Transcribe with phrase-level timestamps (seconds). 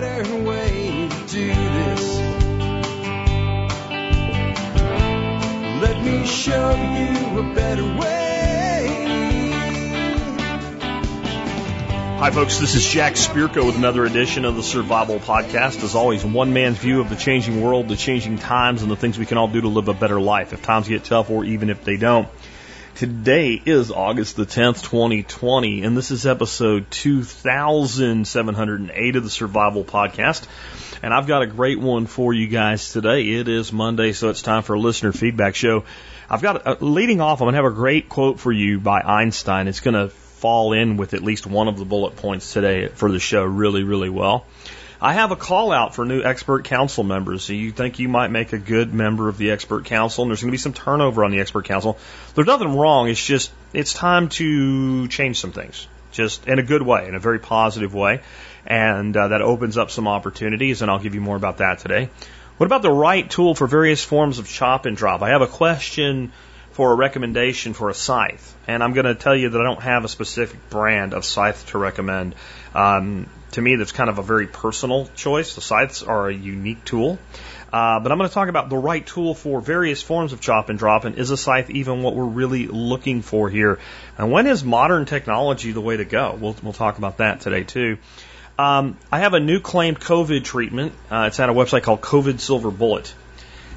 [0.00, 2.18] better way to do this.
[5.82, 8.22] Let me show you a better way.
[12.18, 12.58] Hi, folks.
[12.58, 15.84] This is Jack Spirko with another edition of the Survival Podcast.
[15.84, 19.18] As always, one man's view of the changing world, the changing times, and the things
[19.18, 21.68] we can all do to live a better life if times get tough or even
[21.68, 22.28] if they don't.
[22.94, 30.46] Today is August the 10th, 2020, and this is episode 2708 of the Survival Podcast.
[31.02, 33.30] And I've got a great one for you guys today.
[33.30, 35.84] It is Monday, so it's time for a listener feedback show.
[36.28, 39.00] I've got, uh, leading off, I'm going to have a great quote for you by
[39.00, 39.68] Einstein.
[39.68, 43.10] It's going to fall in with at least one of the bullet points today for
[43.10, 44.44] the show really, really well.
[45.04, 47.42] I have a call out for new expert council members.
[47.42, 50.42] So you think you might make a good member of the expert council, and there's
[50.42, 51.98] going to be some turnover on the expert council.
[52.36, 53.08] There's nothing wrong.
[53.08, 57.18] It's just it's time to change some things, just in a good way, in a
[57.18, 58.20] very positive way,
[58.64, 60.82] and uh, that opens up some opportunities.
[60.82, 62.08] And I'll give you more about that today.
[62.58, 65.20] What about the right tool for various forms of chop and drop?
[65.20, 66.30] I have a question
[66.72, 68.56] for a recommendation for a scythe.
[68.66, 71.66] And I'm going to tell you that I don't have a specific brand of scythe
[71.68, 72.34] to recommend.
[72.74, 75.54] Um, to me, that's kind of a very personal choice.
[75.54, 77.18] The scythes are a unique tool.
[77.72, 80.68] Uh, but I'm going to talk about the right tool for various forms of chop
[80.68, 83.78] and drop, and is a scythe even what we're really looking for here?
[84.18, 86.36] And when is modern technology the way to go?
[86.38, 87.96] We'll, we'll talk about that today too.
[88.58, 90.92] Um, I have a new claimed COVID treatment.
[91.10, 93.14] Uh, it's at a website called COVID Silver Bullet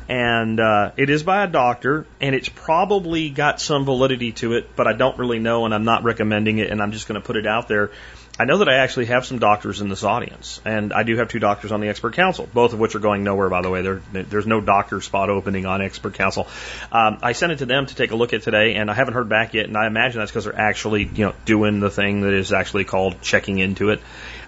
[0.07, 4.75] and uh, it is by a doctor, and it's probably got some validity to it,
[4.75, 7.25] but I don't really know, and I'm not recommending it, and I'm just going to
[7.25, 7.91] put it out there.
[8.38, 11.30] I know that I actually have some doctors in this audience, and I do have
[11.30, 13.81] two doctors on the expert council, both of which are going nowhere, by the way.
[13.81, 16.47] There, there's no doctor spot opening on expert council.
[16.92, 19.14] Um, I sent it to them to take a look at today, and I haven't
[19.14, 22.22] heard back yet, and I imagine that's because they're actually, you know, doing the thing
[22.22, 24.02] that is actually called checking into it.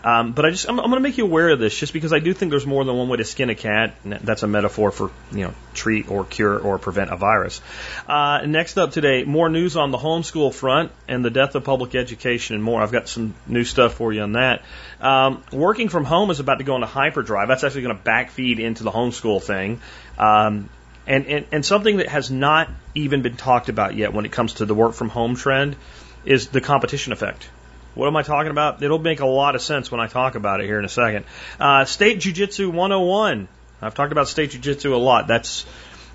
[0.07, 2.13] Um, but I just I'm, I'm going to make you aware of this, just because
[2.13, 3.93] I do think there's more than one way to skin a cat.
[4.05, 7.59] that's a metaphor for you know treat or cure or prevent a virus.
[8.07, 11.93] Uh, next up today, more news on the homeschool front and the death of public
[11.93, 12.81] education and more.
[12.81, 14.63] I've got some new stuff for you on that.
[15.01, 17.49] Um, working from home is about to go into hyperdrive.
[17.49, 19.81] That's actually going to backfeed into the homeschool thing.
[20.17, 20.69] Um,
[21.05, 24.53] and, and, and something that has not even been talked about yet when it comes
[24.55, 25.75] to the work from home trend
[26.23, 27.49] is the competition effect.
[27.97, 28.83] What am I talking about?
[28.83, 31.25] It'll make a lot of sense when I talk about it here in a second.
[31.59, 33.47] Uh, state Jiu-Jitsu 101.
[33.81, 35.27] I've talked about state Jiu-Jitsu a lot.
[35.27, 35.65] That's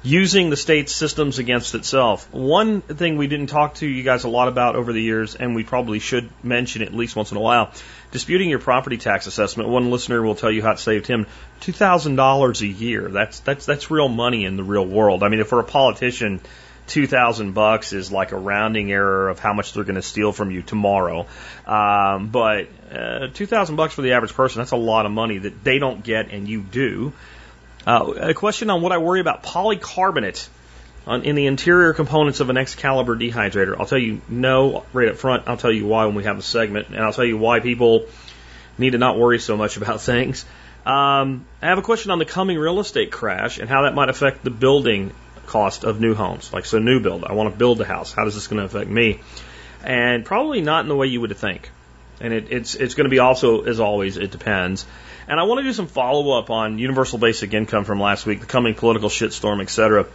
[0.04, 2.32] using the state's systems against itself.
[2.32, 5.56] One thing we didn't talk to you guys a lot about over the years, and
[5.56, 7.72] we probably should mention at least once in a while,
[8.12, 9.68] disputing your property tax assessment.
[9.68, 11.26] One listener will tell you how it saved him
[11.60, 13.08] two thousand dollars a year.
[13.08, 15.22] That's that's that's real money in the real world.
[15.22, 16.40] I mean, if we're a politician
[16.86, 20.32] two thousand bucks is like a rounding error of how much they're going to steal
[20.32, 21.26] from you tomorrow.
[21.66, 25.64] Um, but uh, two thousand bucks for the average person—that's a lot of money that
[25.64, 27.12] they don't get and you do.
[27.86, 30.48] Uh, a question on what I worry about polycarbonate
[31.06, 33.76] on, in the interior components of an Excalibur dehydrator.
[33.78, 35.44] I'll tell you no right up front.
[35.46, 38.06] I'll tell you why when we have a segment, and I'll tell you why people
[38.78, 40.44] need to not worry so much about things.
[40.84, 44.08] Um, I have a question on the coming real estate crash and how that might
[44.08, 45.12] affect the building
[45.52, 46.52] cost of new homes.
[46.52, 48.12] Like, so new build, I want to build a house.
[48.12, 49.20] How is this going to affect me?
[49.84, 51.70] And probably not in the way you would think.
[52.20, 54.86] And it, it's, it's going to be also, as always, it depends.
[55.28, 58.40] And I want to do some follow up on universal basic income from last week,
[58.40, 60.06] the coming political shitstorm, etc.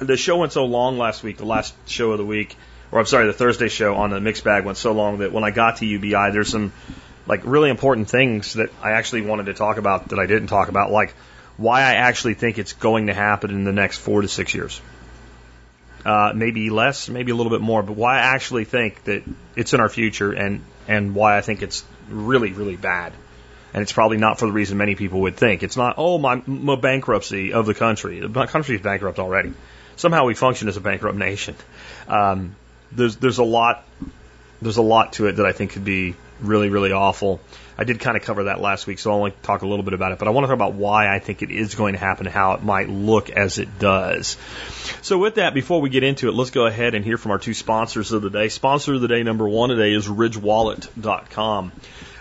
[0.00, 2.56] The show went so long last week, the last show of the week,
[2.90, 5.44] or I'm sorry, the Thursday show on the mixed bag went so long that when
[5.44, 6.72] I got to UBI, there's some
[7.26, 10.68] like really important things that I actually wanted to talk about that I didn't talk
[10.68, 11.14] about, like
[11.58, 14.80] why I actually think it's going to happen in the next four to six years.
[16.06, 19.24] Uh, maybe less, maybe a little bit more, but why I actually think that
[19.56, 23.12] it's in our future and, and why I think it's really, really bad.
[23.74, 25.62] And it's probably not for the reason many people would think.
[25.62, 28.20] It's not, oh, my, my bankruptcy of the country.
[28.20, 29.52] The country is bankrupt already.
[29.96, 31.56] Somehow we function as a bankrupt nation.
[32.06, 32.54] Um,
[32.92, 33.84] there's, there's a lot,
[34.62, 37.40] there's a lot to it that I think could be really, really awful.
[37.80, 39.94] I did kind of cover that last week, so I'll only talk a little bit
[39.94, 40.18] about it.
[40.18, 42.54] But I want to talk about why I think it is going to happen, how
[42.54, 44.36] it might look as it does.
[45.02, 47.38] So with that, before we get into it, let's go ahead and hear from our
[47.38, 48.48] two sponsors of the day.
[48.48, 51.72] Sponsor of the day number one today is RidgeWallet.com.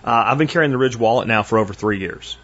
[0.04, 2.38] Uh, I've been carrying the Ridge Wallet now for over three years.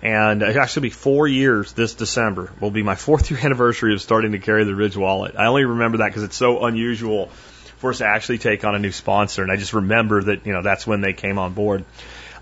[0.00, 2.52] And it actually be four years this December.
[2.60, 5.34] Will be my fourth year anniversary of starting to carry the Ridge Wallet.
[5.36, 7.30] I only remember that because it's so unusual
[7.78, 9.42] for us to actually take on a new sponsor.
[9.42, 11.84] And I just remember that, you know, that's when they came on board.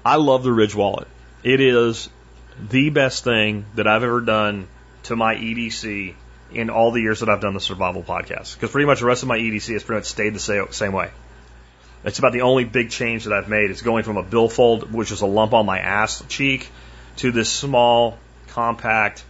[0.04, 1.06] I love the Ridge Wallet.
[1.44, 2.08] It is
[2.70, 4.66] the best thing that I've ever done
[5.04, 6.14] to my EDC
[6.52, 8.54] in all the years that I've done the survival podcast.
[8.54, 11.10] Because pretty much the rest of my EDC has pretty much stayed the same, way.
[12.04, 13.70] It's about the only big change that I've made.
[13.70, 16.68] It's going from a billfold, which is a lump on my ass cheek,
[17.18, 19.24] to this small, compact,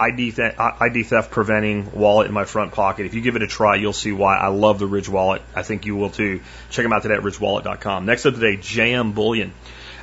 [0.00, 3.04] ID, ID theft preventing wallet in my front pocket.
[3.04, 5.42] If you give it a try, you'll see why I love the Ridge wallet.
[5.54, 6.40] I think you will too.
[6.70, 8.06] Check them out today at ridgewallet.com.
[8.06, 9.52] Next up today, JM Bullion.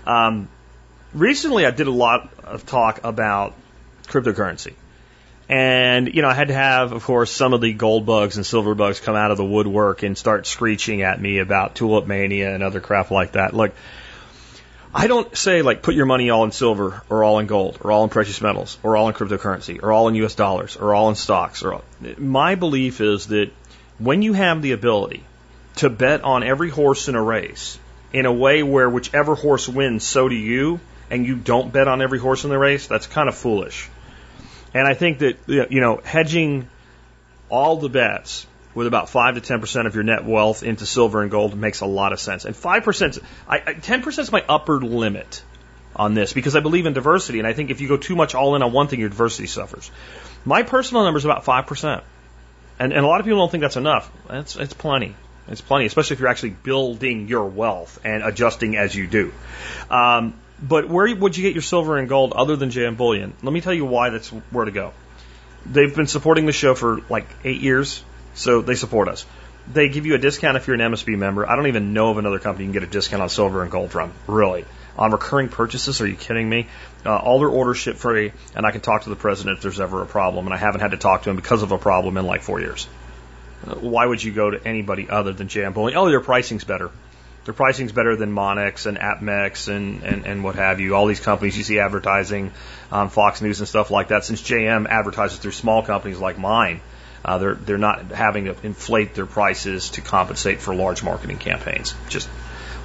[0.06, 0.50] Um,
[1.14, 3.54] recently, I did a lot of talk about
[4.08, 4.74] cryptocurrency.
[5.48, 8.46] And, you know, I had to have, of course, some of the gold bugs and
[8.46, 12.54] silver bugs come out of the woodwork and start screeching at me about tulip mania
[12.54, 13.54] and other crap like that.
[13.54, 13.74] Look,
[14.98, 17.92] I don't say like put your money all in silver or all in gold or
[17.92, 21.10] all in precious metals or all in cryptocurrency or all in US dollars or all
[21.10, 21.84] in stocks or all.
[22.18, 23.52] my belief is that
[24.00, 25.22] when you have the ability
[25.76, 27.78] to bet on every horse in a race
[28.16, 30.80] in a way where whichever horse wins so do you
[31.10, 33.90] and you don't bet on every horse in the race that's kind of foolish.
[34.74, 36.70] And I think that, you know, hedging
[37.50, 41.30] all the bets with about 5 to 10% of your net wealth into silver and
[41.30, 42.46] gold makes a lot of sense.
[42.46, 45.44] And 5%, I, 10% is my upper limit
[45.94, 47.40] on this because I believe in diversity.
[47.40, 49.48] And I think if you go too much all in on one thing, your diversity
[49.48, 49.92] suffers.
[50.46, 52.02] My personal number is about 5%.
[52.80, 54.10] And, and a lot of people don't think that's enough.
[54.30, 55.16] It's, it's plenty.
[55.48, 59.32] It's plenty, especially if you're actually building your wealth and adjusting as you do.
[59.90, 63.34] Um, but where would you get your silver and gold other than JM Bullion?
[63.44, 64.94] Let me tell you why that's where to go.
[65.66, 68.04] They've been supporting the show for like eight years,
[68.34, 69.26] so they support us.
[69.72, 71.50] They give you a discount if you're an MSB member.
[71.50, 73.72] I don't even know of another company you can get a discount on silver and
[73.72, 74.66] gold from, really.
[74.98, 76.68] On recurring purchases, are you kidding me?
[77.06, 79.80] Uh, all their orders ship free, and I can talk to the president if there's
[79.80, 82.18] ever a problem, and I haven't had to talk to him because of a problem
[82.18, 82.88] in like four years.
[83.68, 85.98] Uh, why would you go to anybody other than Bullion?
[85.98, 86.92] Oh, their pricing's better.
[87.46, 90.96] Their pricing's better than Monex and APMEX and, and, and what have you.
[90.96, 92.52] All these companies you see advertising
[92.92, 94.26] on Fox News and stuff like that.
[94.26, 96.82] Since JM advertises through small companies like mine,
[97.24, 101.94] uh, they're they're not having to inflate their prices to compensate for large marketing campaigns.
[102.10, 102.28] Just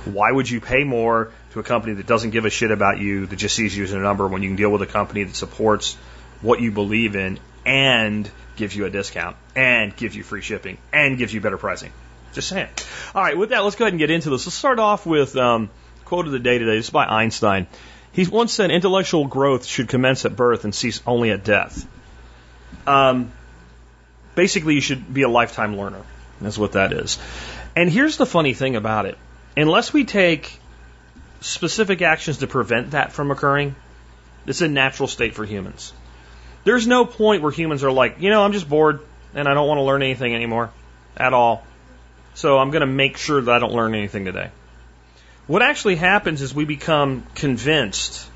[0.04, 3.26] why would you pay more to a company that doesn't give a shit about you,
[3.26, 5.36] that just sees you as a number, when you can deal with a company that
[5.36, 5.94] supports
[6.42, 8.30] what you believe in and
[8.60, 11.92] gives you a discount and gives you free shipping and gives you better pricing?
[12.34, 12.68] Just saying.
[13.14, 14.46] All right, with that, let's go ahead and get into this.
[14.46, 15.70] Let's start off with um,
[16.04, 16.76] quote of the day today.
[16.76, 17.66] This is by Einstein.
[18.12, 21.86] He once said, "Intellectual growth should commence at birth and cease only at death."
[22.86, 23.32] Um,
[24.34, 26.02] basically, you should be a lifetime learner.
[26.40, 27.18] That's what that is.
[27.74, 29.16] And here's the funny thing about it:
[29.56, 30.60] unless we take
[31.40, 33.74] specific actions to prevent that from occurring,
[34.46, 35.94] it's a natural state for humans.
[36.64, 39.00] There's no point where humans are like, you know, I'm just bored
[39.34, 40.70] and I don't want to learn anything anymore
[41.16, 41.64] at all.
[42.34, 44.50] So I'm going to make sure that I don't learn anything today.
[45.46, 48.28] What actually happens is we become convinced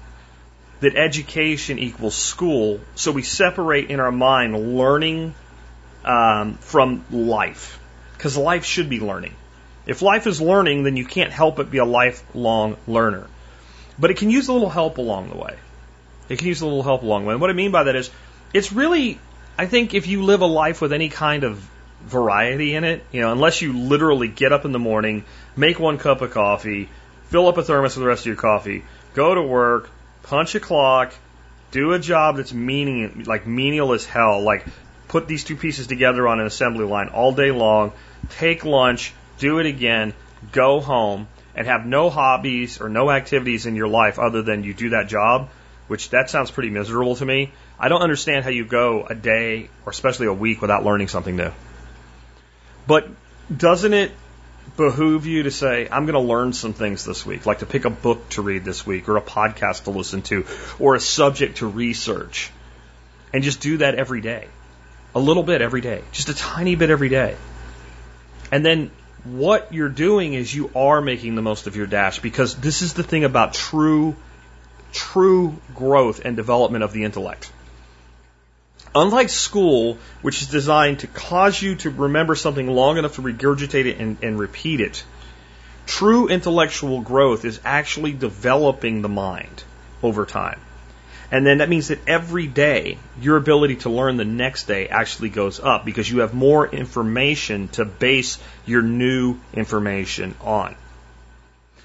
[0.80, 5.34] that education equals school, so we separate in our mind learning
[6.04, 7.78] um, from life,
[8.14, 9.34] because life should be learning.
[9.86, 13.26] If life is learning, then you can't help but be a lifelong learner.
[13.98, 15.56] But it can use a little help along the way.
[16.28, 17.34] It can use a little help along the way.
[17.34, 18.10] And what I mean by that is,
[18.52, 19.18] it's really,
[19.58, 21.68] I think, if you live a life with any kind of
[22.04, 23.04] variety in it.
[23.12, 25.24] You know, unless you literally get up in the morning,
[25.56, 26.88] make one cup of coffee,
[27.28, 28.84] fill up a thermos with the rest of your coffee,
[29.14, 29.90] go to work,
[30.22, 31.12] punch a clock,
[31.70, 34.64] do a job that's meaning like menial as hell, like
[35.08, 37.92] put these two pieces together on an assembly line all day long,
[38.30, 40.12] take lunch, do it again,
[40.52, 41.26] go home,
[41.56, 45.08] and have no hobbies or no activities in your life other than you do that
[45.08, 45.48] job,
[45.86, 47.52] which that sounds pretty miserable to me.
[47.78, 51.36] I don't understand how you go a day or especially a week without learning something
[51.36, 51.52] new.
[52.86, 53.08] But
[53.54, 54.12] doesn't it
[54.76, 57.84] behoove you to say, I'm going to learn some things this week, like to pick
[57.84, 60.46] a book to read this week, or a podcast to listen to,
[60.78, 62.50] or a subject to research,
[63.32, 64.48] and just do that every day?
[65.14, 67.36] A little bit every day, just a tiny bit every day.
[68.50, 68.90] And then
[69.24, 72.94] what you're doing is you are making the most of your dash because this is
[72.94, 74.16] the thing about true,
[74.94, 77.52] true growth and development of the intellect.
[78.94, 83.86] Unlike school, which is designed to cause you to remember something long enough to regurgitate
[83.86, 85.02] it and, and repeat it,
[85.86, 89.64] true intellectual growth is actually developing the mind
[90.02, 90.60] over time.
[91.32, 95.30] And then that means that every day your ability to learn the next day actually
[95.30, 100.76] goes up because you have more information to base your new information on.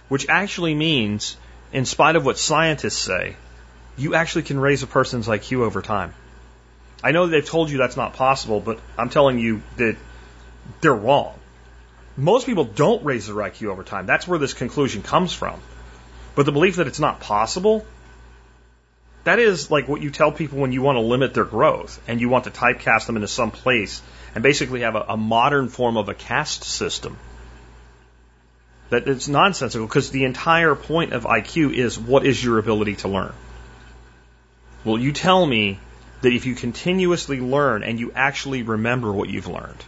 [0.07, 1.37] Which actually means,
[1.71, 3.35] in spite of what scientists say,
[3.97, 6.13] you actually can raise a person's IQ over time.
[7.03, 9.95] I know they've told you that's not possible, but I'm telling you that
[10.81, 11.35] they're wrong.
[12.17, 14.05] Most people don't raise their IQ over time.
[14.05, 15.59] That's where this conclusion comes from.
[16.35, 17.85] But the belief that it's not possible,
[19.23, 22.19] that is like what you tell people when you want to limit their growth and
[22.19, 24.01] you want to typecast them into some place
[24.33, 27.17] and basically have a, a modern form of a caste system.
[28.89, 33.07] That it's nonsensical because the entire point of IQ is what is your ability to
[33.07, 33.33] learn.
[34.83, 35.79] Well, you tell me
[36.21, 39.83] that if you continuously learn and you actually remember what you've learned,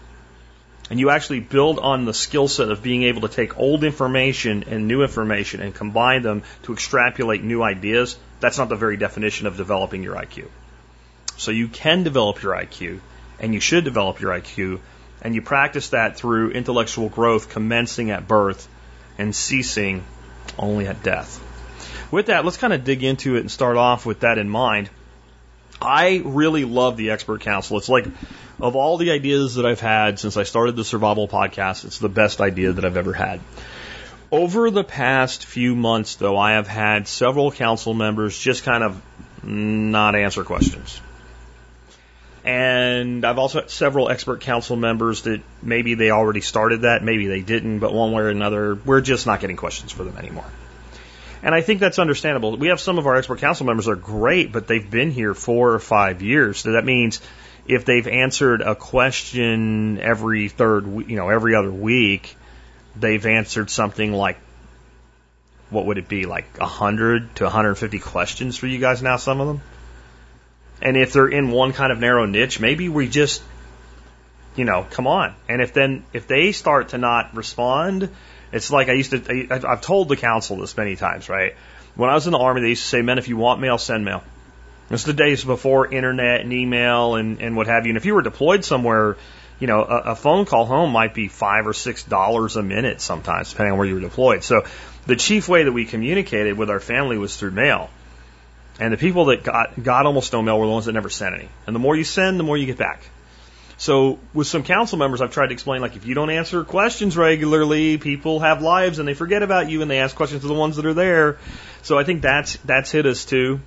[0.89, 4.65] and you actually build on the skill set of being able to take old information
[4.67, 9.47] and new information and combine them to extrapolate new ideas, that's not the very definition
[9.47, 10.47] of developing your IQ.
[11.37, 12.99] So you can develop your IQ,
[13.39, 14.79] and you should develop your IQ,
[15.21, 18.67] and you practice that through intellectual growth commencing at birth
[19.21, 20.03] and ceasing
[20.57, 21.39] only at death.
[22.11, 24.89] With that, let's kind of dig into it and start off with that in mind.
[25.81, 27.77] I really love the expert council.
[27.77, 28.05] It's like,
[28.59, 32.09] of all the ideas that I've had since I started the survival podcast, it's the
[32.09, 33.39] best idea that I've ever had.
[34.31, 39.01] Over the past few months, though, I have had several council members just kind of
[39.43, 40.99] not answer questions.
[42.43, 47.27] And I've also had several expert council members that maybe they already started that, maybe
[47.27, 50.45] they didn't, but one way or another, we're just not getting questions for them anymore.
[51.43, 52.57] And I think that's understandable.
[52.57, 55.73] We have some of our expert council members are great, but they've been here four
[55.73, 56.59] or five years.
[56.59, 57.21] So that means
[57.67, 62.35] if they've answered a question every third, you know, every other week,
[62.95, 64.37] they've answered something like,
[65.69, 69.47] what would it be, like 100 to 150 questions for you guys now, some of
[69.47, 69.61] them?
[70.81, 73.43] And if they're in one kind of narrow niche, maybe we just,
[74.55, 75.35] you know, come on.
[75.47, 78.09] And if then, if they start to not respond,
[78.51, 81.55] it's like I used to, I, I've told the council this many times, right?
[81.95, 83.77] When I was in the army, they used to say, men, if you want mail,
[83.77, 84.23] send mail.
[84.89, 87.91] It's the days before internet and email and, and what have you.
[87.91, 89.17] And if you were deployed somewhere,
[89.59, 92.99] you know, a, a phone call home might be five or six dollars a minute
[92.99, 94.43] sometimes, depending on where you were deployed.
[94.43, 94.63] So
[95.05, 97.89] the chief way that we communicated with our family was through mail.
[98.81, 101.35] And the people that got, got almost no mail were the ones that never sent
[101.35, 101.47] any.
[101.67, 103.03] And the more you send, the more you get back.
[103.77, 107.15] So with some council members, I've tried to explain like if you don't answer questions
[107.15, 110.55] regularly, people have lives and they forget about you and they ask questions to the
[110.55, 111.37] ones that are there.
[111.83, 113.59] So I think that's that's hit us too.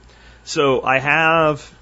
[0.43, 1.73] So I have,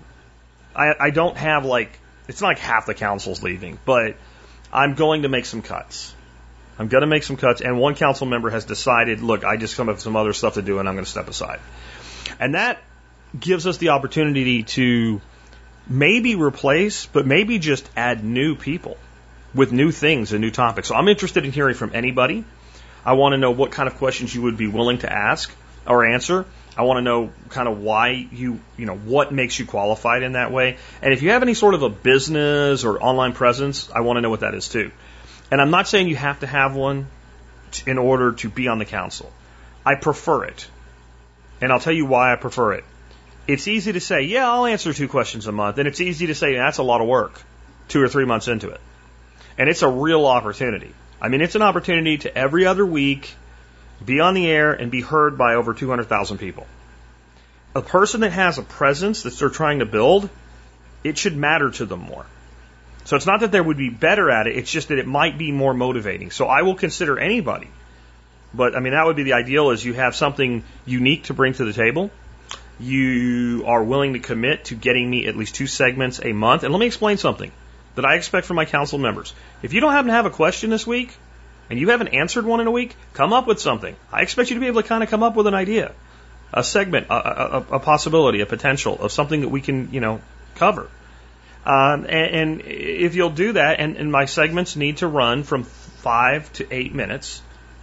[0.77, 1.99] I I don't have like
[2.29, 4.17] it's not like half the council's leaving, but
[4.71, 6.15] I'm going to make some cuts.
[6.79, 9.77] I'm going to make some cuts, and one council member has decided, look, I just
[9.77, 11.61] come up with some other stuff to do, and I'm going to step aside.
[12.39, 12.83] And that
[13.39, 15.21] gives us the opportunity to
[15.89, 18.97] maybe replace, but maybe just add new people
[19.55, 20.89] with new things and new topics.
[20.89, 22.45] So I'm interested in hearing from anybody.
[23.05, 25.53] I want to know what kind of questions you would be willing to ask
[25.87, 26.47] or answer.
[26.77, 30.33] I want to know kind of why you, you know, what makes you qualified in
[30.33, 30.79] that way.
[31.03, 34.21] And if you have any sort of a business or online presence, I want to
[34.23, 34.91] know what that is too.
[35.51, 37.09] And I'm not saying you have to have one
[37.87, 39.31] in order to be on the council.
[39.85, 40.67] I prefer it.
[41.61, 42.85] And I'll tell you why I prefer it.
[43.47, 45.79] It's easy to say, yeah, I'll answer two questions a month.
[45.79, 47.41] And it's easy to say, that's a lot of work,
[47.89, 48.81] two or three months into it.
[49.59, 50.95] And it's a real opportunity.
[51.21, 53.35] I mean, it's an opportunity to every other week
[54.05, 56.67] be on the air and be heard by over 200,000 people.
[57.75, 60.29] A person that has a presence that they're trying to build,
[61.05, 62.27] it should matter to them more.
[63.05, 65.39] So it's not that they would be better at it, it's just that it might
[65.39, 66.31] be more motivating.
[66.31, 67.69] So I will consider anybody.
[68.55, 71.55] But I mean, that would be the ideal is you have something unique to bring
[71.55, 72.11] to the table
[72.83, 76.63] you are willing to commit to getting me at least two segments a month.
[76.65, 77.53] And let me explain something
[77.95, 79.35] that I expect from my council members.
[79.63, 81.15] If you don't happen to have a question this week
[81.71, 83.95] and you haven't answered one in a week, come up with something.
[84.13, 85.93] I expect you to be able to kind of come up with an idea,
[86.53, 90.21] a segment, a, a, a possibility, a potential of something that we can, you know,
[90.57, 90.89] cover.
[91.65, 95.63] Um, and, and, if you'll do that, and, and my segments need to run from
[95.63, 97.41] five to eight minutes,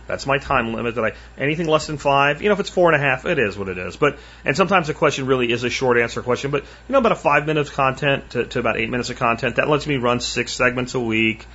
[0.10, 0.96] that's my time limit.
[0.96, 3.38] That I anything less than five, you know, if it's four and a half, it
[3.38, 3.96] is what it is.
[3.96, 6.50] But and sometimes the question really is a short answer question.
[6.50, 9.18] But you know, about a five minutes of content to, to about eight minutes of
[9.18, 11.46] content that lets me run six segments a week,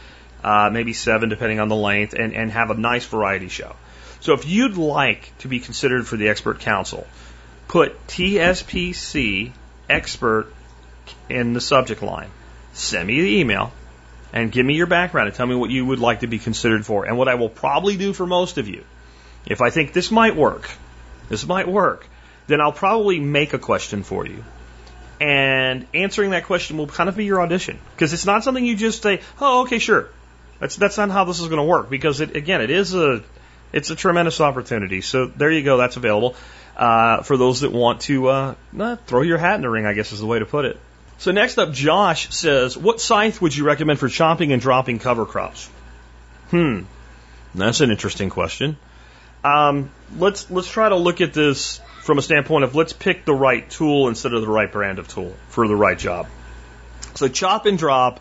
[0.45, 3.75] uh, maybe seven depending on the length, and and have a nice variety show.
[4.21, 7.07] So if you'd like to be considered for the expert council,
[7.67, 9.51] put TSPC
[9.91, 10.47] expert
[11.29, 12.31] in the subject line.
[12.73, 13.73] Send me the email
[14.35, 16.85] and give me your background and tell me what you would like to be considered
[16.85, 17.07] for.
[17.07, 18.85] And what I will probably do for most of you,
[19.47, 20.69] if I think this might work,
[21.29, 22.07] this might work,
[22.49, 24.45] then I'll probably make a question for you.
[25.21, 27.79] And answering that question will kind of be your audition.
[27.95, 30.09] Because it's not something you just say, oh, okay, sure.
[30.59, 31.89] That's, that's not how this is going to work.
[31.89, 33.23] Because it, again, it is a,
[33.73, 35.01] it's a tremendous opportunity.
[35.01, 35.77] So there you go.
[35.77, 36.35] That's available.
[36.77, 38.55] Uh, for those that want to, uh,
[39.07, 40.81] throw your hat in the ring, I guess is the way to put it.
[41.19, 45.25] So next up, Josh says, what scythe would you recommend for chopping and dropping cover
[45.25, 45.69] crops?
[46.51, 46.83] Hmm,
[47.55, 48.77] that's an interesting question.
[49.43, 53.35] Um, let's let's try to look at this from a standpoint of let's pick the
[53.35, 56.27] right tool instead of the right brand of tool for the right job.
[57.15, 58.21] So chop and drop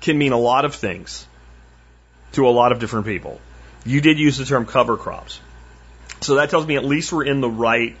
[0.00, 1.26] can mean a lot of things
[2.32, 3.40] to a lot of different people.
[3.84, 5.40] You did use the term cover crops.
[6.20, 7.96] So that tells me at least we're in the right,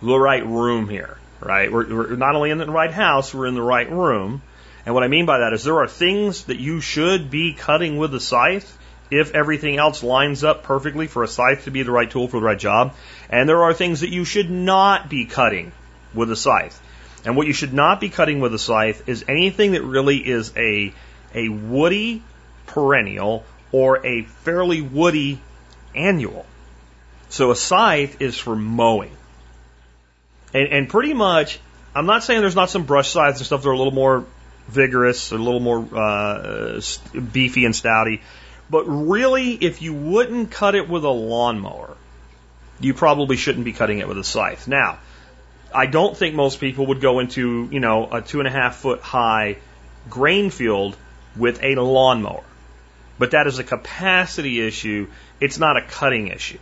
[0.00, 1.70] the right room here, right?
[1.70, 4.42] We're, we're not only in the right house, we're in the right room.
[4.84, 7.98] And what I mean by that is there are things that you should be cutting
[7.98, 8.76] with a scythe
[9.10, 12.40] if everything else lines up perfectly for a scythe to be the right tool for
[12.40, 12.94] the right job.
[13.30, 15.72] And there are things that you should not be cutting
[16.14, 16.80] with a scythe.
[17.24, 20.52] And what you should not be cutting with a scythe is anything that really is
[20.56, 20.92] a,
[21.34, 22.22] a woody
[22.66, 25.40] perennial or a fairly woody
[25.94, 26.46] annual.
[27.28, 29.12] So a scythe is for mowing.
[30.54, 31.58] And, and pretty much,
[31.94, 34.24] I'm not saying there's not some brush scythes and stuff that are a little more
[34.68, 36.80] vigorous, a little more uh,
[37.32, 38.20] beefy and stouty.
[38.70, 41.96] But really, if you wouldn't cut it with a lawnmower,
[42.80, 44.68] you probably shouldn't be cutting it with a scythe.
[44.68, 44.98] Now,
[45.74, 48.76] I don't think most people would go into, you know, a two and a half
[48.76, 49.58] foot high
[50.08, 50.96] grain field
[51.36, 52.44] with a lawnmower.
[53.18, 55.08] But that is a capacity issue.
[55.40, 56.58] It's not a cutting issue.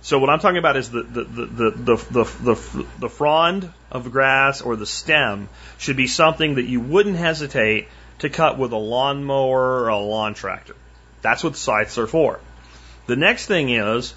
[0.00, 3.70] So what I'm talking about is the, the, the, the, the, the, the, the frond
[3.90, 7.88] of grass or the stem should be something that you wouldn't hesitate
[8.20, 10.76] to cut with a lawnmower or a lawn tractor.
[11.22, 12.40] That's what scythes are for.
[13.06, 14.14] The next thing is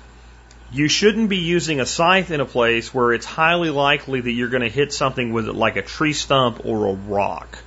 [0.71, 4.49] you shouldn't be using a scythe in a place where it's highly likely that you're
[4.49, 7.57] going to hit something with it like a tree stump or a rock.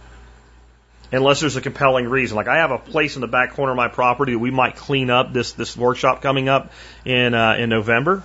[1.12, 2.36] Unless there's a compelling reason.
[2.36, 4.76] Like I have a place in the back corner of my property that we might
[4.76, 6.72] clean up this, this workshop coming up
[7.04, 8.22] in, uh, in November.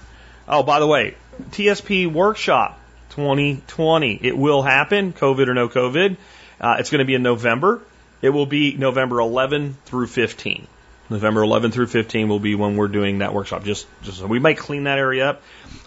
[0.47, 1.15] Oh, by the way,
[1.51, 2.79] TSP workshop
[3.11, 4.19] 2020.
[4.21, 6.17] It will happen, COVID or no COVID.
[6.59, 7.81] Uh, it's going to be in November.
[8.21, 10.67] It will be November 11 through 15.
[11.09, 13.63] November 11 through 15 will be when we're doing that workshop.
[13.63, 15.41] Just, just we might clean that area up.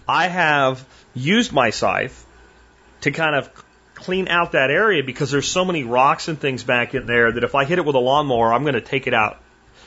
[0.09, 0.85] I have
[1.15, 2.27] used my scythe
[3.03, 3.51] to kind of
[4.03, 7.45] clean out that area because there's so many rocks and things back in there that
[7.45, 9.41] if I hit it with a lawnmower, I'm going to take it out.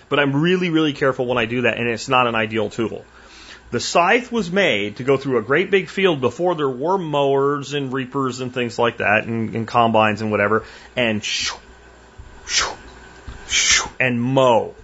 [0.08, 3.06] But I'm really, really careful when I do that, and it's not an ideal tool.
[3.72, 7.74] The scythe was made to go through a great big field before there were mowers
[7.74, 10.64] and reapers and things like that, and, and combines and whatever,
[10.96, 11.56] and shoo,
[12.46, 12.72] shoo,
[13.48, 14.76] shoo, and mow.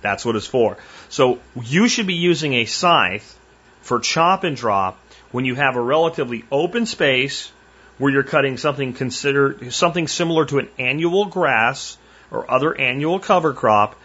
[0.00, 0.78] That's what it's for.
[1.08, 3.36] So you should be using a scythe
[3.82, 4.98] for chop and drop
[5.32, 7.50] when you have a relatively open space
[7.98, 11.98] where you're cutting something considered something similar to an annual grass
[12.30, 13.96] or other annual cover crop.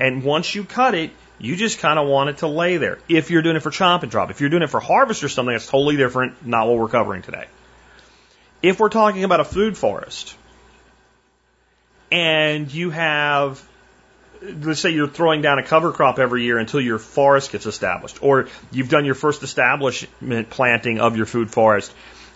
[0.00, 2.98] And once you cut it, you just kind of want it to lay there.
[3.08, 5.28] If you're doing it for chop and drop, if you're doing it for harvest or
[5.28, 7.46] something, that's totally different, not what we're covering today.
[8.62, 10.36] If we're talking about a food forest
[12.10, 13.66] and you have
[14.42, 18.22] let's say you're throwing down a cover crop every year until your forest gets established,
[18.22, 21.92] or you've done your first establishment planting of your food forest,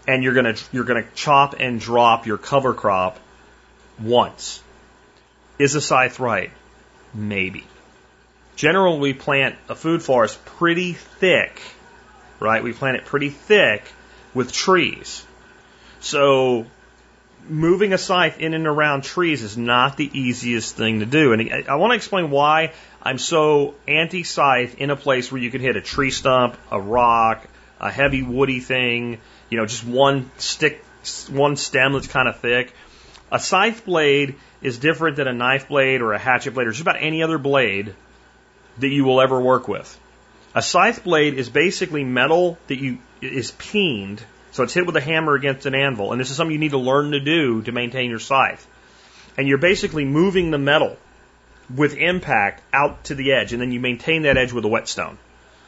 [0.07, 3.19] and you're gonna you're gonna chop and drop your cover crop
[3.99, 4.63] once.
[5.59, 6.51] Is a scythe right?
[7.15, 7.65] Maybe.
[8.57, 11.61] Generally, we plant a food forest pretty thick,
[12.41, 12.63] right?
[12.63, 13.85] We plant it pretty thick
[14.35, 15.25] with trees.
[16.01, 16.67] So
[17.49, 21.33] moving a scythe in and around trees is not the easiest thing to do.
[21.33, 25.51] And I, want to explain why I'm so anti scythe in a place where you
[25.51, 27.47] can hit a tree stump, a rock,
[27.81, 29.19] a heavy woody thing,
[29.51, 30.85] you know, just one stick,
[31.31, 32.73] one stem that's kind of thick.
[33.31, 36.83] A scythe blade is different than a knife blade or a hatchet blade or just
[36.83, 37.95] about any other blade
[38.79, 39.99] that you will ever work with.
[40.55, 44.23] A scythe blade is basically metal that you is peened
[44.57, 46.13] so it's hit with a hammer against an anvil.
[46.13, 48.67] And this is something you need to learn to do to maintain your scythe.
[49.37, 50.97] And you're basically moving the metal
[51.75, 53.53] with impact out to the edge.
[53.53, 55.19] And then you maintain that edge with a whetstone.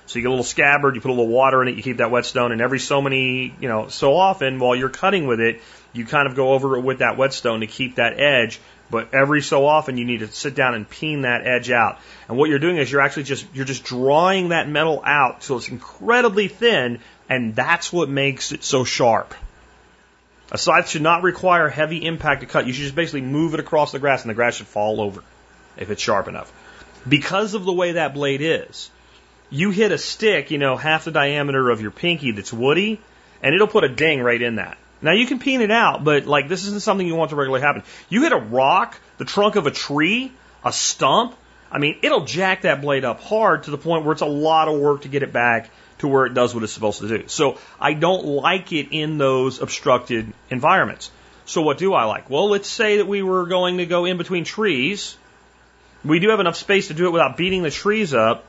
[0.09, 1.99] So you get a little scabbard, you put a little water in it, you keep
[1.99, 5.61] that whetstone, and every so many, you know, so often while you're cutting with it,
[5.93, 8.59] you kind of go over it with that whetstone to keep that edge.
[8.91, 11.99] But every so often you need to sit down and peen that edge out.
[12.27, 15.59] And what you're doing is you're actually just, you're just drawing that metal out so
[15.59, 19.35] it's incredibly thin and that's what makes it so sharp.
[20.51, 22.67] A scythe should not require heavy impact to cut.
[22.67, 25.23] You should just basically move it across the grass and the grass should fall over
[25.77, 26.51] if it's sharp enough.
[27.07, 28.91] Because of the way that blade is,
[29.51, 33.01] you hit a stick, you know, half the diameter of your pinky that's woody,
[33.43, 34.79] and it'll put a ding right in that.
[35.01, 37.63] Now you can peen it out, but like this isn't something you want to regularly
[37.63, 37.83] happen.
[38.09, 40.33] You hit a rock, the trunk of a tree,
[40.65, 41.37] a stump,
[41.71, 44.69] I mean, it'll jack that blade up hard to the point where it's a lot
[44.69, 47.29] of work to get it back to where it does what it's supposed to do.
[47.29, 51.11] So I don't like it in those obstructed environments.
[51.45, 52.31] So what do I like?
[52.31, 55.17] Well, let's say that we were going to go in between trees.
[56.05, 58.45] We do have enough space to do it without beating the trees up.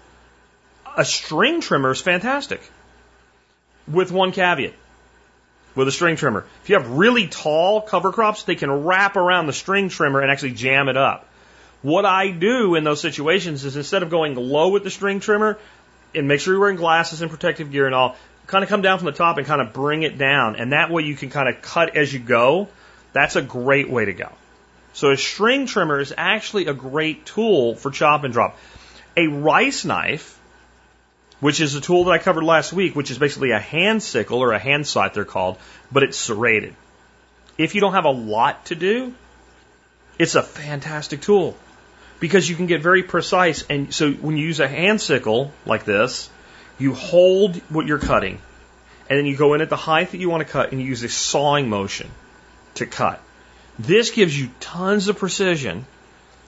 [0.97, 2.61] A string trimmer is fantastic.
[3.87, 4.73] With one caveat.
[5.75, 6.45] With a string trimmer.
[6.63, 10.31] If you have really tall cover crops, they can wrap around the string trimmer and
[10.31, 11.25] actually jam it up.
[11.81, 15.57] What I do in those situations is instead of going low with the string trimmer,
[16.13, 18.15] and make sure you're wearing glasses and protective gear and all.
[18.47, 20.89] Kind of come down from the top and kind of bring it down, and that
[20.89, 22.67] way you can kind of cut as you go.
[23.13, 24.31] That's a great way to go.
[24.93, 28.57] So a string trimmer is actually a great tool for chop and drop.
[29.15, 30.38] A rice knife,
[31.39, 34.39] which is a tool that I covered last week, which is basically a hand sickle
[34.39, 35.57] or a hand scythe they're called,
[35.91, 36.75] but it's serrated.
[37.57, 39.13] If you don't have a lot to do,
[40.17, 41.57] it's a fantastic tool
[42.19, 43.63] because you can get very precise.
[43.69, 46.29] And so when you use a hand sickle like this,
[46.77, 48.39] you hold what you're cutting
[49.09, 50.87] and then you go in at the height that you want to cut and you
[50.87, 52.09] use a sawing motion
[52.75, 53.21] to cut.
[53.79, 55.85] This gives you tons of precision.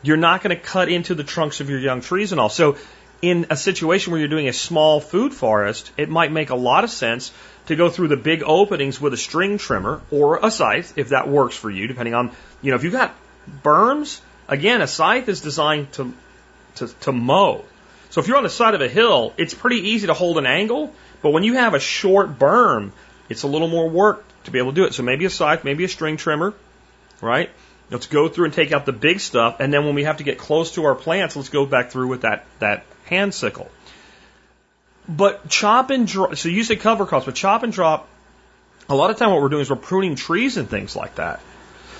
[0.03, 2.49] You're not going to cut into the trunks of your young trees and all.
[2.49, 2.77] So
[3.21, 6.83] in a situation where you're doing a small food forest, it might make a lot
[6.83, 7.31] of sense
[7.67, 11.27] to go through the big openings with a string trimmer or a scythe, if that
[11.27, 12.31] works for you, depending on,
[12.61, 13.15] you know, if you've got
[13.63, 16.13] berms, again, a scythe is designed to,
[16.75, 17.63] to, to mow.
[18.09, 20.45] So if you're on the side of a hill, it's pretty easy to hold an
[20.45, 22.91] angle, but when you have a short berm,
[23.29, 24.93] it's a little more work to be able to do it.
[24.93, 26.53] So maybe a scythe, maybe a string trimmer,
[27.21, 27.51] right?
[27.91, 30.23] Let's go through and take out the big stuff, and then when we have to
[30.23, 33.69] get close to our plants, let's go back through with that, that hand sickle.
[35.07, 38.07] But chop and drop, so you say cover crops, but chop and drop,
[38.89, 41.41] a lot of time what we're doing is we're pruning trees and things like that.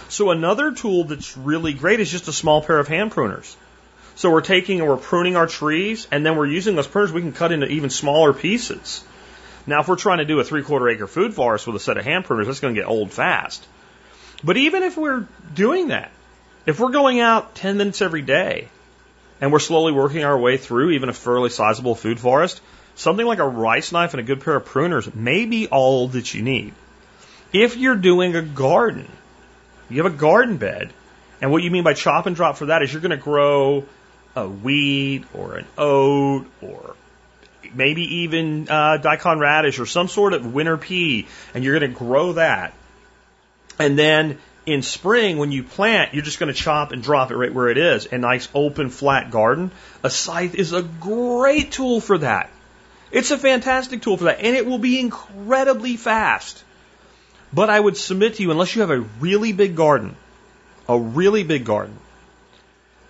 [0.09, 3.55] So another tool that's really great is just a small pair of hand pruners.
[4.15, 7.21] So we're taking and we're pruning our trees, and then we're using those pruners, we
[7.21, 9.03] can cut into even smaller pieces.
[9.67, 11.97] Now, if we're trying to do a three quarter acre food forest with a set
[11.97, 13.65] of hand pruners, that's going to get old fast.
[14.43, 16.11] But even if we're doing that,
[16.65, 18.67] if we're going out 10 minutes every day
[19.41, 22.61] and we're slowly working our way through even a fairly sizable food forest,
[22.95, 26.33] something like a rice knife and a good pair of pruners may be all that
[26.33, 26.73] you need.
[27.51, 29.11] If you're doing a garden,
[29.89, 30.93] you have a garden bed,
[31.41, 33.83] and what you mean by chop and drop for that is you're going to grow
[34.35, 36.95] a wheat or an oat or
[37.73, 41.97] maybe even uh, daikon radish or some sort of winter pea, and you're going to
[41.97, 42.73] grow that.
[43.79, 47.35] And then in spring, when you plant, you're just going to chop and drop it
[47.35, 48.05] right where it is.
[48.11, 49.71] A nice open, flat garden.
[50.03, 52.49] A scythe is a great tool for that.
[53.11, 56.63] It's a fantastic tool for that, and it will be incredibly fast.
[57.51, 60.15] But I would submit to you, unless you have a really big garden,
[60.87, 61.97] a really big garden,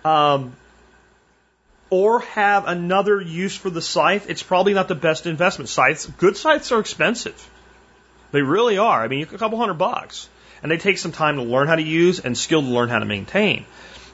[0.04, 0.56] um,
[1.90, 5.68] or have another use for the scythe, it's probably not the best investment.
[5.68, 7.48] Scythes, good scythes are expensive.
[8.32, 9.04] They really are.
[9.04, 10.28] I mean, a couple hundred bucks
[10.62, 12.98] and they take some time to learn how to use and skill to learn how
[12.98, 13.64] to maintain.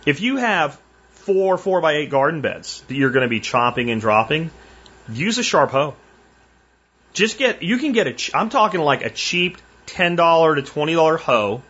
[0.07, 0.81] If you have
[1.11, 4.51] four four by eight garden beds that you're going to be chopping and dropping,
[5.13, 5.95] use a sharp hoe.
[7.13, 10.95] Just get you can get a I'm talking like a cheap ten dollar to twenty
[10.95, 11.63] dollar hoe,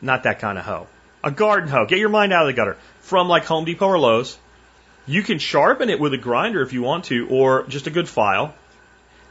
[0.00, 0.86] not that kind of hoe.
[1.22, 1.86] A garden hoe.
[1.86, 4.38] Get your mind out of the gutter from like Home Depot or Lowe's.
[5.06, 8.08] You can sharpen it with a grinder if you want to, or just a good
[8.08, 8.54] file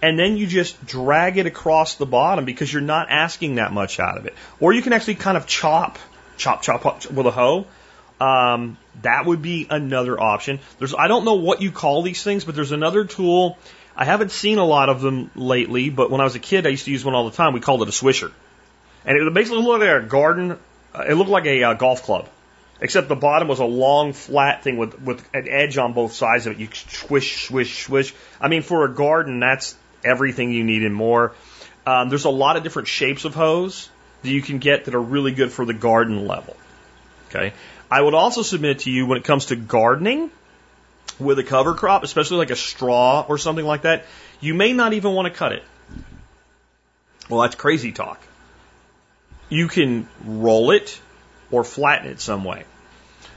[0.01, 3.99] and then you just drag it across the bottom because you're not asking that much
[3.99, 4.33] out of it.
[4.59, 5.99] Or you can actually kind of chop,
[6.37, 7.65] chop, chop, chop with a hoe.
[8.21, 10.59] Um, that would be another option.
[10.77, 13.57] There's, I don't know what you call these things, but there's another tool.
[13.95, 16.69] I haven't seen a lot of them lately, but when I was a kid, I
[16.69, 17.53] used to use one all the time.
[17.53, 18.31] We called it a swisher.
[19.05, 20.57] And it basically looked like a garden,
[20.93, 22.29] uh, it looked like a uh, golf club.
[22.81, 26.47] Except the bottom was a long, flat thing with, with an edge on both sides
[26.47, 26.59] of it.
[26.59, 28.13] You swish, swish, swish.
[28.39, 31.33] I mean, for a garden, that's everything you need and more.
[31.85, 33.89] Um, there's a lot of different shapes of hoes
[34.21, 36.55] that you can get that are really good for the garden level.
[37.29, 37.53] Okay.
[37.89, 40.29] I would also submit to you when it comes to gardening
[41.19, 44.05] with a cover crop, especially like a straw or something like that,
[44.39, 45.63] you may not even want to cut it.
[47.29, 48.21] Well, that's crazy talk.
[49.49, 50.99] You can roll it
[51.51, 52.65] or flatten it some way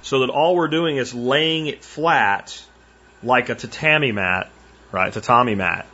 [0.02, 2.62] so that all we're doing is laying it flat
[3.22, 4.50] like a tatami mat,
[4.90, 5.12] right?
[5.12, 5.86] Tatami mat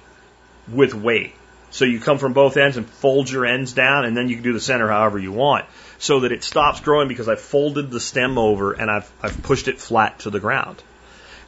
[0.72, 1.34] with weight.
[1.70, 4.44] So you come from both ends and fold your ends down, and then you can
[4.44, 5.66] do the center however you want,
[5.98, 9.68] so that it stops growing because I've folded the stem over and I've I've pushed
[9.68, 10.82] it flat to the ground.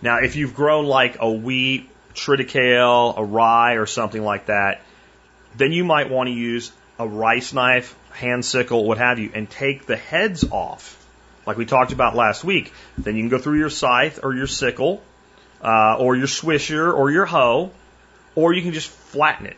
[0.03, 4.83] Now, if you've grown like a wheat, triticale, a rye, or something like that,
[5.57, 9.49] then you might want to use a rice knife, hand sickle, what have you, and
[9.49, 10.97] take the heads off,
[11.47, 12.73] like we talked about last week.
[12.99, 15.03] Then you can go through your scythe or your sickle,
[15.63, 17.71] uh, or your swisher or your hoe,
[18.35, 19.57] or you can just flatten it.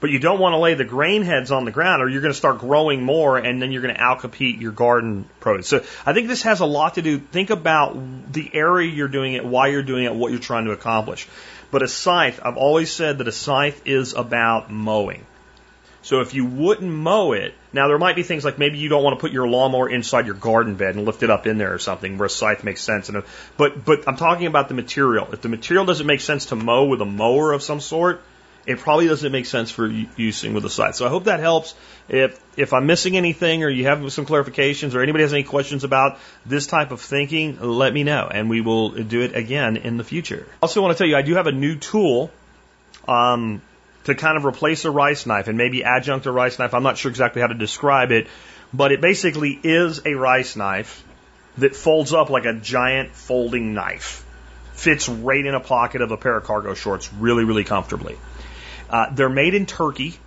[0.00, 2.32] But you don't want to lay the grain heads on the ground or you're going
[2.32, 5.68] to start growing more and then you're going to outcompete your garden produce.
[5.68, 7.20] So I think this has a lot to do.
[7.20, 10.72] Think about the area you're doing it, why you're doing it, what you're trying to
[10.72, 11.28] accomplish.
[11.70, 15.24] But a scythe, I've always said that a scythe is about mowing.
[16.02, 19.04] So if you wouldn't mow it, now there might be things like maybe you don't
[19.04, 21.72] want to put your lawnmower inside your garden bed and lift it up in there
[21.72, 23.08] or something where a scythe makes sense.
[23.08, 23.22] And
[23.56, 25.28] but but I'm talking about the material.
[25.32, 28.20] If the material doesn't make sense to mow with a mower of some sort,
[28.66, 30.96] it probably doesn't make sense for using with a scythe.
[30.96, 31.74] So I hope that helps.
[32.08, 35.84] If if I'm missing anything or you have some clarifications or anybody has any questions
[35.84, 39.98] about this type of thinking, let me know and we will do it again in
[39.98, 40.46] the future.
[40.60, 42.32] Also want to tell you I do have a new tool.
[43.06, 43.62] Um,
[44.04, 46.74] to kind of replace a rice knife and maybe adjunct a rice knife.
[46.74, 48.26] I'm not sure exactly how to describe it,
[48.72, 51.04] but it basically is a rice knife
[51.58, 54.24] that folds up like a giant folding knife.
[54.72, 58.16] Fits right in a pocket of a pair of cargo shorts really, really comfortably.
[58.88, 60.18] Uh, they're made in Turkey.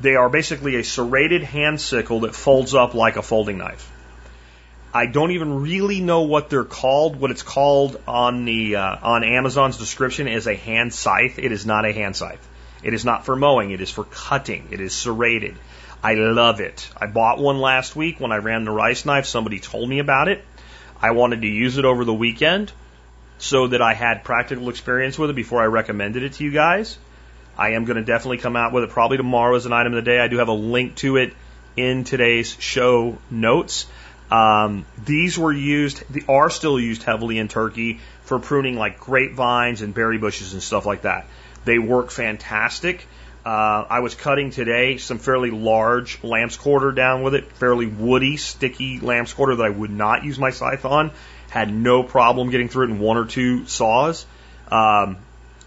[0.00, 3.90] They are basically a serrated hand sickle that folds up like a folding knife.
[4.94, 7.16] I don't even really know what they're called.
[7.16, 11.38] What it's called on the uh, on Amazon's description is a hand scythe.
[11.38, 12.46] It is not a hand scythe.
[12.82, 14.68] It is not for mowing, it is for cutting.
[14.70, 15.56] It is serrated.
[16.02, 16.90] I love it.
[16.96, 19.26] I bought one last week when I ran the rice knife.
[19.26, 20.44] Somebody told me about it.
[21.00, 22.72] I wanted to use it over the weekend
[23.38, 26.98] so that I had practical experience with it before I recommended it to you guys.
[27.56, 30.04] I am going to definitely come out with it probably tomorrow as an item of
[30.04, 30.18] the day.
[30.18, 31.34] I do have a link to it
[31.76, 33.86] in today's show notes.
[34.30, 39.82] Um, these were used, they are still used heavily in Turkey for pruning like grapevines
[39.82, 41.26] and berry bushes and stuff like that.
[41.64, 43.06] They work fantastic.
[43.44, 48.36] Uh, I was cutting today some fairly large lamb's quarter down with it, fairly woody,
[48.36, 51.10] sticky lamb's quarter that I would not use my scythe on.
[51.50, 54.24] Had no problem getting through it in one or two saws.
[54.68, 55.18] Um,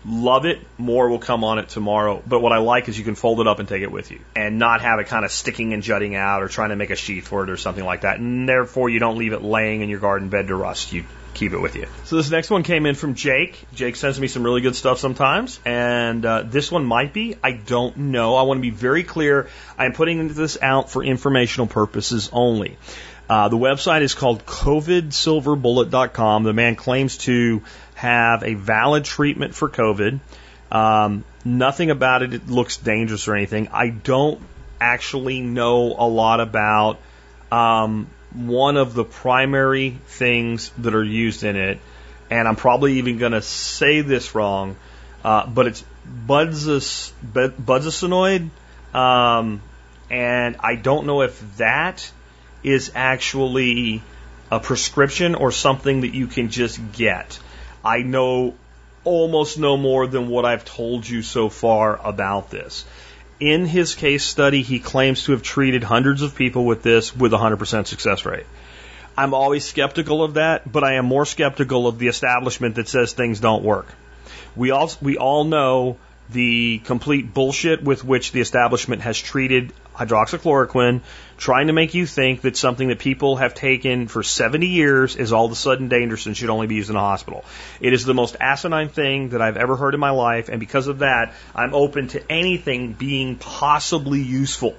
[0.05, 0.59] love it.
[0.77, 2.23] More will come on it tomorrow.
[2.25, 4.19] But what I like is you can fold it up and take it with you
[4.35, 6.95] and not have it kind of sticking and jutting out or trying to make a
[6.95, 8.19] sheath for it or something like that.
[8.19, 10.93] And therefore, you don't leave it laying in your garden bed to rust.
[10.93, 11.03] You
[11.35, 11.87] keep it with you.
[12.05, 13.63] So this next one came in from Jake.
[13.73, 17.35] Jake sends me some really good stuff sometimes, and uh, this one might be.
[17.43, 18.35] I don't know.
[18.35, 19.49] I want to be very clear.
[19.77, 22.77] I am putting this out for informational purposes only.
[23.29, 26.43] Uh, the website is called covidsilverbullet.com.
[26.43, 27.63] The man claims to
[27.95, 30.19] have a valid treatment for COVID.
[30.71, 33.69] Um, nothing about it, it looks dangerous or anything.
[33.71, 34.41] I don't
[34.79, 36.99] actually know a lot about
[37.51, 41.79] um, one of the primary things that are used in it,
[42.29, 44.75] and I'm probably even going to say this wrong,
[45.23, 45.83] uh, but it's
[46.27, 47.11] budzis,
[48.93, 49.61] um,
[50.09, 52.11] and I don't know if that
[52.63, 54.01] is actually
[54.51, 57.39] a prescription or something that you can just get.
[57.83, 58.55] I know
[59.03, 62.85] almost no more than what I've told you so far about this.
[63.39, 67.33] In his case study, he claims to have treated hundreds of people with this with
[67.33, 68.45] a 100% success rate.
[69.17, 73.13] I'm always skeptical of that, but I am more skeptical of the establishment that says
[73.13, 73.87] things don't work.
[74.55, 75.97] We all, we all know
[76.29, 81.01] the complete bullshit with which the establishment has treated hydroxychloroquine,
[81.37, 85.33] trying to make you think that something that people have taken for 70 years is
[85.33, 87.43] all of a sudden dangerous and should only be used in a hospital.
[87.79, 90.87] It is the most asinine thing that I've ever heard in my life, and because
[90.87, 94.75] of that, I'm open to anything being possibly useful.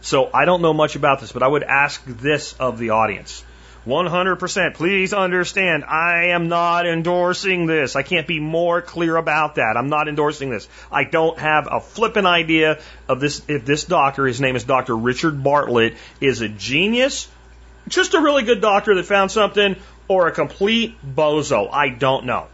[0.00, 3.44] So I don't know much about this, but I would ask this of the audience.
[3.86, 4.74] 100%.
[4.74, 7.96] Please understand, I am not endorsing this.
[7.96, 9.76] I can't be more clear about that.
[9.76, 10.68] I'm not endorsing this.
[10.90, 13.42] I don't have a flippant idea of this.
[13.48, 14.96] If this doctor, his name is Dr.
[14.96, 17.28] Richard Bartlett, is a genius,
[17.88, 21.68] just a really good doctor that found something, or a complete bozo.
[21.72, 22.46] I don't know.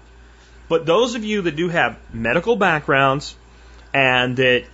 [0.68, 3.34] But those of you that do have medical backgrounds
[3.92, 4.64] and that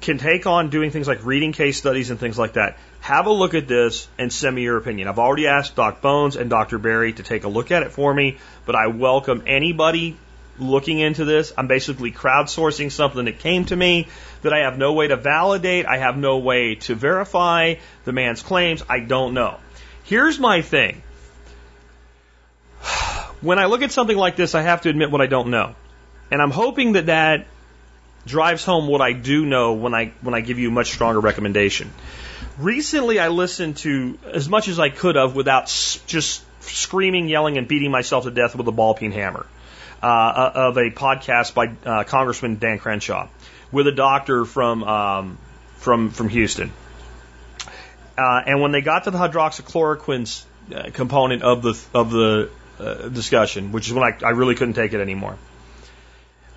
[0.00, 3.32] can take on doing things like reading case studies and things like that, have a
[3.32, 5.08] look at this and send me your opinion.
[5.08, 6.78] I've already asked Doc Bones and Dr.
[6.78, 10.16] Barry to take a look at it for me, but I welcome anybody
[10.56, 11.52] looking into this.
[11.58, 14.06] I'm basically crowdsourcing something that came to me
[14.42, 15.84] that I have no way to validate.
[15.84, 18.84] I have no way to verify the man's claims.
[18.88, 19.58] I don't know.
[20.04, 21.02] Here's my thing.
[23.40, 25.74] When I look at something like this, I have to admit what I don't know.
[26.30, 27.48] And I'm hoping that that
[28.24, 31.18] drives home what I do know when I when I give you a much stronger
[31.18, 31.90] recommendation.
[32.58, 35.66] Recently, I listened to as much as I could have without
[36.06, 39.46] just screaming, yelling, and beating myself to death with a ball peen hammer
[40.02, 43.28] uh, uh, of a podcast by uh, Congressman Dan Crenshaw
[43.70, 45.38] with a doctor from um,
[45.76, 46.72] from from Houston.
[48.18, 53.08] Uh, and when they got to the hydroxychloroquine uh, component of the of the uh,
[53.08, 55.38] discussion, which is when I, I really couldn't take it anymore,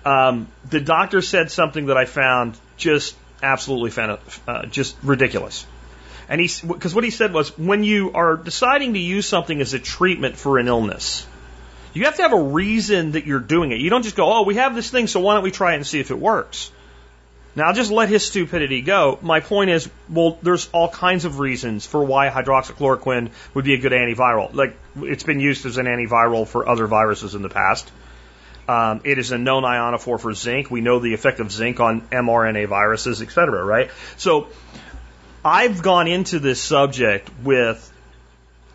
[0.04, 5.66] um, the doctor said something that I found just absolutely fan- uh, just ridiculous.
[6.28, 9.74] And he, because what he said was, when you are deciding to use something as
[9.74, 11.26] a treatment for an illness,
[11.94, 13.80] you have to have a reason that you're doing it.
[13.80, 15.76] You don't just go, oh, we have this thing, so why don't we try it
[15.76, 16.70] and see if it works?
[17.54, 19.18] Now, I'll just let his stupidity go.
[19.22, 23.78] My point is, well, there's all kinds of reasons for why hydroxychloroquine would be a
[23.78, 24.52] good antiviral.
[24.52, 27.90] Like, it's been used as an antiviral for other viruses in the past.
[28.68, 30.70] Um, it is a known ionophore for zinc.
[30.70, 33.90] We know the effect of zinc on mRNA viruses, et cetera, right?
[34.18, 34.48] So,
[35.46, 37.92] I've gone into this subject with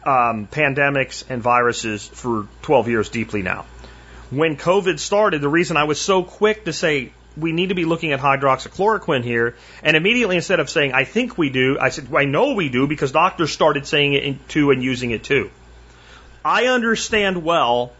[0.05, 3.65] um, pandemics and viruses for 12 years deeply now.
[4.29, 7.83] When COVID started, the reason I was so quick to say we need to be
[7.83, 9.57] looking at hydroxychloroquine here.
[9.83, 12.87] And immediately, instead of saying, I think we do, I said, I know we do
[12.87, 15.51] because doctors started saying it too and using it too.
[16.45, 17.91] I understand well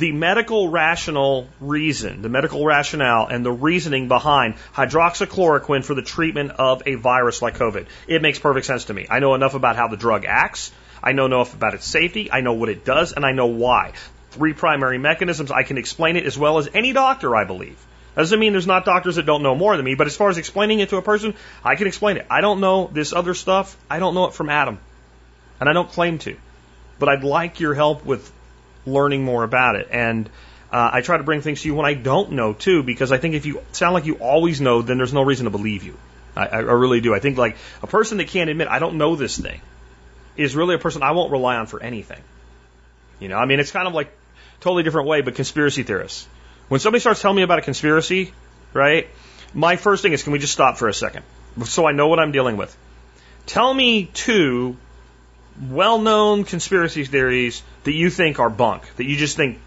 [0.00, 6.52] the medical rational reason, the medical rationale and the reasoning behind hydroxychloroquine for the treatment
[6.52, 7.86] of a virus like COVID.
[8.08, 9.06] It makes perfect sense to me.
[9.10, 10.72] I know enough about how the drug acts.
[11.02, 12.32] I know enough about its safety.
[12.32, 13.92] I know what it does and I know why.
[14.30, 15.50] Three primary mechanisms.
[15.50, 17.76] I can explain it as well as any doctor, I believe.
[18.16, 20.38] Doesn't mean there's not doctors that don't know more than me, but as far as
[20.38, 22.26] explaining it to a person, I can explain it.
[22.30, 23.76] I don't know this other stuff.
[23.90, 24.78] I don't know it from Adam.
[25.60, 26.38] And I don't claim to.
[26.98, 28.32] But I'd like your help with
[28.86, 29.88] learning more about it.
[29.90, 30.28] And
[30.72, 33.18] uh, I try to bring things to you when I don't know too, because I
[33.18, 35.96] think if you sound like you always know, then there's no reason to believe you.
[36.36, 37.14] I, I really do.
[37.14, 39.60] I think like a person that can't admit I don't know this thing
[40.36, 42.20] is really a person I won't rely on for anything.
[43.18, 44.12] You know, I mean, it's kind of like
[44.60, 46.26] totally different way, but conspiracy theorists.
[46.68, 48.32] When somebody starts telling me about a conspiracy,
[48.72, 49.08] right,
[49.52, 51.24] my first thing is can we just stop for a second
[51.64, 52.74] so I know what I'm dealing with?
[53.46, 54.76] Tell me two
[55.68, 59.58] well known conspiracy theories that you think are bunk, that you just think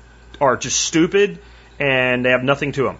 [0.41, 1.39] are just stupid
[1.79, 2.97] and they have nothing to them.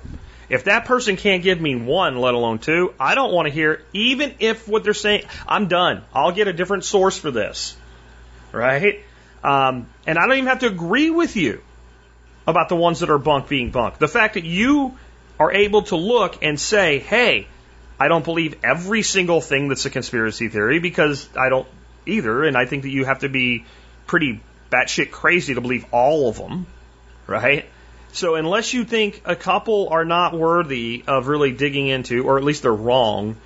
[0.49, 3.81] If that person can't give me one, let alone two, I don't want to hear,
[3.93, 6.03] even if what they're saying, I'm done.
[6.13, 7.75] I'll get a different source for this.
[8.51, 9.03] Right?
[9.43, 11.61] Um, and I don't even have to agree with you
[12.45, 13.97] about the ones that are bunk being bunk.
[13.97, 14.97] The fact that you
[15.39, 17.47] are able to look and say, hey,
[17.99, 21.67] I don't believe every single thing that's a conspiracy theory because I don't
[22.05, 22.43] either.
[22.43, 23.65] And I think that you have to be
[24.07, 26.65] pretty batshit crazy to believe all of them,
[27.27, 27.65] right?
[28.11, 32.43] So unless you think a couple are not worthy of really digging into, or at
[32.43, 33.37] least they're wrong,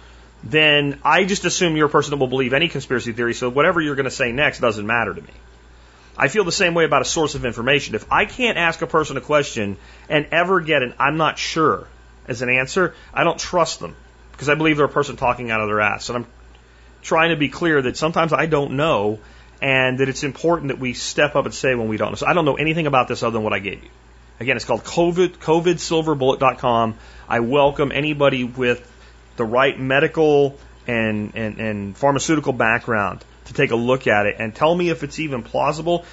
[0.44, 3.34] then I just assume you're a person that will believe any conspiracy theory.
[3.34, 5.34] So whatever you're going to say next doesn't matter to me.
[6.18, 7.96] I feel the same way about a source of information.
[7.96, 9.78] If I can't ask a person a question
[10.10, 11.88] and ever get an I'm not sure
[12.28, 13.96] as an answer, I don't trust them
[14.32, 16.10] because I believe they're a person talking out of their ass.
[16.10, 16.26] And I'm
[17.08, 19.20] trying to be clear that sometimes I don't know
[19.62, 22.16] and that it's important that we step up and say when we don't know.
[22.16, 23.90] So I don't know anything about this other than what I gave you.
[24.42, 26.96] Again, it's called COVID, COVIDsilverbullet.com.
[27.30, 28.86] I welcome anybody with
[29.38, 34.54] the right medical and, and, and pharmaceutical background to take a look at it and
[34.54, 36.06] tell me if it's even plausible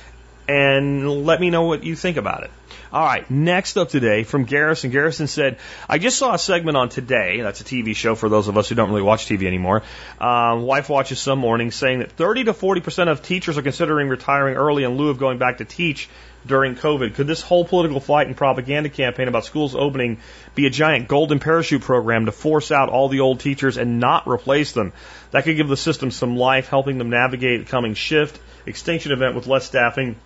[0.48, 2.50] and let me know what you think about it.
[2.92, 4.92] All right, next up today from Garrison.
[4.92, 8.46] Garrison said, I just saw a segment on Today, that's a TV show for those
[8.46, 9.83] of us who don't really watch TV anymore.
[10.20, 14.54] Um, wife watches some mornings saying that 30 to 40% of teachers are considering retiring
[14.54, 16.09] early in lieu of going back to teach
[16.46, 17.14] during COVID.
[17.14, 20.18] Could this whole political fight and propaganda campaign about schools opening
[20.54, 24.28] be a giant golden parachute program to force out all the old teachers and not
[24.28, 24.92] replace them?
[25.30, 29.35] That could give the system some life, helping them navigate the coming shift, extinction event
[29.35, 30.16] with less staffing,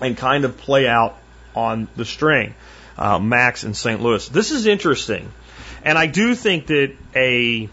[0.00, 1.16] and kind of play out
[1.54, 2.54] on the string.
[2.98, 4.00] Uh, Max in St.
[4.00, 4.26] Louis.
[4.28, 5.30] This is interesting.
[5.84, 7.68] And I do think that a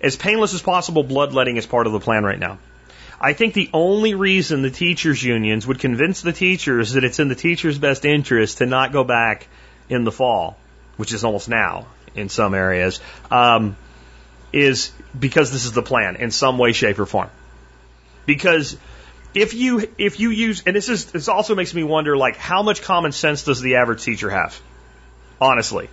[0.00, 2.58] as painless as possible bloodletting is part of the plan right now.
[3.20, 7.28] I think the only reason the teachers unions would convince the teachers that it's in
[7.28, 9.46] the teachers' best interest to not go back
[9.90, 10.56] in the fall,
[10.96, 13.76] which is almost now in some areas, um,
[14.52, 17.28] is because this is the plan in some way, shape, or form.
[18.24, 18.76] Because
[19.34, 22.62] if you if you use and this is this also makes me wonder like how
[22.62, 24.60] much common sense does the average teacher have?
[25.40, 25.88] Honestly.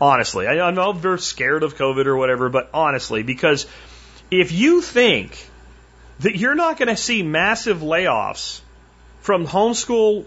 [0.00, 0.46] Honestly.
[0.46, 3.66] I, I know they're scared of COVID or whatever, but honestly, because
[4.30, 5.48] if you think
[6.20, 8.60] that you're not going to see massive layoffs
[9.20, 10.24] from homeschool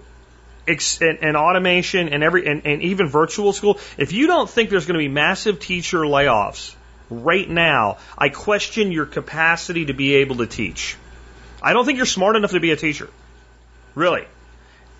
[0.67, 3.79] and, and automation and every and, and even virtual school.
[3.97, 6.75] If you don't think there's going to be massive teacher layoffs
[7.09, 10.97] right now, I question your capacity to be able to teach.
[11.65, 13.09] I don't think you're smart enough to be a teacher.
[13.95, 14.25] Really.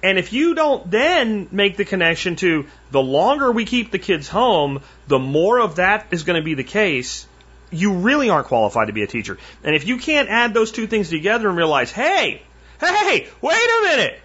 [0.01, 4.28] And if you don't then make the connection to the longer we keep the kids
[4.28, 7.28] home, the more of that is going to be the case,
[7.70, 9.38] you really aren't qualified to be a teacher.
[9.63, 12.41] And if you can't add those two things together and realize, hey,
[12.80, 14.20] hey, wait a minute,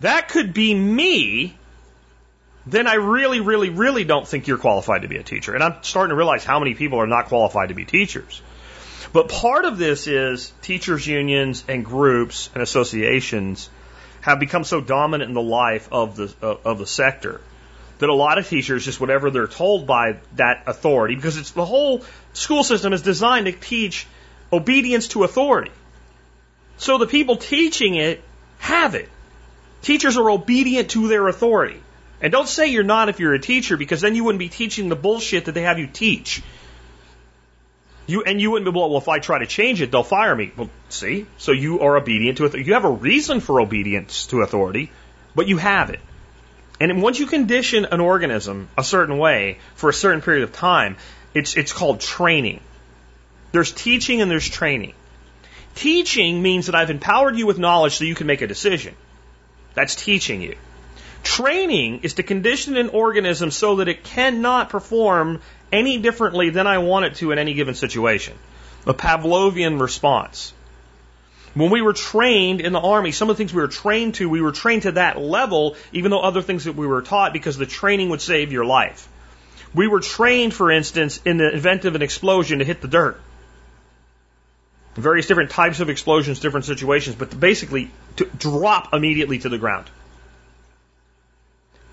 [0.00, 1.56] that could be me,
[2.66, 5.54] then I really, really, really don't think you're qualified to be a teacher.
[5.54, 8.42] And I'm starting to realize how many people are not qualified to be teachers.
[9.12, 13.70] But part of this is teachers' unions and groups and associations
[14.20, 17.40] have become so dominant in the life of the, of the sector
[17.98, 21.64] that a lot of teachers just whatever they're told by that authority, because it's the
[21.64, 24.06] whole school system is designed to teach
[24.52, 25.72] obedience to authority.
[26.76, 28.22] So the people teaching it
[28.58, 29.08] have it.
[29.82, 31.80] Teachers are obedient to their authority.
[32.20, 34.88] And don't say you're not if you're a teacher, because then you wouldn't be teaching
[34.88, 36.42] the bullshit that they have you teach.
[38.08, 38.96] You and you wouldn't be well.
[38.96, 40.50] If I try to change it, they'll fire me.
[40.56, 42.66] Well, see, so you are obedient to it.
[42.66, 44.90] You have a reason for obedience to authority,
[45.34, 46.00] but you have it.
[46.80, 50.96] And once you condition an organism a certain way for a certain period of time,
[51.34, 52.60] it's it's called training.
[53.52, 54.94] There's teaching and there's training.
[55.74, 58.94] Teaching means that I've empowered you with knowledge so you can make a decision.
[59.74, 60.56] That's teaching you.
[61.22, 65.42] Training is to condition an organism so that it cannot perform
[65.72, 68.36] any differently than I want it to in any given situation.
[68.86, 70.52] A Pavlovian response.
[71.54, 74.28] When we were trained in the army, some of the things we were trained to,
[74.28, 77.56] we were trained to that level, even though other things that we were taught because
[77.56, 79.08] the training would save your life.
[79.74, 83.20] We were trained, for instance, in the event of an explosion to hit the dirt.
[84.94, 89.86] Various different types of explosions, different situations, but basically to drop immediately to the ground.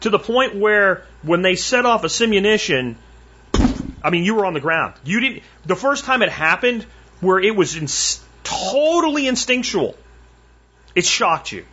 [0.02, 2.96] To the point where when they set off a simunition,
[4.06, 4.94] I mean, you were on the ground.
[5.04, 5.44] You didn't.
[5.66, 6.86] The first time it happened,
[7.22, 7.88] where it was in,
[8.44, 9.96] totally instinctual,
[10.94, 11.66] it shocked you.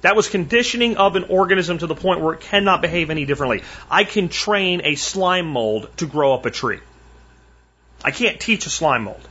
[0.00, 3.62] That was conditioning of an organism to the point where it cannot behave any differently.
[3.88, 6.80] I can train a slime mold to grow up a tree.
[8.04, 9.26] I can't teach a slime mold.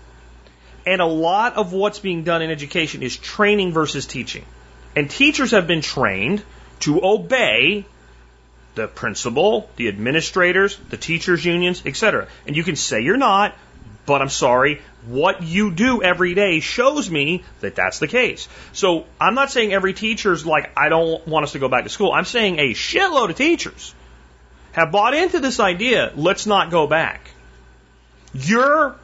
[0.85, 4.45] And a lot of what's being done in education is training versus teaching.
[4.95, 6.41] And teachers have been trained
[6.79, 7.85] to obey
[8.75, 12.27] the principal, the administrators, the teachers unions, etc.
[12.47, 13.55] And you can say you're not,
[14.05, 18.47] but I'm sorry, what you do every day shows me that that's the case.
[18.73, 21.89] So I'm not saying every teacher's like, I don't want us to go back to
[21.89, 22.11] school.
[22.11, 23.93] I'm saying a shitload of teachers
[24.73, 27.29] have bought into this idea, let's not go back.
[28.33, 28.95] You're,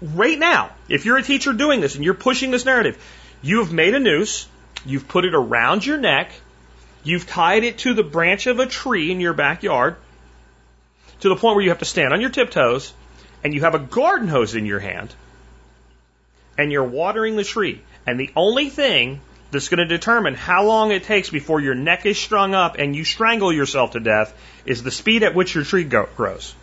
[0.00, 2.96] right now, if you're a teacher doing this and you're pushing this narrative,
[3.42, 4.46] you have made a noose,
[4.86, 6.32] you've put it around your neck,
[7.02, 9.96] You've tied it to the branch of a tree in your backyard
[11.20, 12.92] to the point where you have to stand on your tiptoes
[13.42, 15.14] and you have a garden hose in your hand
[16.56, 17.80] and you're watering the tree.
[18.06, 19.20] And the only thing
[19.50, 22.94] that's going to determine how long it takes before your neck is strung up and
[22.94, 24.34] you strangle yourself to death
[24.66, 26.54] is the speed at which your tree grows.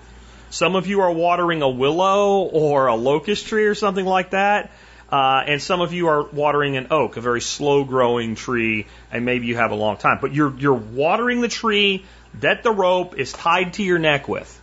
[0.49, 4.71] Some of you are watering a willow or a locust tree or something like that.
[5.11, 9.23] Uh, and some of you are watering an oak, a very slow growing tree, and
[9.23, 10.17] maybe you have a long time.
[10.19, 12.05] But you're, you're watering the tree
[12.39, 14.61] that the rope is tied to your neck with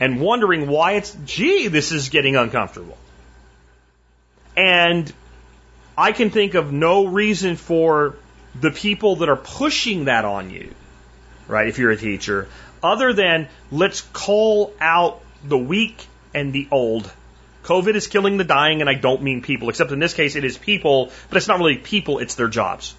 [0.00, 2.98] and wondering why it's, gee, this is getting uncomfortable.
[4.56, 5.12] And
[5.96, 8.16] I can think of no reason for
[8.60, 10.70] the people that are pushing that on you,
[11.48, 12.48] right, if you're a teacher,
[12.82, 17.10] other than let's call out the weak and the old
[17.64, 20.44] COVID is killing the dying, and I don't mean people, except in this case it
[20.44, 22.94] is people, but it's not really people, it's their jobs.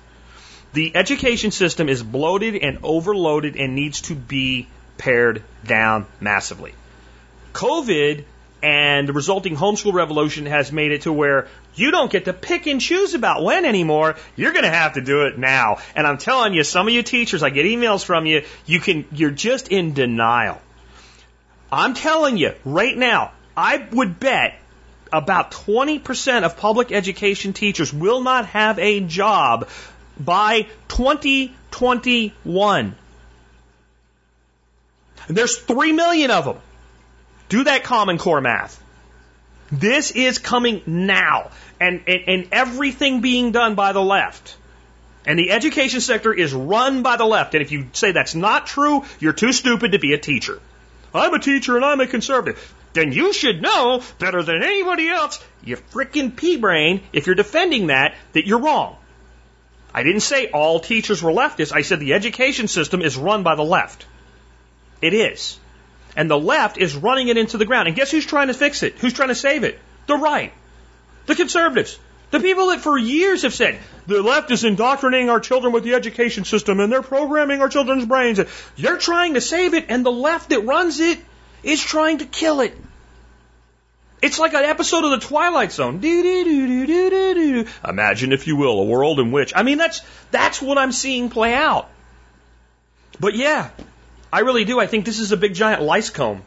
[0.73, 6.73] The education system is bloated and overloaded and needs to be pared down massively.
[7.53, 8.25] COVID
[8.61, 12.65] and the resulting homeschool revolution has made it to where you don't get to pick
[12.65, 14.15] and choose about when anymore.
[14.35, 15.77] You're going to have to do it now.
[15.95, 19.05] And I'm telling you, some of you teachers, I get emails from you, you can,
[19.11, 20.59] you're just in denial.
[21.71, 24.59] I'm telling you right now, I would bet
[25.11, 29.69] about 20% of public education teachers will not have a job
[30.19, 32.95] by 2021.
[35.27, 36.57] And there's 3 million of them.
[37.49, 38.81] Do that Common Core math.
[39.71, 41.51] This is coming now.
[41.79, 44.57] And, and, and everything being done by the left.
[45.25, 47.55] And the education sector is run by the left.
[47.55, 50.59] And if you say that's not true, you're too stupid to be a teacher.
[51.13, 55.43] I'm a teacher and I'm a conservative then you should know better than anybody else,
[55.63, 58.97] you frickin' pea brain, if you're defending that, that you're wrong.
[59.93, 61.71] I didn't say all teachers were leftists.
[61.73, 64.05] I said the education system is run by the left.
[65.01, 65.59] It is.
[66.15, 67.87] And the left is running it into the ground.
[67.87, 68.95] And guess who's trying to fix it?
[68.99, 69.79] Who's trying to save it?
[70.07, 70.53] The right.
[71.25, 71.97] The conservatives.
[72.31, 75.93] The people that for years have said the left is indoctrinating our children with the
[75.93, 78.39] education system and they're programming our children's brains.
[78.77, 81.19] They're trying to save it, and the left that runs it
[81.65, 82.77] is trying to kill it.
[84.21, 85.99] It's like an episode of the Twilight Zone.
[87.87, 90.01] Imagine, if you will, a world in which I mean that's
[90.31, 91.89] that's what I'm seeing play out.
[93.19, 93.69] But yeah,
[94.31, 94.79] I really do.
[94.79, 96.43] I think this is a big giant lice comb.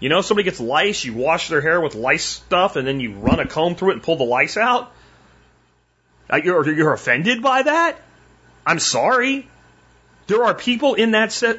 [0.00, 3.14] You know, somebody gets lice, you wash their hair with lice stuff, and then you
[3.14, 4.92] run a comb through it and pull the lice out.
[6.30, 7.98] Uh, you're, you're offended by that?
[8.64, 9.48] I'm sorry.
[10.28, 11.58] There are people in that set,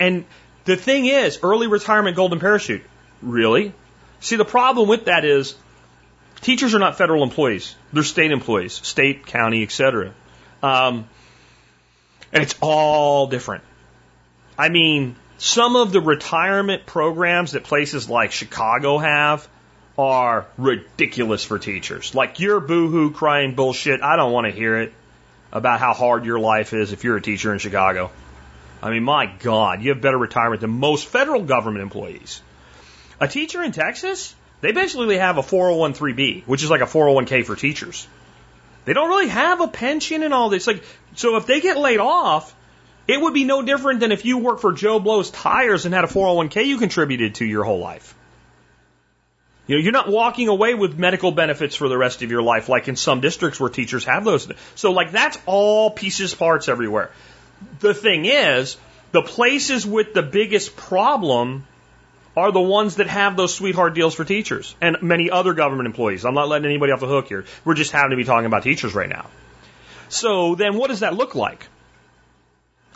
[0.00, 0.24] and
[0.68, 2.82] the thing is, early retirement golden parachute.
[3.22, 3.72] Really?
[4.20, 5.56] See, the problem with that is
[6.42, 7.74] teachers are not federal employees.
[7.90, 10.12] They're state employees, state, county, etc.
[10.62, 11.08] Um,
[12.34, 13.64] and it's all different.
[14.58, 19.48] I mean, some of the retirement programs that places like Chicago have
[19.96, 22.14] are ridiculous for teachers.
[22.14, 24.92] Like your boohoo crying bullshit, I don't want to hear it
[25.50, 28.10] about how hard your life is if you're a teacher in Chicago.
[28.82, 32.42] I mean, my God, you have better retirement than most federal government employees.
[33.20, 37.56] A teacher in Texas, they basically have a 401(b), which is like a 401k for
[37.56, 38.06] teachers.
[38.84, 40.66] They don't really have a pension and all this.
[40.66, 40.82] Like,
[41.14, 42.54] so if they get laid off,
[43.06, 46.04] it would be no different than if you worked for Joe Blow's Tires and had
[46.04, 48.14] a 401k you contributed to your whole life.
[49.66, 52.70] You know, you're not walking away with medical benefits for the rest of your life
[52.70, 54.50] like in some districts where teachers have those.
[54.74, 57.10] So like that's all pieces, parts everywhere.
[57.80, 58.76] The thing is,
[59.12, 61.66] the places with the biggest problem
[62.36, 66.24] are the ones that have those sweetheart deals for teachers and many other government employees.
[66.24, 67.44] I'm not letting anybody off the hook here.
[67.64, 69.26] We're just having to be talking about teachers right now.
[70.08, 71.66] So then what does that look like?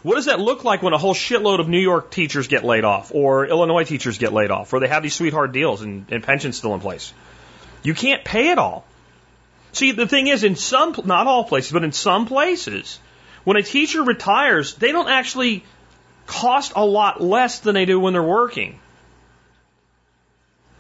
[0.03, 2.85] What does that look like when a whole shitload of New York teachers get laid
[2.85, 6.23] off or Illinois teachers get laid off or they have these sweetheart deals and, and
[6.23, 7.13] pensions still in place?
[7.83, 8.85] You can't pay it all.
[9.73, 12.99] See, the thing is, in some, not all places, but in some places,
[13.45, 15.65] when a teacher retires, they don't actually
[16.27, 18.79] cost a lot less than they do when they're working.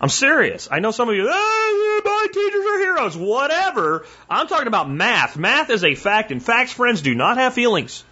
[0.00, 0.68] I'm serious.
[0.70, 3.16] I know some of you, oh, my teachers are heroes.
[3.16, 4.04] Whatever.
[4.28, 5.36] I'm talking about math.
[5.36, 8.02] Math is a fact, and facts, friends, do not have feelings.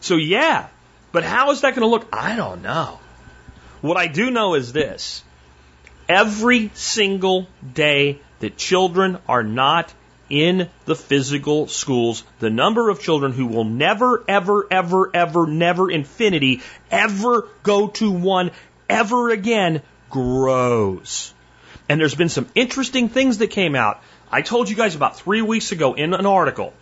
[0.00, 0.68] So yeah,
[1.10, 2.06] but how is that going to look?
[2.12, 3.00] I don't know.
[3.80, 5.24] What I do know is this.
[6.08, 9.92] Every single day that children are not
[10.28, 15.90] in the physical schools, the number of children who will never, ever, ever, ever, never,
[15.90, 18.50] infinity, ever go to one
[18.88, 21.32] ever again grows.
[21.88, 24.02] And there's been some interesting things that came out.
[24.30, 26.72] I told you guys about three weeks ago in an article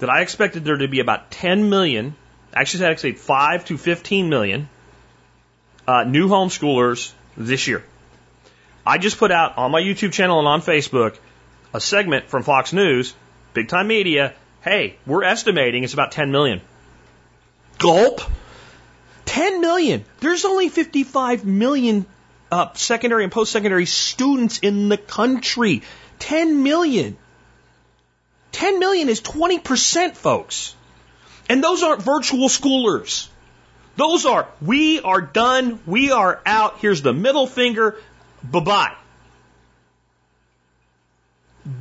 [0.00, 2.14] that I expected there to be about 10 million
[2.52, 4.68] actually said actually 5 to 15 million
[5.86, 7.84] uh, new homeschoolers this year.
[8.84, 11.16] I just put out on my YouTube channel and on Facebook
[11.72, 13.14] a segment from Fox News,
[13.54, 14.34] big time media.
[14.62, 16.60] Hey, we're estimating it's about 10 million.
[17.78, 18.20] Gulp.
[19.24, 20.04] 10 million.
[20.20, 22.06] There's only 55 million
[22.50, 25.82] uh, secondary and post secondary students in the country.
[26.18, 27.16] 10 million.
[28.52, 30.74] 10 million is 20%, folks.
[31.48, 33.28] And those aren't virtual schoolers.
[33.96, 37.98] Those are, we are done, we are out, here's the middle finger,
[38.42, 38.94] bye bye.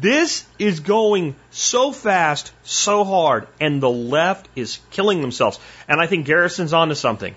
[0.02, 5.60] This is going so fast, so hard, and the left is killing themselves.
[5.88, 7.36] And I think Garrison's onto something.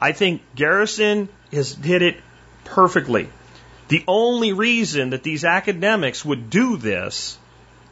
[0.00, 2.16] I think Garrison has hit it
[2.64, 3.28] perfectly.
[3.88, 7.38] The only reason that these academics would do this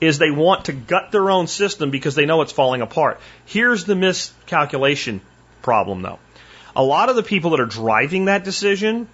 [0.00, 3.20] is they want to gut their own system because they know it's falling apart.
[3.46, 5.20] Here's the miscalculation
[5.62, 6.18] problem though.
[6.74, 9.08] A lot of the people that are driving that decision,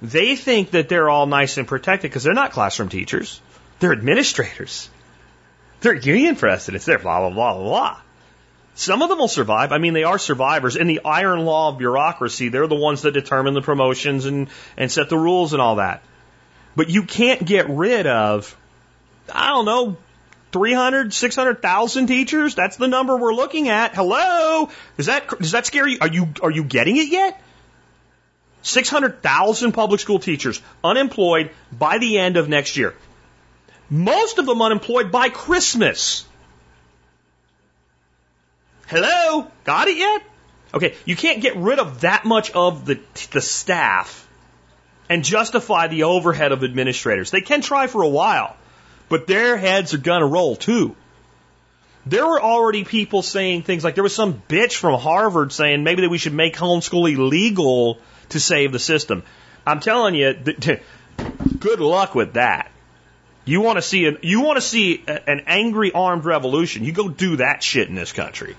[0.00, 3.40] they think that they're all nice and protected because they're not classroom teachers.
[3.80, 4.88] They're administrators.
[5.80, 6.86] They're union presidents.
[6.86, 8.00] They're blah, blah, blah, blah, blah.
[8.74, 9.70] Some of them will survive.
[9.70, 10.74] I mean, they are survivors.
[10.76, 14.90] In the iron law of bureaucracy, they're the ones that determine the promotions and, and
[14.90, 16.02] set the rules and all that.
[16.74, 18.56] But you can't get rid of,
[19.32, 19.96] I don't know,
[20.50, 22.54] 300, 600,000 teachers?
[22.54, 23.94] That's the number we're looking at.
[23.94, 24.70] Hello?
[24.96, 25.98] Does that, does that scare you?
[26.00, 27.40] Are you, are you getting it yet?
[28.62, 32.94] 600,000 public school teachers unemployed by the end of next year.
[33.90, 36.26] Most of them unemployed by Christmas.
[38.86, 39.50] Hello?
[39.64, 40.22] Got it yet?
[40.72, 44.28] Okay, you can't get rid of that much of the, the staff
[45.08, 47.30] and justify the overhead of administrators.
[47.30, 48.56] They can try for a while
[49.08, 50.96] but their heads are gonna roll too.
[52.06, 56.02] There were already people saying things like there was some bitch from Harvard saying maybe
[56.02, 57.98] that we should make homeschool illegal
[58.30, 59.22] to save the system.
[59.66, 60.34] I'm telling you,
[61.58, 62.70] good luck with that.
[63.44, 66.84] You want to see an you want to see an angry armed revolution?
[66.84, 68.56] You go do that shit in this country.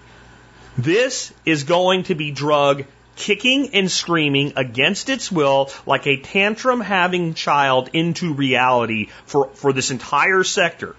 [0.77, 6.81] This is going to be drug kicking and screaming against its will like a tantrum
[6.81, 10.95] having child into reality for, for this entire sector.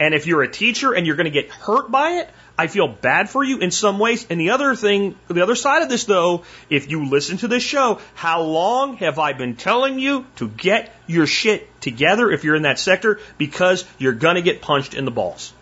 [0.00, 2.30] And if you're a teacher and you're going to get hurt by it,
[2.62, 4.24] I feel bad for you in some ways.
[4.30, 7.64] And the other thing, the other side of this though, if you listen to this
[7.64, 12.54] show, how long have I been telling you to get your shit together if you're
[12.54, 13.18] in that sector?
[13.36, 15.52] Because you're to get punched in the balls.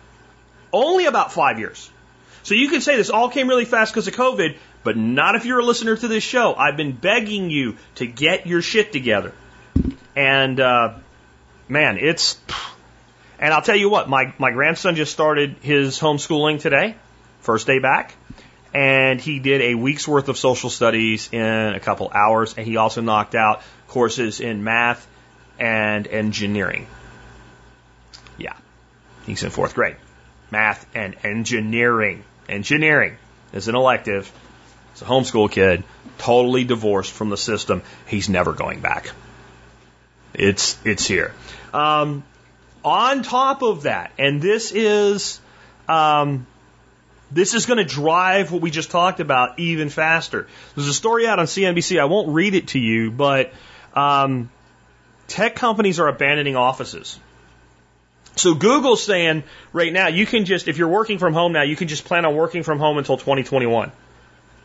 [0.71, 1.89] Only about five years.
[2.43, 5.43] So you can say this all came really fast because of COVID, but not if
[5.45, 6.53] you're a listener to this show.
[6.53, 9.33] I've been begging you to get your shit together.
[10.15, 10.93] And, uh,
[11.67, 12.39] man, it's,
[13.41, 16.95] and I'll tell you what, my, my grandson just started his homeschooling today,
[17.39, 18.15] first day back,
[18.71, 22.77] and he did a week's worth of social studies in a couple hours, and he
[22.77, 25.07] also knocked out courses in math
[25.59, 26.85] and engineering.
[28.37, 28.53] Yeah,
[29.25, 29.97] he's in fourth grade.
[30.51, 32.23] Math and engineering.
[32.47, 33.17] Engineering
[33.53, 34.31] is an elective.
[34.91, 35.83] It's a homeschool kid,
[36.19, 37.81] totally divorced from the system.
[38.05, 39.09] He's never going back.
[40.33, 41.33] It's it's here.
[41.73, 42.23] Um,
[42.83, 45.39] on top of that, and this is
[45.87, 46.47] um,
[47.31, 50.47] this is going to drive what we just talked about even faster.
[50.75, 51.99] There's a story out on CNBC.
[51.99, 53.53] I won't read it to you, but
[53.93, 54.49] um,
[55.27, 57.19] tech companies are abandoning offices.
[58.35, 61.75] So Google's saying right now you can just if you're working from home now you
[61.75, 63.91] can just plan on working from home until 2021.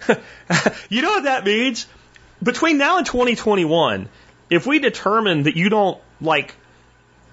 [0.89, 1.87] you know what that means?
[2.43, 4.09] Between now and 2021,
[4.51, 6.55] if we determine that you don't like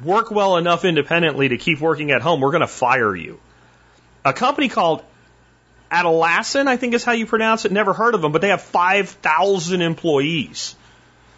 [0.06, 3.40] work well enough independently to keep working at home, we're going to fire you.
[4.26, 5.04] A company called
[5.92, 7.72] Atlassian, I think is how you pronounce it.
[7.72, 10.76] Never heard of them, but they have 5,000 employees.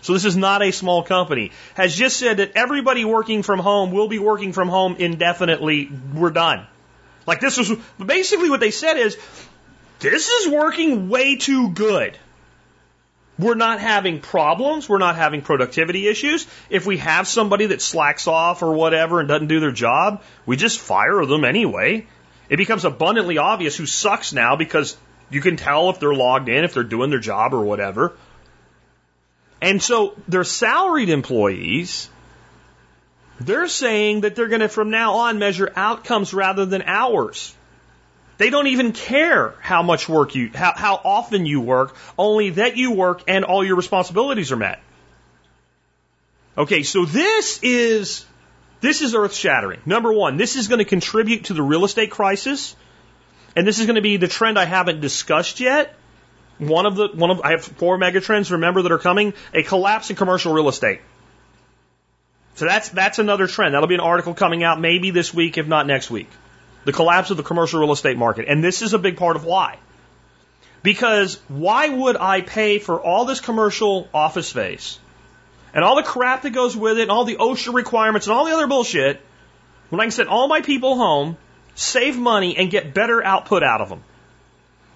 [0.01, 1.51] So this is not a small company.
[1.73, 5.89] Has just said that everybody working from home will be working from home indefinitely.
[6.13, 6.67] We're done.
[7.25, 7.71] Like this is
[8.03, 9.17] basically what they said is
[9.99, 12.17] this is working way too good.
[13.37, 14.87] We're not having problems.
[14.87, 16.47] We're not having productivity issues.
[16.69, 20.55] If we have somebody that slacks off or whatever and doesn't do their job, we
[20.55, 22.07] just fire them anyway.
[22.47, 24.95] It becomes abundantly obvious who sucks now because
[25.29, 28.13] you can tell if they're logged in, if they're doing their job or whatever.
[29.61, 32.09] And so they're salaried employees.
[33.41, 37.53] They're saying that they're going to from now on measure outcomes rather than hours.
[38.37, 42.75] They don't even care how much work you, how, how often you work, only that
[42.75, 44.81] you work and all your responsibilities are met.
[46.57, 48.25] Okay, so this is,
[48.81, 49.79] this is earth shattering.
[49.85, 52.75] Number one, this is going to contribute to the real estate crisis.
[53.55, 55.95] And this is going to be the trend I haven't discussed yet.
[56.57, 59.33] One of the, one of, I have four mega trends, remember, that are coming.
[59.53, 61.01] A collapse in commercial real estate.
[62.55, 63.73] So that's, that's another trend.
[63.73, 66.29] That'll be an article coming out maybe this week, if not next week
[66.85, 68.45] the collapse of the commercial real estate market.
[68.47, 69.77] And this is a big part of why.
[70.83, 74.99] Because why would I pay for all this commercial office space
[75.73, 78.45] and all the crap that goes with it and all the OSHA requirements and all
[78.45, 79.19] the other bullshit
[79.89, 81.37] when I can send all my people home,
[81.73, 84.03] save money, and get better output out of them?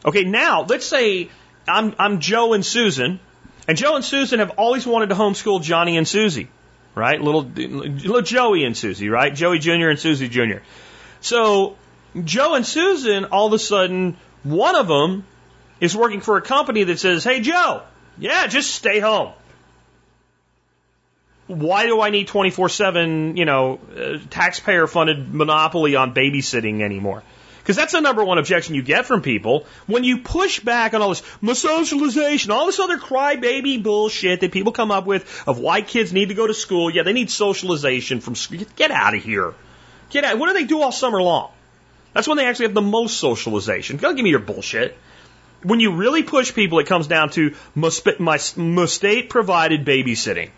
[0.05, 1.29] Okay, now let's say
[1.67, 3.19] I'm, I'm Joe and Susan,
[3.67, 6.49] and Joe and Susan have always wanted to homeschool Johnny and Susie,
[6.93, 7.19] right?
[7.19, 9.33] Little, little Joey and Susie, right?
[9.33, 9.89] Joey Jr.
[9.89, 10.59] and Susie Jr.
[11.21, 11.77] So
[12.23, 15.25] Joe and Susan, all of a sudden, one of them
[15.79, 17.83] is working for a company that says, Hey, Joe,
[18.17, 19.33] yeah, just stay home.
[21.47, 27.23] Why do I need 24 7, you know, uh, taxpayer funded monopoly on babysitting anymore?
[27.57, 31.01] Because that's the number one objection you get from people when you push back on
[31.01, 35.81] all this socialization, all this other crybaby bullshit that people come up with of why
[35.81, 36.89] kids need to go to school.
[36.89, 38.59] Yeah, they need socialization from school.
[38.75, 39.53] Get out of here.
[40.09, 40.39] Get out.
[40.39, 41.51] What do they do all summer long?
[42.13, 43.97] That's when they actually have the most socialization.
[43.97, 44.97] Don't give me your bullshit.
[45.61, 50.49] When you really push people, it comes down to my state provided babysitting.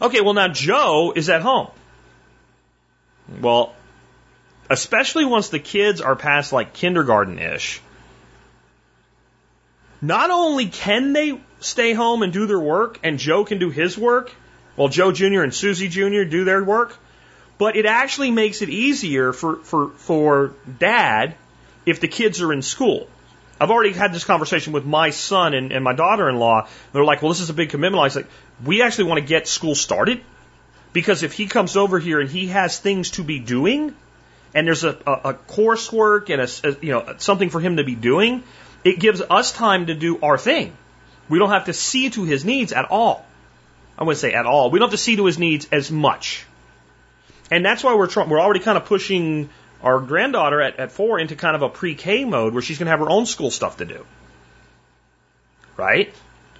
[0.00, 1.68] Okay, well now Joe is at home.
[3.40, 3.74] Well,
[4.70, 7.80] especially once the kids are past like kindergarten ish,
[10.00, 13.98] not only can they stay home and do their work, and Joe can do his
[13.98, 14.30] work,
[14.76, 15.42] while Joe Jr.
[15.42, 16.22] and Susie Jr.
[16.22, 16.96] do their work,
[17.58, 21.34] but it actually makes it easier for, for, for dad
[21.84, 23.08] if the kids are in school.
[23.60, 26.68] I've already had this conversation with my son and, and my daughter in law.
[26.92, 28.00] They're like, well, this is a big commitment.
[28.00, 28.28] I was like,
[28.64, 30.20] we actually want to get school started
[30.92, 33.94] because if he comes over here and he has things to be doing
[34.54, 37.84] and there's a, a, a coursework and a, a, you know, something for him to
[37.84, 38.44] be doing,
[38.84, 40.72] it gives us time to do our thing.
[41.28, 43.26] We don't have to see to his needs at all.
[43.98, 44.70] I wouldn't say at all.
[44.70, 46.46] We don't have to see to his needs as much.
[47.50, 49.48] And that's why we're trying, we're already kind of pushing
[49.82, 52.90] our granddaughter at, at four into kind of a pre-K mode where she's going to
[52.90, 54.04] have her own school stuff to do.
[55.76, 56.12] Right?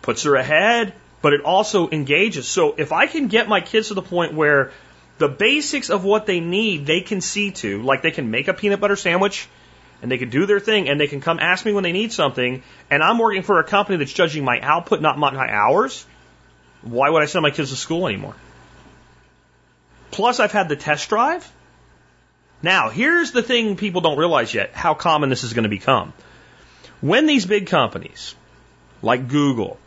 [0.02, 2.46] Puts her ahead, but it also engages.
[2.46, 4.70] So if I can get my kids to the point where
[5.18, 8.54] the basics of what they need they can see to, like they can make a
[8.54, 9.48] peanut butter sandwich
[10.00, 12.12] and they can do their thing and they can come ask me when they need
[12.12, 16.06] something and I'm working for a company that's judging my output, not my hours,
[16.82, 18.36] why would I send my kids to school anymore?
[20.10, 21.50] Plus, I've had the test drive.
[22.62, 26.12] Now, here's the thing people don't realize yet how common this is going to become.
[27.00, 28.34] When these big companies,
[29.02, 29.78] like Google,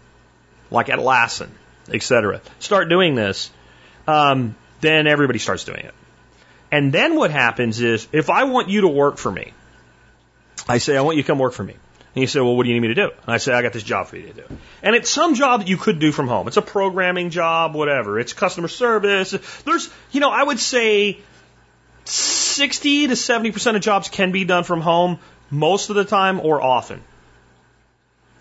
[0.70, 1.50] like Atlassian,
[1.92, 3.52] etc., start doing this,
[4.08, 5.94] um, then everybody starts doing it.
[6.72, 9.52] And then what happens is, if I want you to work for me,
[10.70, 11.76] I say, I want you to come work for me.
[12.14, 13.10] And you say, well, what do you need me to do?
[13.10, 14.44] And I say, I got this job for you to do.
[14.84, 16.48] And it's some job that you could do from home.
[16.48, 18.20] It's a programming job, whatever.
[18.20, 19.32] It's customer service.
[19.64, 21.20] There's, you know, I would say
[22.04, 26.62] 60 to 70% of jobs can be done from home most of the time or
[26.62, 27.02] often.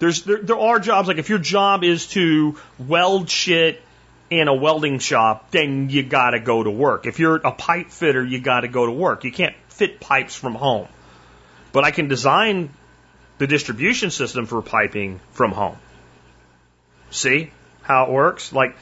[0.01, 3.81] There's, there, there are jobs like if your job is to weld shit
[4.31, 7.07] in a welding shop, then you gotta go to work.
[7.07, 9.25] If you're a pipe fitter, you gotta go to work.
[9.25, 10.89] You can't fit pipes from home.
[11.73, 12.71] But I can design
[13.41, 15.77] the distribution system for piping from home.
[17.11, 18.53] See how it works?
[18.53, 18.77] Like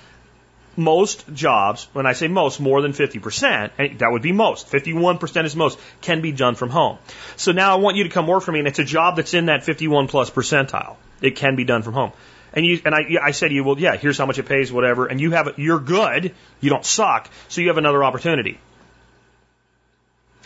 [0.76, 5.44] most jobs, when I say most, more than 50%, and that would be most, 51%
[5.44, 6.98] is most, can be done from home.
[7.36, 9.32] So now I want you to come work for me, and it's a job that's
[9.32, 10.96] in that 51 plus percentile.
[11.22, 12.10] It can be done from home.
[12.52, 14.72] And you and I, I said to you, well, yeah, here's how much it pays,
[14.72, 15.06] whatever.
[15.06, 18.58] And you have, you're good, you don't suck, so you have another opportunity.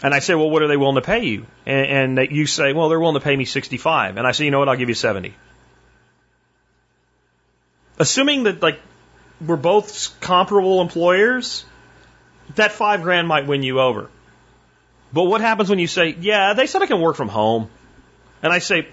[0.02, 1.46] And I say, well, what are they willing to pay you?
[1.64, 4.16] And, and you say, well, they're willing to pay me 65.
[4.16, 4.68] And I say, you know what?
[4.68, 5.34] I'll give you 70.
[7.98, 8.80] Assuming that like
[9.40, 11.64] we're both comparable employers,
[12.56, 14.10] that five grand might win you over.
[15.12, 17.70] But what happens when you say, yeah, they said I can work from home?
[18.42, 18.88] And I say,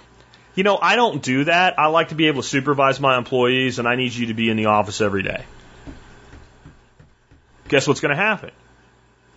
[0.53, 1.79] you know, I don't do that.
[1.79, 4.49] I like to be able to supervise my employees and I need you to be
[4.49, 5.45] in the office every day.
[7.67, 8.51] Guess what's going to happen?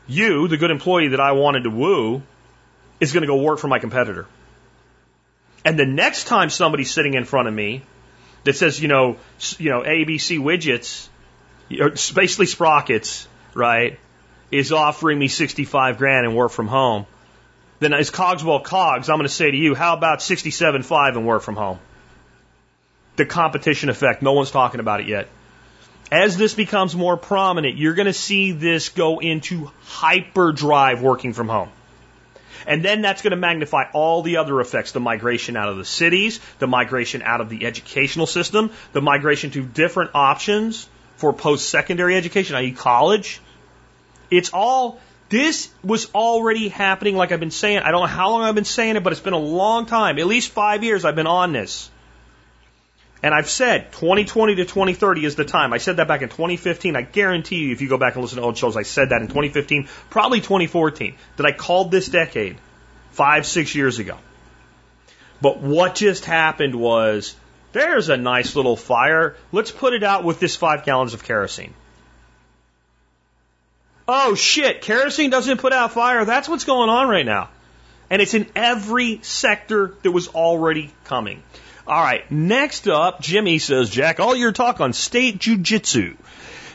[0.06, 2.22] You, the good employee that I wanted to woo,
[3.00, 4.26] is going to go work for my competitor.
[5.64, 7.82] And the next time somebody's sitting in front of me
[8.44, 9.16] that says, you know,
[9.58, 11.08] you know, ABC widgets,
[11.80, 13.98] or basically sprockets, right,
[14.50, 17.06] is offering me 65 grand and work from home,
[17.80, 21.42] then as Cogswell Cogs, I'm going to say to you, how about 67.5 and work
[21.42, 21.80] from home?
[23.16, 24.22] The competition effect.
[24.22, 25.28] No one's talking about it yet.
[26.12, 31.48] As this becomes more prominent, you're going to see this go into hyperdrive working from
[31.48, 31.70] home.
[32.66, 35.86] And then that's going to magnify all the other effects the migration out of the
[35.86, 40.86] cities, the migration out of the educational system, the migration to different options
[41.16, 43.40] for post secondary education, i.e., college.
[44.30, 45.00] It's all,
[45.30, 47.78] this was already happening, like I've been saying.
[47.78, 50.18] I don't know how long I've been saying it, but it's been a long time.
[50.18, 51.90] At least five years I've been on this.
[53.22, 55.72] And I've said 2020 to 2030 is the time.
[55.72, 56.96] I said that back in 2015.
[56.96, 59.20] I guarantee you, if you go back and listen to old shows, I said that
[59.22, 62.56] in 2015, probably 2014, that I called this decade
[63.12, 64.18] five, six years ago.
[65.40, 67.36] But what just happened was
[67.72, 69.36] there's a nice little fire.
[69.52, 71.74] Let's put it out with this five gallons of kerosene.
[74.08, 76.24] Oh shit, kerosene doesn't put out fire.
[76.24, 77.50] That's what's going on right now.
[78.10, 81.42] And it's in every sector that was already coming.
[81.84, 86.16] All right, next up, Jimmy says, Jack, all your talk on state jujitsu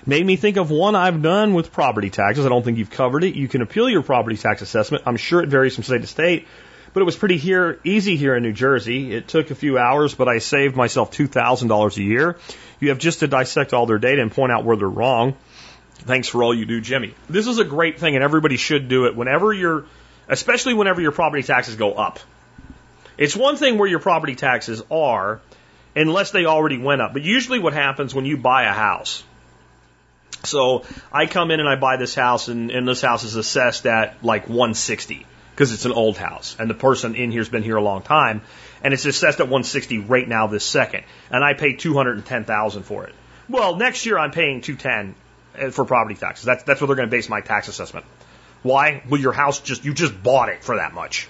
[0.06, 2.46] made me think of one I've done with property taxes.
[2.46, 3.36] I don't think you've covered it.
[3.36, 5.04] You can appeal your property tax assessment.
[5.06, 6.46] I'm sure it varies from state to state,
[6.94, 9.14] but it was pretty here, easy here in New Jersey.
[9.14, 12.38] It took a few hours, but I saved myself $2,000 a year.
[12.82, 15.38] You have just to dissect all their data and point out where they're wrong.
[16.00, 17.16] Thanks for all you do, Jimmy.
[17.30, 19.86] This is a great thing, and everybody should do it whenever you're,
[20.28, 22.20] especially whenever your property taxes go up.
[23.18, 25.42] It's one thing where your property taxes are,
[25.96, 27.14] unless they already went up.
[27.14, 29.24] But usually what happens when you buy a house,
[30.44, 33.86] so I come in and I buy this house, and, and this house is assessed
[33.86, 37.78] at like 160 because it's an old house, and the person in here's been here
[37.78, 38.42] a long time,
[38.84, 43.16] and it's assessed at 160 right now this second, and I pay 210,000 for it.
[43.50, 45.16] Well, next year I'm paying 210
[45.60, 46.46] uh, for property taxes.
[46.46, 48.06] That's that's what they're going to base my tax assessment.
[48.62, 49.02] Why?
[49.10, 51.28] Well, your house just you just bought it for that much.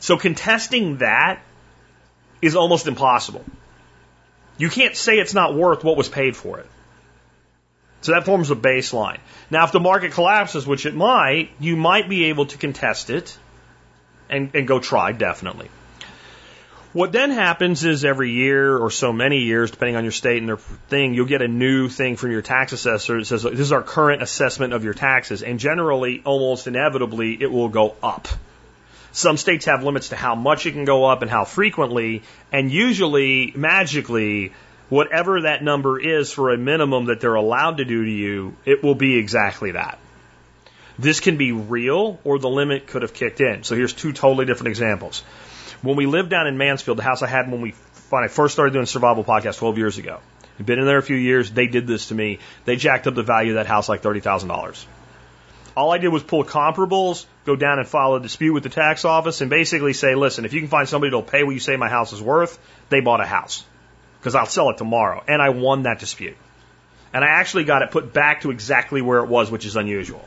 [0.00, 1.40] So contesting that
[2.40, 3.44] is almost impossible.
[4.56, 6.66] You can't say it's not worth what was paid for it.
[8.00, 9.18] So that forms a baseline.
[9.50, 13.36] Now, if the market collapses, which it might, you might be able to contest it
[14.30, 15.68] and, and go try, definitely.
[16.92, 20.48] What then happens is every year or so many years, depending on your state and
[20.48, 23.72] their thing, you'll get a new thing from your tax assessor that says, this is
[23.72, 25.42] our current assessment of your taxes.
[25.42, 28.28] And generally, almost inevitably, it will go up.
[29.12, 32.70] Some states have limits to how much it can go up and how frequently, and
[32.70, 34.52] usually, magically,
[34.88, 38.82] whatever that number is for a minimum that they're allowed to do to you, it
[38.82, 39.98] will be exactly that.
[40.98, 43.62] This can be real, or the limit could have kicked in.
[43.62, 45.20] So here's two totally different examples.
[45.80, 47.74] When we lived down in Mansfield, the house I had when we
[48.10, 50.18] when I first started doing survival podcast 12 years ago,
[50.58, 51.50] I've been in there a few years.
[51.50, 52.40] They did this to me.
[52.64, 54.86] They jacked up the value of that house like thirty thousand dollars
[55.76, 59.04] All I did was pull comparables, go down and file a dispute with the tax
[59.04, 61.76] office, and basically say, listen, if you can find somebody that'll pay what you say
[61.76, 62.58] my house is worth,
[62.90, 63.64] they bought a house.
[64.20, 65.24] Because I'll sell it tomorrow.
[65.26, 66.36] And I won that dispute.
[67.12, 70.24] And I actually got it put back to exactly where it was, which is unusual.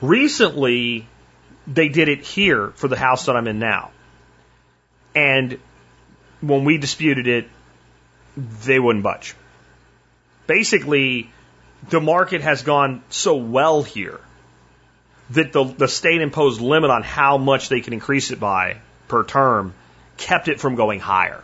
[0.00, 1.06] Recently,
[1.66, 3.90] they did it here for the house that I'm in now.
[5.14, 5.58] And
[6.40, 7.48] when we disputed it,
[8.36, 9.34] they wouldn't budge.
[10.46, 11.30] Basically,
[11.88, 14.20] the market has gone so well here
[15.30, 19.24] that the, the state imposed limit on how much they can increase it by per
[19.24, 19.74] term
[20.16, 21.42] kept it from going higher.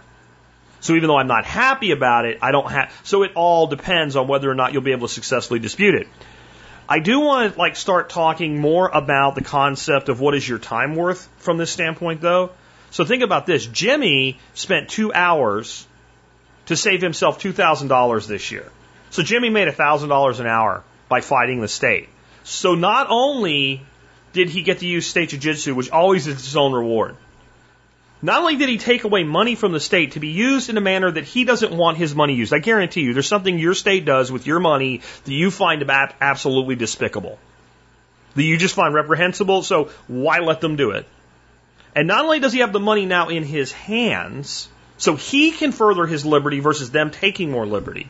[0.80, 4.16] So even though I'm not happy about it, I don't have, so it all depends
[4.16, 6.08] on whether or not you'll be able to successfully dispute it.
[6.88, 10.58] I do want to like start talking more about the concept of what is your
[10.58, 12.50] time worth from this standpoint though.
[12.90, 13.64] So think about this.
[13.64, 15.86] Jimmy spent two hours
[16.66, 18.70] to save himself $2,000 this year.
[19.10, 22.08] So Jimmy made $1,000 an hour by fighting the state.
[22.45, 23.82] So not only
[24.32, 27.16] did he get to use state jujitsu, which always is its own reward,
[28.24, 30.80] not only did he take away money from the state to be used in a
[30.80, 34.05] manner that he doesn't want his money used, I guarantee you there's something your state
[34.05, 37.38] does with your money that you find absolutely despicable.
[38.36, 41.07] That you just find reprehensible, so why let them do it?
[41.97, 44.68] And not only does he have the money now in his hands,
[44.99, 48.09] so he can further his liberty versus them taking more liberty.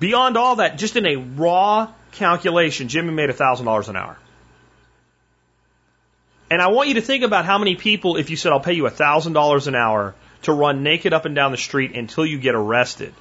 [0.00, 4.16] Beyond all that, just in a raw calculation, Jimmy made $1,000 an hour.
[6.50, 8.72] And I want you to think about how many people, if you said, I'll pay
[8.72, 12.54] you $1,000 an hour to run naked up and down the street until you get
[12.54, 13.14] arrested,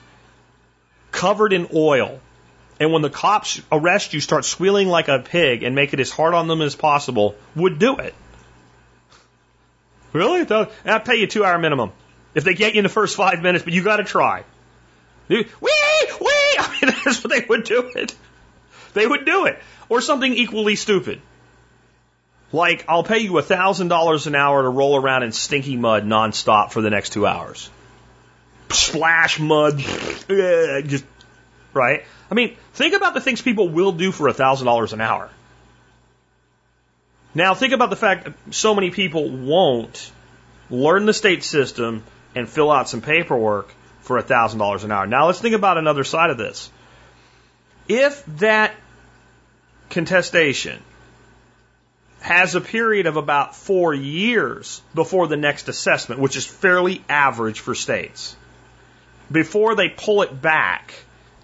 [1.12, 2.20] covered in oil,
[2.80, 6.10] and when the cops arrest you, start squealing like a pig and make it as
[6.10, 8.16] hard on them as possible, would do it.
[10.14, 10.42] Really?
[10.42, 11.92] And I'll pay you two hour minimum.
[12.34, 14.44] If they get you in the first five minutes, but you got to try.
[15.28, 15.70] Wee, wee!
[16.60, 18.16] I mean, that's what they would do it.
[18.94, 19.60] They would do it.
[19.88, 21.22] Or something equally stupid.
[22.52, 26.82] Like, I'll pay you $1,000 an hour to roll around in stinky mud nonstop for
[26.82, 27.70] the next two hours.
[28.72, 29.78] Splash mud.
[30.28, 31.06] Just,
[31.74, 32.04] right?
[32.30, 35.30] I mean, think about the things people will do for $1,000 an hour.
[37.36, 40.12] Now, think about the fact that so many people won't
[40.72, 42.04] learn the state system
[42.36, 43.72] and fill out some paperwork
[44.02, 45.06] for $1,000 an hour.
[45.06, 46.72] Now, let's think about another side of this.
[47.90, 48.76] If that
[49.90, 50.80] contestation
[52.22, 57.62] has a period of about four years before the next assessment, which is fairly average
[57.62, 58.36] for states.
[59.32, 60.94] Before they pull it back,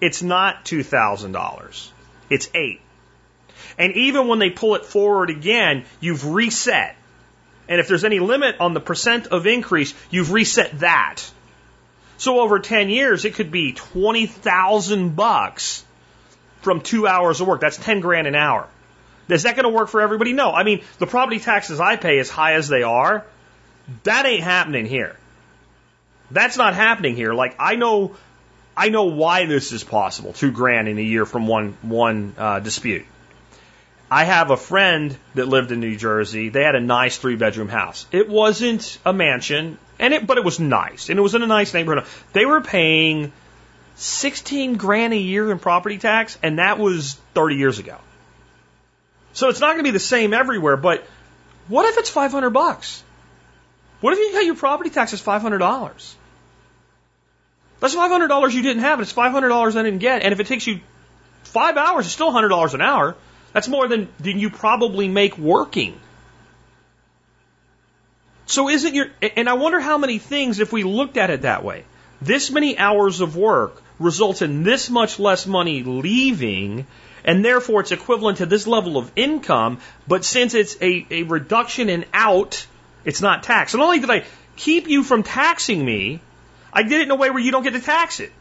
[0.01, 1.89] it's not $2,000.
[2.29, 2.81] It's eight.
[3.77, 6.95] And even when they pull it forward again, you've reset.
[7.67, 11.23] And if there's any limit on the percent of increase, you've reset that.
[12.17, 15.83] So over 10 years, it could be 20,000 bucks
[16.65, 17.61] from two hours of work.
[17.61, 18.67] That's 10 grand an hour.
[19.29, 20.33] Is that going to work for everybody?
[20.33, 20.51] No.
[20.51, 23.23] I mean, the property taxes I pay, as high as they are,
[24.03, 25.15] that ain't happening here.
[26.31, 27.33] That's not happening here.
[27.33, 28.15] Like I know,
[28.75, 30.33] I know why this is possible.
[30.33, 33.05] Two grand in a year from one one uh, dispute.
[34.09, 36.49] I have a friend that lived in New Jersey.
[36.49, 38.05] They had a nice three bedroom house.
[38.11, 41.47] It wasn't a mansion, and it but it was nice, and it was in a
[41.47, 42.05] nice neighborhood.
[42.33, 43.31] They were paying
[43.95, 47.97] sixteen grand a year in property tax, and that was thirty years ago.
[49.33, 51.05] So it's not going to be the same everywhere, but
[51.67, 53.03] what if it's 500 bucks?
[53.99, 56.13] What if you got your property taxes $500?
[57.79, 60.21] That's $500 you didn't have, and it's $500 I didn't get.
[60.21, 60.79] And if it takes you
[61.43, 63.15] five hours, it's still $100 an hour.
[63.51, 65.99] That's more than, than you probably make working.
[68.45, 71.63] So isn't your, and I wonder how many things, if we looked at it that
[71.63, 71.83] way,
[72.21, 76.85] this many hours of work results in this much less money leaving
[77.25, 81.89] and therefore it's equivalent to this level of income, but since it's a, a reduction
[81.89, 82.65] in out,
[83.03, 83.73] it's not taxed.
[83.73, 84.23] And not only did I
[84.55, 86.21] keep you from taxing me,
[86.71, 88.31] I did it in a way where you don't get to tax it.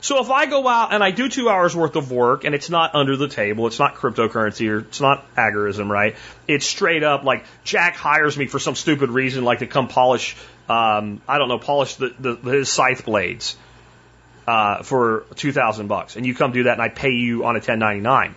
[0.00, 2.70] So if I go out and I do two hours worth of work and it's
[2.70, 6.16] not under the table, it's not cryptocurrency or it's not agorism, right?
[6.48, 10.36] It's straight up like Jack hires me for some stupid reason, like to come polish,
[10.70, 13.56] um, I don't know, polish the, the, his scythe blades
[14.50, 17.56] uh, for two thousand bucks, and you come do that, and I pay you on
[17.56, 18.34] a ten ninety nine.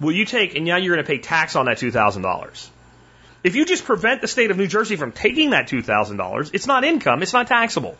[0.00, 0.54] Will you take?
[0.56, 2.70] And now you're going to pay tax on that two thousand dollars.
[3.44, 6.50] If you just prevent the state of New Jersey from taking that two thousand dollars,
[6.54, 7.96] it's not income, it's not taxable.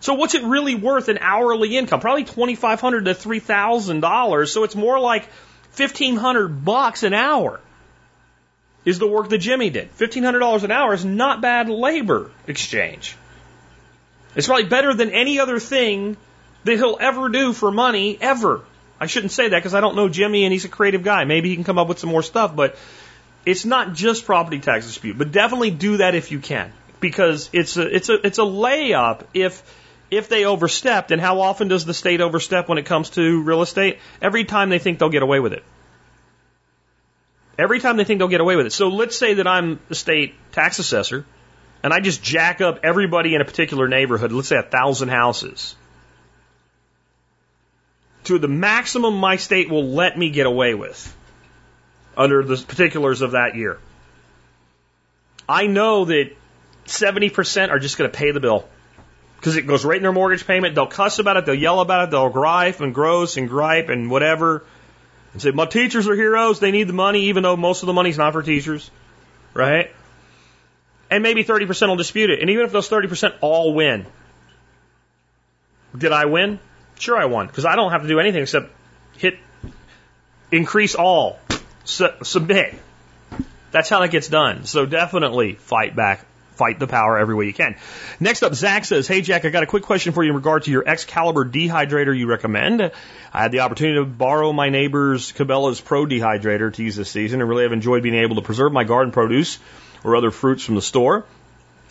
[0.00, 2.00] So what's it really worth in hourly income?
[2.00, 4.52] Probably twenty five hundred to three thousand dollars.
[4.52, 5.28] So it's more like
[5.70, 7.60] fifteen hundred bucks an hour.
[8.84, 9.90] Is the work that Jimmy did.
[9.90, 13.16] Fifteen hundred dollars an hour is not bad labor exchange.
[14.34, 16.16] It's probably better than any other thing
[16.64, 18.62] that he'll ever do for money, ever.
[19.00, 21.24] I shouldn't say that because I don't know Jimmy and he's a creative guy.
[21.24, 22.76] Maybe he can come up with some more stuff, but
[23.46, 27.76] it's not just property tax dispute, but definitely do that if you can because it's
[27.78, 29.62] a, it's a, it's a layup if,
[30.10, 31.10] if they overstepped.
[31.10, 33.98] And how often does the state overstep when it comes to real estate?
[34.20, 35.64] Every time they think they'll get away with it.
[37.58, 38.72] Every time they think they'll get away with it.
[38.72, 41.24] So let's say that I'm the state tax assessor
[41.82, 45.74] and I just jack up everybody in a particular neighborhood, let's say a thousand houses,
[48.24, 51.16] to the maximum my state will let me get away with
[52.16, 53.78] under the particulars of that year.
[55.48, 56.30] I know that
[56.86, 58.68] 70% are just going to pay the bill
[59.36, 60.74] because it goes right in their mortgage payment.
[60.74, 64.10] They'll cuss about it, they'll yell about it, they'll gripe and gross and gripe and
[64.10, 64.64] whatever
[65.32, 67.92] and say, My teachers are heroes, they need the money, even though most of the
[67.92, 68.90] money's not for teachers,
[69.54, 69.90] right?
[71.10, 72.40] And maybe 30% will dispute it.
[72.40, 74.06] And even if those 30% all win,
[75.96, 76.60] did I win?
[76.98, 78.70] Sure, I won because I don't have to do anything except
[79.16, 79.38] hit
[80.52, 81.38] increase all,
[81.84, 82.74] su- submit.
[83.70, 84.64] That's how that gets done.
[84.66, 86.26] So definitely fight back.
[86.54, 87.76] Fight the power every way you can.
[88.18, 90.64] Next up, Zach says, Hey Jack, I got a quick question for you in regard
[90.64, 92.82] to your Excalibur dehydrator you recommend.
[93.32, 97.40] I had the opportunity to borrow my neighbor's Cabela's Pro dehydrator to use this season
[97.40, 99.58] and really have enjoyed being able to preserve my garden produce
[100.04, 101.24] or other fruits from the store.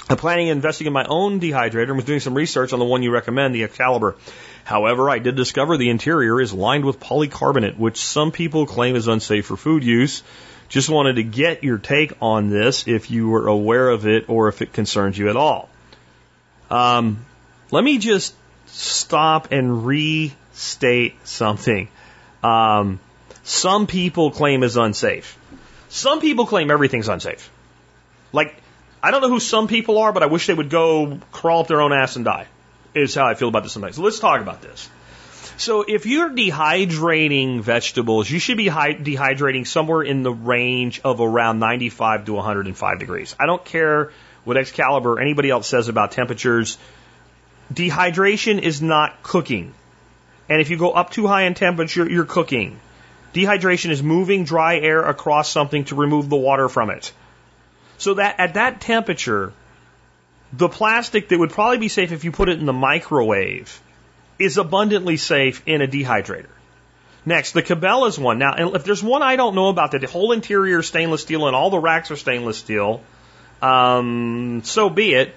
[0.10, 2.86] I'm planning on investing in my own dehydrator and was doing some research on the
[2.86, 4.16] one you recommend, the Excalibur.
[4.64, 9.08] However, I did discover the interior is lined with polycarbonate, which some people claim is
[9.08, 10.24] unsafe for food use.
[10.68, 14.48] Just wanted to get your take on this if you were aware of it or
[14.48, 15.70] if it concerns you at all.
[16.70, 17.26] Um,
[17.72, 18.36] let me just
[18.68, 21.88] stop and restate something.
[22.44, 23.00] Um,
[23.44, 25.38] some people claim is unsafe.
[25.90, 27.52] Some people claim everything's unsafe.
[28.32, 28.56] Like,
[29.02, 31.68] I don't know who some people are, but I wish they would go crawl up
[31.68, 32.48] their own ass and die,
[32.94, 33.96] is how I feel about this sometimes.
[33.96, 34.90] So let's talk about this.
[35.58, 41.60] So if you're dehydrating vegetables, you should be dehydrating somewhere in the range of around
[41.60, 43.36] 95 to 105 degrees.
[43.38, 44.12] I don't care
[44.46, 46.78] what Excalibur or anybody else says about temperatures.
[47.74, 49.74] Dehydration is not cooking.
[50.48, 52.80] And if you go up too high in temperature, you're cooking.
[53.34, 57.12] Dehydration is moving dry air across something to remove the water from it.
[58.00, 59.54] So that at that temperature,
[60.54, 63.82] the plastic that would probably be safe if you put it in the microwave
[64.40, 66.48] is abundantly safe in a dehydrator.
[67.26, 68.40] Next, the Cabela's one.
[68.40, 71.46] Now, if there's one I don't know about that the whole interior is stainless steel
[71.48, 73.02] and all the racks are stainless steel,
[73.62, 75.36] um, so be it.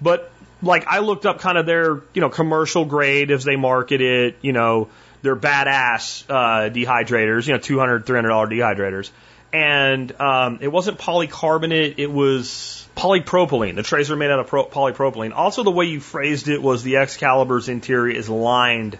[0.00, 0.30] But
[0.62, 4.36] like I looked up kind of their, you know, commercial grade as they market it,
[4.40, 4.88] you know,
[5.22, 9.10] their badass uh, dehydrators, you know, $200, $300 dehydrators
[9.54, 13.76] and um, it wasn't polycarbonate, it was polypropylene.
[13.76, 15.32] The trays are made out of pro- polypropylene.
[15.32, 18.98] Also, the way you phrased it was the Excalibur's interior is lined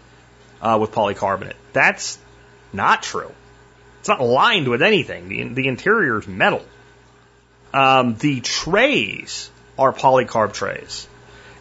[0.63, 1.55] uh, with polycarbonate.
[1.73, 2.19] That's
[2.73, 3.33] not true.
[3.99, 5.29] It's not lined with anything.
[5.29, 6.65] The, the interior is metal.
[7.73, 11.09] Um, the trays are polycarb trays.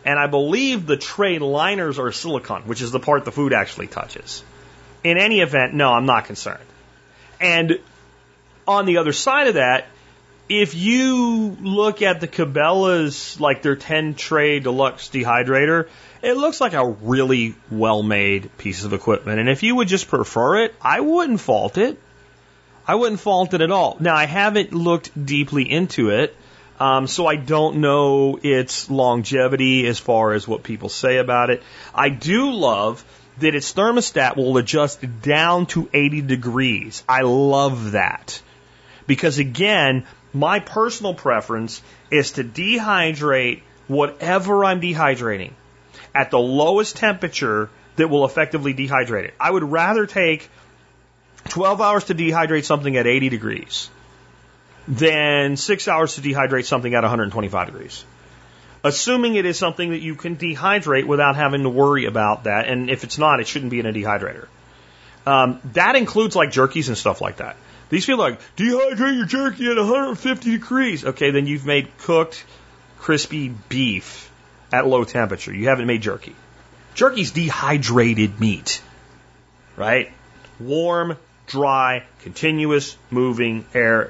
[0.06, 3.88] And I believe the tray liners are silicone, which is the part the food actually
[3.88, 4.44] touches.
[5.04, 6.64] In any event, no, I'm not concerned.
[7.42, 7.80] And
[8.68, 9.88] on the other side of that,
[10.50, 15.88] if you look at the Cabela's, like their 10 tray deluxe dehydrator,
[16.22, 19.40] it looks like a really well made piece of equipment.
[19.40, 22.00] And if you would just prefer it, I wouldn't fault it.
[22.86, 23.98] I wouldn't fault it at all.
[24.00, 26.36] Now, I haven't looked deeply into it,
[26.80, 31.64] um, so I don't know its longevity as far as what people say about it.
[31.96, 33.04] I do love
[33.40, 37.04] that its thermostat will adjust down to 80 degrees.
[37.08, 38.42] I love that.
[39.08, 45.52] Because again, my personal preference is to dehydrate whatever I'm dehydrating
[46.16, 49.34] at the lowest temperature that will effectively dehydrate it.
[49.40, 50.50] I would rather take
[51.50, 53.90] 12 hours to dehydrate something at 80 degrees
[54.88, 58.04] than six hours to dehydrate something at 125 degrees.
[58.84, 62.90] Assuming it is something that you can dehydrate without having to worry about that, and
[62.90, 64.48] if it's not, it shouldn't be in a dehydrator.
[65.26, 67.56] Um, that includes like jerkies and stuff like that.
[67.94, 71.06] These people are like, dehydrate your jerky at 150 degrees.
[71.06, 72.44] Okay, then you've made cooked,
[72.98, 74.32] crispy beef
[74.72, 75.54] at low temperature.
[75.54, 76.36] You haven't made jerky.
[76.96, 78.82] Jerky's dehydrated meat,
[79.76, 80.12] right?
[80.60, 84.10] Warm, dry, continuous moving air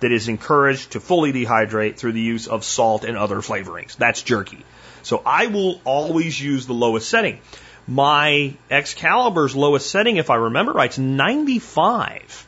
[0.00, 3.96] that is encouraged to fully dehydrate through the use of salt and other flavorings.
[3.96, 4.62] That's jerky.
[5.04, 7.40] So I will always use the lowest setting.
[7.88, 12.46] My Excalibur's lowest setting, if I remember right, is 95.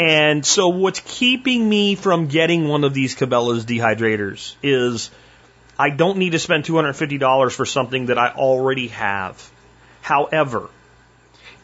[0.00, 5.10] And so what's keeping me from getting one of these Cabela's dehydrators is
[5.78, 9.50] I don't need to spend $250 for something that I already have.
[10.00, 10.68] However,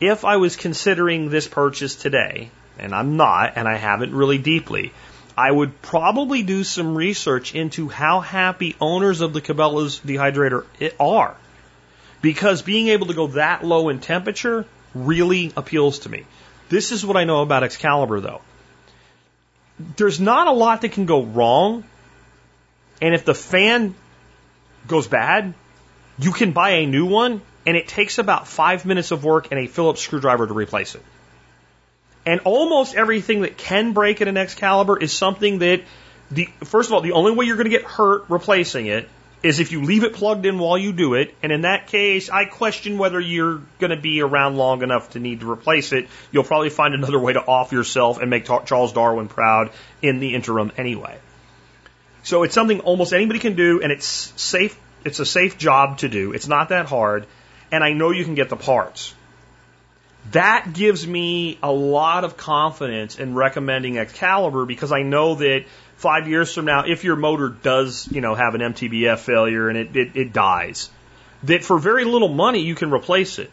[0.01, 4.93] if I was considering this purchase today, and I'm not, and I haven't really deeply,
[5.37, 10.64] I would probably do some research into how happy owners of the Cabela's dehydrator
[10.99, 11.37] are.
[12.20, 14.64] Because being able to go that low in temperature
[14.95, 16.24] really appeals to me.
[16.69, 18.41] This is what I know about Excalibur though.
[19.97, 21.85] There's not a lot that can go wrong.
[23.03, 23.95] And if the fan
[24.87, 25.55] goes bad,
[26.19, 29.59] you can buy a new one and it takes about five minutes of work and
[29.59, 31.03] a Phillips screwdriver to replace it.
[32.27, 35.83] And almost everything that can break in an Excalibur is something that
[36.31, 39.09] the first of all, the only way you're going to get hurt replacing it
[39.45, 41.34] is if you leave it plugged in while you do it.
[41.42, 45.20] And in that case, I question whether you're going to be around long enough to
[45.20, 46.09] need to replace it.
[46.32, 49.70] You'll probably find another way to off yourself and make Charles Darwin proud
[50.01, 51.18] in the interim anyway.
[52.22, 54.80] So it's something almost anybody can do, and it's safe.
[55.05, 56.32] It's a safe job to do.
[56.32, 57.26] It's not that hard,
[57.70, 59.14] and I know you can get the parts.
[60.32, 65.66] That gives me a lot of confidence in recommending Excalibur because I know that
[65.97, 69.78] five years from now, if your motor does, you know, have an MTBF failure and
[69.78, 70.90] it, it, it dies,
[71.45, 73.51] that for very little money you can replace it.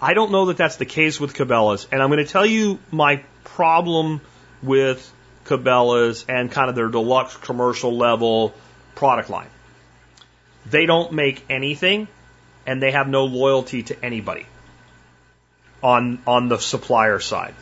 [0.00, 2.78] I don't know that that's the case with Cabela's, and I'm going to tell you
[2.90, 4.20] my problem
[4.62, 5.10] with
[5.46, 8.52] Cabela's and kind of their deluxe commercial level
[8.94, 9.48] product line.
[10.68, 12.08] They don't make anything,
[12.66, 14.46] and they have no loyalty to anybody
[15.82, 17.54] on, on the supplier side.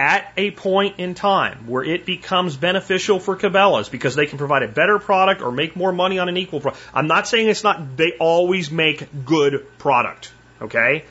[0.00, 4.62] At a point in time where it becomes beneficial for Cabela's because they can provide
[4.62, 6.82] a better product or make more money on an equal product.
[6.94, 10.32] I'm not saying it's not, they always make good product.
[10.62, 11.04] Okay?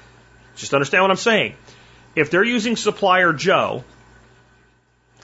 [0.56, 1.54] Just understand what I'm saying.
[2.16, 3.84] If they're using supplier Joe,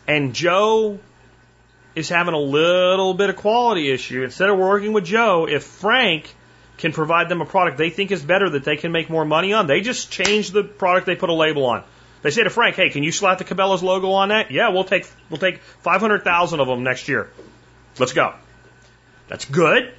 [0.08, 1.00] and Joe
[1.96, 6.32] is having a little bit of quality issue, instead of working with Joe, if Frank
[6.78, 9.54] can provide them a product they think is better that they can make more money
[9.54, 11.84] on, they just change the product they put a label on.
[12.22, 14.84] They say to Frank, "Hey, can you slap the Cabela's logo on that?" Yeah, we'll
[14.84, 17.30] take we'll take 500,000 of them next year.
[18.00, 18.34] Let's go.
[19.28, 19.94] That's good.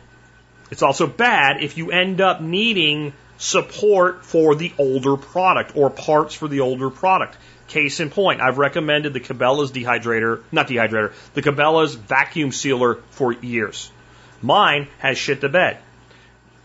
[0.70, 6.34] It's also bad if you end up needing support for the older product or parts
[6.34, 7.36] for the older product.
[7.68, 13.32] Case in point, I've recommended the Cabela's dehydrator, not dehydrator, the Cabela's vacuum sealer for
[13.32, 13.90] years.
[14.40, 15.78] Mine has shit the bed.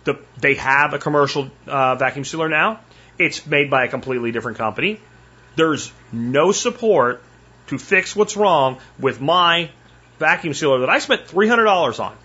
[0.03, 2.81] The, they have a commercial uh, vacuum sealer now.
[3.17, 4.99] It's made by a completely different company.
[5.55, 7.21] There's no support
[7.67, 9.69] to fix what's wrong with my
[10.19, 12.15] vacuum sealer that I spent $300 on.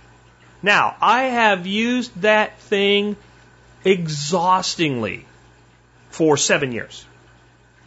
[0.62, 3.16] Now, I have used that thing
[3.84, 5.24] exhaustingly
[6.10, 7.04] for seven years.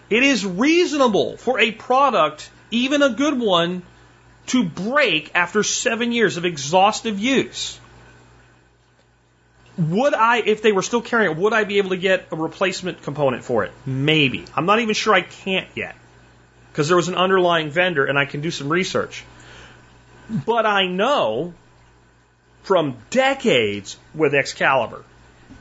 [0.09, 3.83] It is reasonable for a product, even a good one,
[4.47, 7.79] to break after seven years of exhaustive use.
[9.79, 12.35] Would I, if they were still carrying it, would I be able to get a
[12.35, 13.71] replacement component for it?
[13.85, 14.43] Maybe.
[14.53, 15.95] I'm not even sure I can't yet.
[16.71, 19.23] Because there was an underlying vendor and I can do some research.
[20.29, 21.53] But I know
[22.63, 25.03] from decades with Excalibur,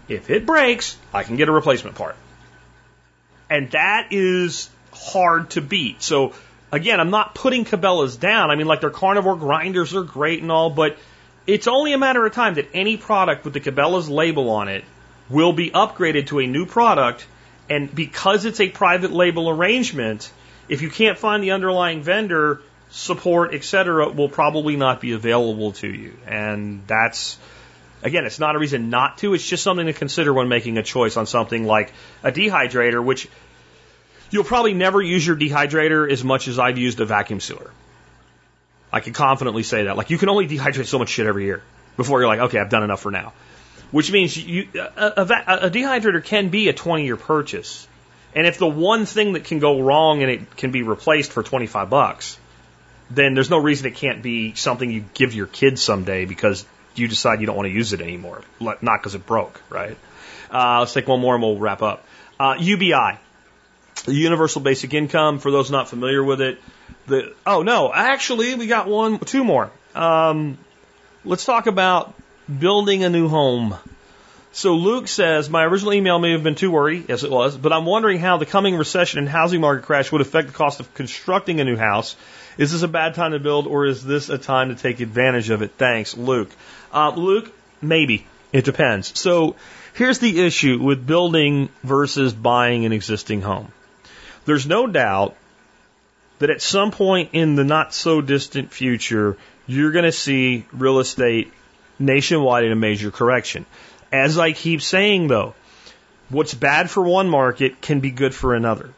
[0.08, 2.16] if it breaks, I can get a replacement part.
[3.48, 6.02] And that is hard to beat.
[6.02, 6.34] So
[6.72, 8.50] again, I'm not putting Cabela's down.
[8.50, 10.98] I mean, like their carnivore grinders are great and all, but
[11.49, 14.84] it's only a matter of time that any product with the Cabela's label on it
[15.30, 17.26] will be upgraded to a new product.
[17.70, 20.30] And because it's a private label arrangement,
[20.68, 25.88] if you can't find the underlying vendor, support, etc., will probably not be available to
[25.88, 26.18] you.
[26.26, 27.38] And that's,
[28.03, 29.32] again, it's not a reason not to.
[29.32, 33.26] It's just something to consider when making a choice on something like a dehydrator, which
[34.30, 37.70] you'll probably never use your dehydrator as much as I've used a vacuum sealer.
[38.93, 39.97] I can confidently say that.
[39.97, 41.62] Like you can only dehydrate so much shit every year
[41.97, 43.32] before you're like, okay, I've done enough for now.
[43.90, 45.23] Which means you, a, a,
[45.66, 47.86] a dehydrator can be a 20 year purchase.
[48.35, 51.43] And if the one thing that can go wrong and it can be replaced for
[51.43, 52.39] 25 bucks,
[53.10, 57.09] then there's no reason it can't be something you give your kids someday because you
[57.09, 58.43] decide you don't want to use it anymore.
[58.60, 59.97] Not because it broke, right?
[60.51, 62.05] Uh, let's take one more and we'll wrap up.
[62.39, 63.19] Uh, UBI,
[64.06, 66.58] Universal Basic Income, for those not familiar with it,
[67.06, 69.70] the oh no, actually we got one, two more.
[69.94, 70.58] Um,
[71.24, 72.14] let's talk about
[72.58, 73.76] building a new home.
[74.52, 77.72] So Luke says, my original email may have been too wordy, yes it was, but
[77.72, 80.92] I'm wondering how the coming recession and housing market crash would affect the cost of
[80.94, 82.16] constructing a new house.
[82.56, 85.50] Is this a bad time to build or is this a time to take advantage
[85.50, 85.72] of it?
[85.78, 86.50] Thanks, Luke.
[86.92, 88.26] Uh, Luke, maybe.
[88.52, 89.18] It depends.
[89.18, 89.56] So
[89.94, 93.70] here's the issue with building versus buying an existing home.
[94.48, 95.36] There's no doubt
[96.38, 101.00] that at some point in the not so distant future, you're going to see real
[101.00, 101.52] estate
[101.98, 103.66] nationwide in a major correction.
[104.10, 105.54] As I keep saying though,
[106.30, 108.94] what's bad for one market can be good for another.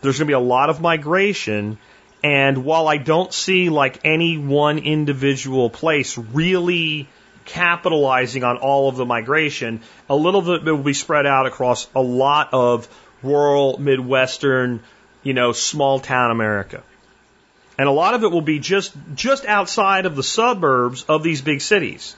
[0.00, 1.78] There's going to be a lot of migration.
[2.24, 7.06] And while I don't see like any one individual place really
[7.44, 9.80] capitalizing on all of the migration,
[10.10, 12.88] a little bit will be spread out across a lot of
[13.22, 14.80] rural, Midwestern,
[15.22, 16.82] you know, small town America.
[17.78, 21.40] And a lot of it will be just, just outside of the suburbs of these
[21.40, 22.14] big cities.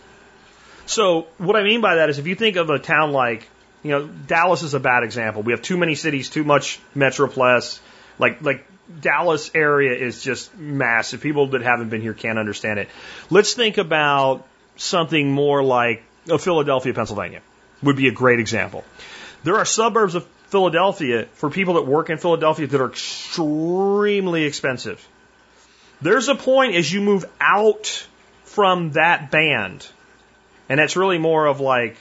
[0.86, 3.48] So what I mean by that is if you think of a town like,
[3.82, 5.42] you know, Dallas is a bad example.
[5.42, 7.78] We have too many cities, too much metroplex.
[8.18, 8.66] Like, like
[9.00, 11.20] Dallas area is just massive.
[11.20, 12.88] People that haven't been here can't understand it.
[13.30, 17.40] Let's think about something more like oh, Philadelphia, Pennsylvania
[17.82, 18.84] would be a great example.
[19.42, 25.06] There are suburbs of Philadelphia for people that work in Philadelphia that are extremely expensive.
[26.00, 28.06] There's a point as you move out
[28.44, 29.86] from that band,
[30.68, 31.96] and that's really more of like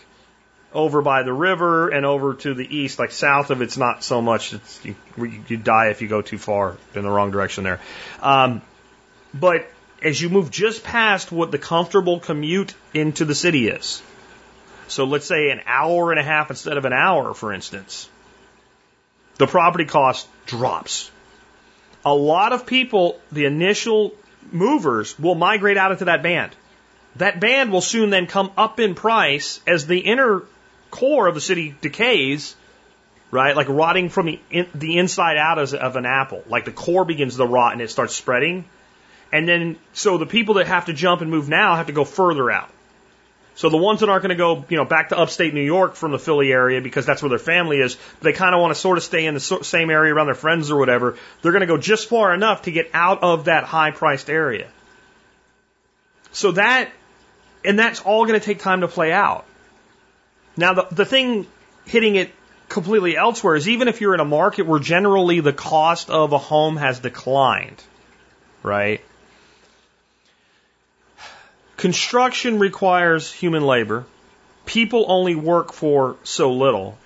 [0.73, 4.21] over by the river and over to the east, like south of it's not so
[4.21, 4.53] much.
[4.53, 4.95] It's, you,
[5.47, 7.79] you die if you go too far in the wrong direction there.
[8.21, 8.61] Um,
[9.33, 9.67] but
[10.01, 14.01] as you move just past what the comfortable commute into the city is,
[14.87, 18.09] so let's say an hour and a half instead of an hour, for instance,
[19.37, 21.11] the property cost drops.
[22.05, 24.13] A lot of people, the initial
[24.51, 26.55] movers, will migrate out into that band.
[27.15, 30.43] That band will soon then come up in price as the inner
[30.91, 32.55] core of the city decays,
[33.31, 33.55] right?
[33.55, 36.43] Like rotting from the, in, the inside out of, of an apple.
[36.47, 38.65] Like the core begins to rot and it starts spreading.
[39.31, 42.05] And then, so the people that have to jump and move now have to go
[42.05, 42.69] further out.
[43.55, 45.95] So the ones that aren't going to go, you know, back to upstate New York
[45.95, 48.79] from the Philly area because that's where their family is, they kind of want to
[48.79, 51.17] sort of stay in the same area around their friends or whatever.
[51.41, 54.67] They're going to go just far enough to get out of that high priced area.
[56.31, 56.89] So that,
[57.63, 59.45] and that's all going to take time to play out.
[60.57, 61.45] Now, the, the thing
[61.85, 62.31] hitting it
[62.69, 66.39] completely elsewhere is even if you're in a market where generally the cost of a
[66.39, 67.81] home has declined,
[68.63, 69.01] right?
[71.83, 74.05] Construction requires human labor.
[74.65, 76.97] People only work for so little.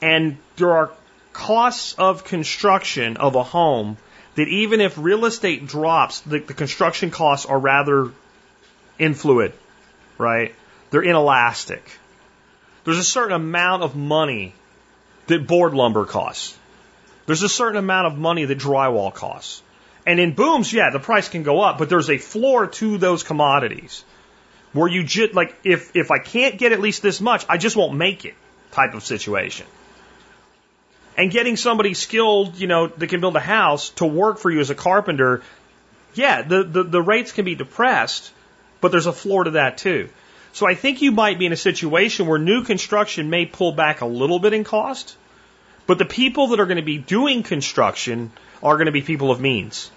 [0.00, 0.90] And there are
[1.34, 3.98] costs of construction of a home
[4.36, 8.12] that even if real estate drops, the, the construction costs are rather
[8.98, 9.52] influid,
[10.16, 10.54] right?
[10.88, 11.84] They're inelastic.
[12.84, 14.54] There's a certain amount of money
[15.26, 16.56] that board lumber costs.
[17.26, 19.62] There's a certain amount of money that drywall costs.
[20.06, 23.22] And in booms, yeah, the price can go up, but there's a floor to those
[23.22, 24.04] commodities
[24.72, 27.76] where you just like if if I can't get at least this much, I just
[27.76, 28.34] won't make it
[28.72, 29.66] type of situation.
[31.16, 34.60] And getting somebody skilled, you know, that can build a house to work for you
[34.60, 35.42] as a carpenter,
[36.14, 38.32] yeah, the, the, the rates can be depressed,
[38.80, 40.08] but there's a floor to that too.
[40.54, 44.00] So I think you might be in a situation where new construction may pull back
[44.00, 45.16] a little bit in cost,
[45.86, 48.30] but the people that are going to be doing construction
[48.62, 49.90] are going to be people of means.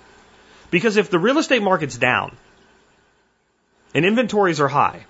[0.72, 2.36] Because if the real estate market's down
[3.94, 5.06] and inventories are high,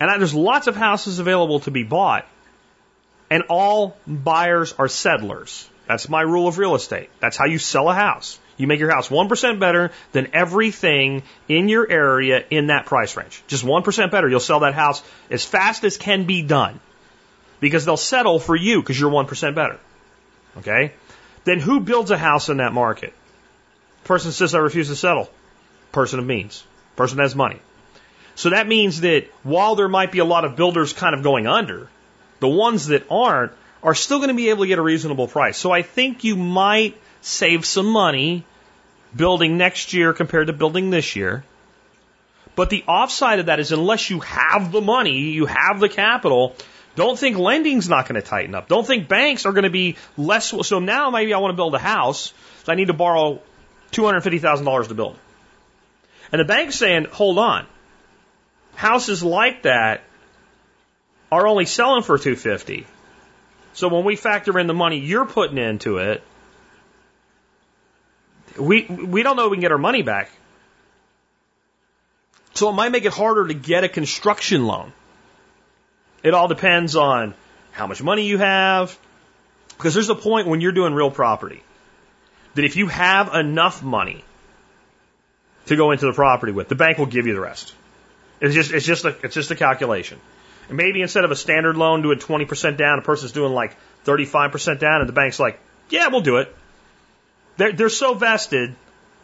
[0.00, 2.26] and there's lots of houses available to be bought,
[3.30, 5.68] and all buyers are settlers.
[5.86, 7.10] That's my rule of real estate.
[7.20, 8.38] That's how you sell a house.
[8.56, 13.42] You make your house 1% better than everything in your area in that price range.
[13.46, 14.28] Just 1% better.
[14.28, 16.80] You'll sell that house as fast as can be done
[17.60, 19.78] because they'll settle for you because you're 1% better.
[20.58, 20.92] Okay?
[21.44, 23.12] Then who builds a house in that market?
[24.04, 25.30] Person says I refuse to settle.
[25.92, 26.64] Person of means.
[26.96, 27.60] Person has money.
[28.34, 31.46] So that means that while there might be a lot of builders kind of going
[31.46, 31.88] under,
[32.40, 35.56] the ones that aren't are still going to be able to get a reasonable price.
[35.56, 38.44] So I think you might save some money
[39.14, 41.44] building next year compared to building this year.
[42.56, 46.54] But the offside of that is unless you have the money, you have the capital,
[46.96, 48.68] don't think lending's not going to tighten up.
[48.68, 50.52] Don't think banks are going to be less.
[50.66, 52.32] So now maybe I want to build a house.
[52.64, 53.40] So I need to borrow
[53.92, 55.18] $250,000 to build.
[56.32, 57.66] And the bank's saying, hold on.
[58.74, 60.02] Houses like that
[61.30, 62.86] are only selling for 250.
[63.72, 66.22] So when we factor in the money you're putting into it,
[68.58, 70.30] we we don't know we can get our money back.
[72.54, 74.92] So it might make it harder to get a construction loan.
[76.22, 77.34] It all depends on
[77.72, 78.96] how much money you have.
[79.76, 81.62] Because there's a point when you're doing real property
[82.54, 84.22] that if you have enough money
[85.66, 87.72] to go into the property with, the bank will give you the rest.
[88.40, 90.18] It's just it's just a it's just a calculation.
[90.68, 94.78] And maybe instead of a standard loan doing 20% down, a person's doing like 35%
[94.78, 96.54] down, and the bank's like, yeah, we'll do it.
[97.56, 98.74] They're, they're so vested,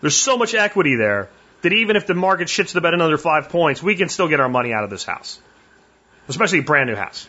[0.00, 1.28] there's so much equity there
[1.62, 4.40] that even if the market shits the bed another five points, we can still get
[4.40, 5.38] our money out of this house
[6.28, 7.28] especially a brand new house.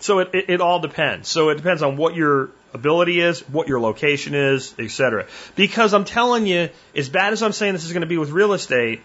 [0.00, 1.28] So it, it, it all depends.
[1.28, 5.26] So it depends on what your ability is, what your location is, etc.
[5.54, 8.30] Because I'm telling you, as bad as I'm saying this is going to be with
[8.30, 9.00] real estate,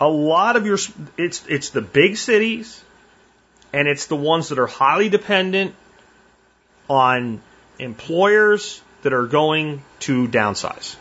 [0.00, 0.78] a lot of your
[1.16, 2.82] it's it's the big cities
[3.72, 5.74] and it's the ones that are highly dependent
[6.88, 7.40] on
[7.78, 10.96] employers that are going to downsize.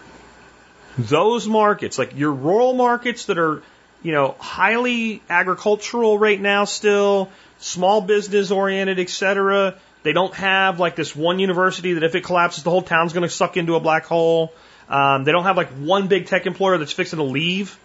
[0.98, 3.64] Those markets, like your rural markets that are,
[4.06, 9.80] you know, highly agricultural right now still, small business oriented, etc.
[10.04, 13.28] They don't have like this one university that if it collapses, the whole town's going
[13.28, 14.54] to suck into a black hole.
[14.88, 17.80] Um, they don't have like one big tech employer that's fixing to leave,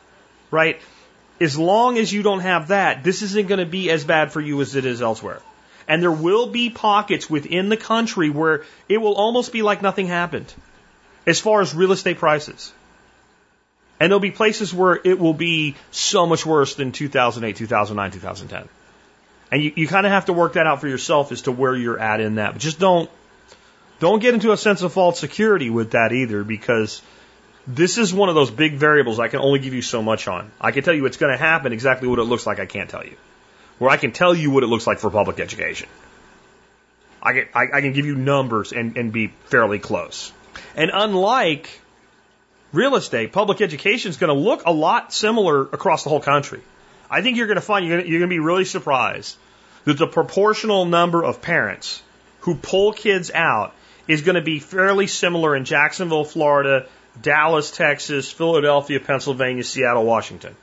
[0.51, 0.79] right?
[1.41, 4.43] As long as you don't have that, this isn't going to be as bad for
[4.43, 5.41] you as it is elsewhere.
[5.89, 10.07] And there will be pockets within the country where it will almost be like nothing
[10.07, 10.53] happened
[11.27, 12.75] as far as real estate prices.
[14.01, 18.69] And there'll be places where it will be so much worse than 2008, 2009, 2010.
[19.53, 21.77] And you, you kind of have to work that out for yourself as to where
[21.77, 22.53] you're at in that.
[22.53, 23.11] But just don't,
[23.99, 27.03] don't get into a sense of false security with that either because
[27.67, 30.51] this is one of those big variables I can only give you so much on.
[30.59, 32.59] I can tell you it's going to happen exactly what it looks like.
[32.59, 33.17] I can't tell you.
[33.79, 35.89] Where I can tell you what it looks like for public education.
[37.23, 40.33] I can, I, I can give you numbers and, and be fairly close.
[40.75, 41.81] And unlike
[42.73, 46.61] real estate, public education is going to look a lot similar across the whole country.
[47.11, 49.37] I think you're going to find you're going to be really surprised
[49.85, 52.03] that the proportional number of parents
[52.41, 53.75] who pull kids out
[54.07, 56.87] is going to be fairly similar in Jacksonville, Florida,
[57.21, 60.55] Dallas, Texas, Philadelphia, Pennsylvania, Seattle, Washington.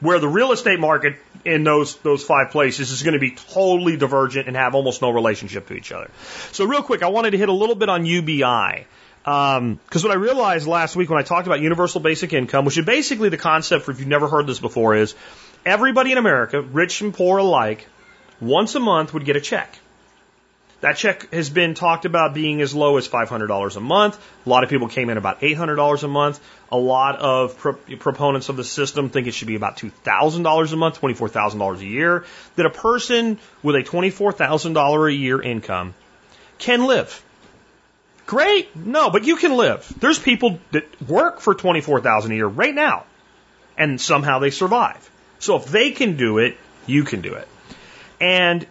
[0.00, 3.98] Where the real estate market in those those five places is going to be totally
[3.98, 6.10] divergent and have almost no relationship to each other.
[6.52, 8.86] So real quick, I wanted to hit a little bit on UBI.
[9.22, 12.78] Because um, what I realized last week when I talked about universal basic income, which
[12.78, 15.14] is basically the concept for if you've never heard this before, is
[15.64, 17.86] everybody in America, rich and poor alike,
[18.40, 19.78] once a month would get a check.
[20.80, 24.18] That check has been talked about being as low as $500 a month.
[24.46, 26.40] A lot of people came in about $800 a month.
[26.72, 30.76] A lot of pro proponents of the system think it should be about $2,000 a
[30.76, 32.24] month, $24,000 a year.
[32.56, 35.92] That a person with a $24,000 a year income
[36.58, 37.22] can live.
[38.30, 38.76] Great.
[38.76, 39.92] No, but you can live.
[39.98, 43.02] There's people that work for 24,000 a year right now
[43.76, 45.10] and somehow they survive.
[45.40, 47.48] So if they can do it, you can do it.
[48.20, 48.64] And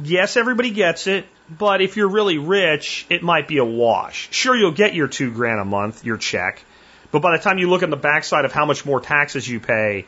[0.00, 4.30] yes, everybody gets it, but if you're really rich, it might be a wash.
[4.30, 6.64] Sure, you'll get your two grand a month, your check,
[7.10, 9.60] but by the time you look at the backside of how much more taxes you
[9.60, 10.06] pay,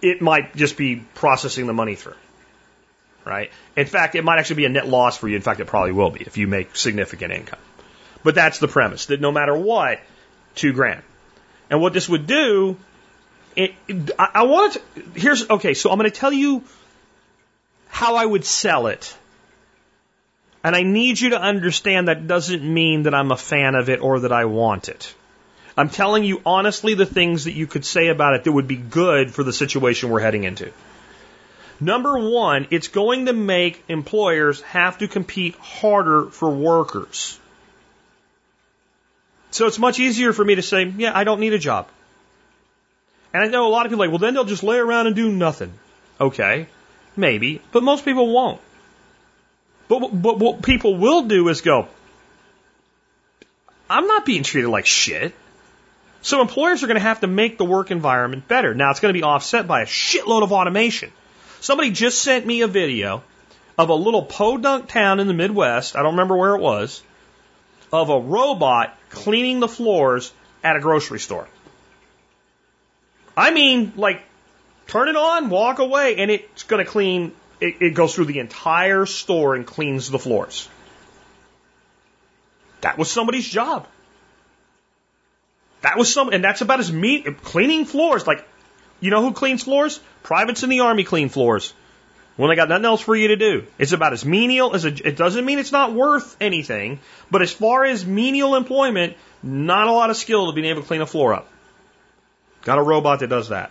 [0.00, 2.14] it might just be processing the money through.
[3.24, 3.50] Right?
[3.74, 5.34] In fact, it might actually be a net loss for you.
[5.34, 7.58] In fact, it probably will be if you make significant income.
[8.22, 10.00] But that's the premise that no matter what,
[10.54, 11.02] two grand.
[11.70, 12.76] And what this would do,
[13.56, 13.74] it,
[14.18, 14.80] I, I want to,
[15.14, 16.62] here's, okay, so I'm going to tell you
[17.88, 19.16] how I would sell it.
[20.64, 24.00] And I need you to understand that doesn't mean that I'm a fan of it
[24.00, 25.14] or that I want it.
[25.76, 28.76] I'm telling you honestly the things that you could say about it that would be
[28.76, 30.70] good for the situation we're heading into.
[31.80, 37.40] Number one, it's going to make employers have to compete harder for workers.
[39.52, 41.86] So it's much easier for me to say, yeah, I don't need a job.
[43.34, 45.06] And I know a lot of people are like, well, then they'll just lay around
[45.06, 45.72] and do nothing.
[46.20, 46.66] Okay,
[47.16, 48.60] maybe, but most people won't.
[49.88, 51.88] But, but what people will do is go,
[53.90, 55.34] I'm not being treated like shit.
[56.22, 58.74] So employers are going to have to make the work environment better.
[58.74, 61.12] Now it's going to be offset by a shitload of automation.
[61.60, 63.22] Somebody just sent me a video
[63.76, 65.94] of a little podunk town in the Midwest.
[65.94, 67.02] I don't remember where it was
[67.92, 70.32] of a robot cleaning the floors
[70.64, 71.46] at a grocery store.
[73.36, 74.22] I mean, like,
[74.88, 77.32] turn it on, walk away, and it's going to clean.
[77.60, 80.68] It, it goes through the entire store and cleans the floors.
[82.80, 83.86] That was somebody's job.
[85.82, 88.26] That was some, and that's about as meat cleaning floors.
[88.26, 88.46] Like,
[89.00, 90.00] you know who cleans floors?
[90.22, 91.72] Privates in the army clean floors
[92.42, 93.68] when they got nothing else for you to do.
[93.78, 96.98] It's about as menial as a, it doesn't mean it's not worth anything,
[97.30, 100.88] but as far as menial employment, not a lot of skill to being able to
[100.88, 101.48] clean a floor up.
[102.62, 103.70] Got a robot that does that.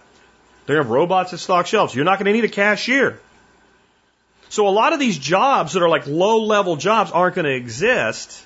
[0.67, 1.93] They have robots that stock shelves.
[1.93, 3.19] You're not going to need a cashier.
[4.47, 7.53] So a lot of these jobs that are like low level jobs aren't going to
[7.53, 8.41] exist.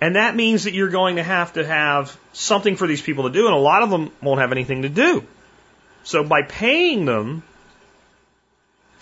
[0.00, 3.30] And that means that you're going to have to have something for these people to
[3.30, 5.24] do, and a lot of them won't have anything to do.
[6.02, 7.44] So by paying them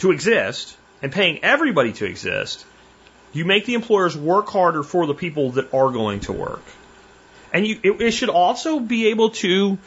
[0.00, 2.66] to exist and paying everybody to exist,
[3.32, 6.62] you make the employers work harder for the people that are going to work.
[7.52, 9.78] And you, it, it should also be able to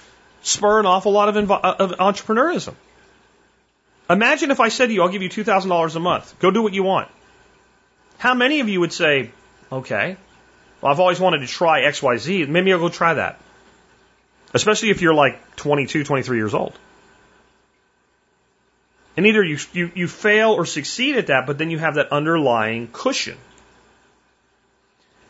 [0.41, 2.75] spur an awful lot of, of entrepreneurism.
[4.09, 6.39] Imagine if I said to you, I'll give you $2,000 a month.
[6.39, 7.09] Go do what you want.
[8.17, 9.31] How many of you would say,
[9.71, 10.17] okay,
[10.81, 12.47] well, I've always wanted to try XYZ.
[12.47, 13.39] Maybe I'll go try that.
[14.53, 16.77] Especially if you're like 22, 23 years old.
[19.15, 22.11] And either you, you, you fail or succeed at that, but then you have that
[22.11, 23.37] underlying cushion.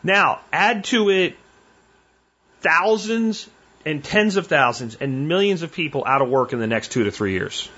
[0.02, 1.36] Now, add to it
[2.60, 3.48] thousands
[3.84, 7.04] and tens of thousands and millions of people out of work in the next two
[7.04, 7.68] to three years.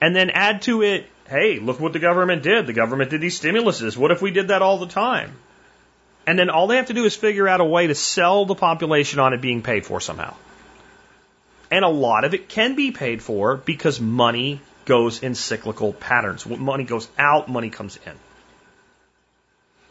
[0.00, 2.66] And then add to it, hey, look what the government did.
[2.66, 3.96] The government did these stimuluses.
[3.96, 5.32] What if we did that all the time?
[6.26, 8.54] And then all they have to do is figure out a way to sell the
[8.54, 10.34] population on it being paid for somehow.
[11.70, 16.46] And a lot of it can be paid for because money goes in cyclical patterns.
[16.46, 18.12] Money goes out, money comes in.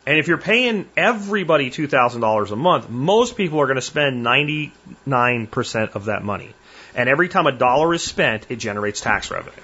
[0.07, 5.95] And if you're paying everybody $2,000 a month, most people are going to spend 99%
[5.95, 6.53] of that money.
[6.93, 9.55] And every time a dollar is spent, it generates tax revenue.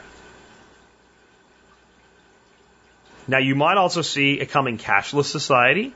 [3.28, 5.94] Now, you might also see a coming cashless society.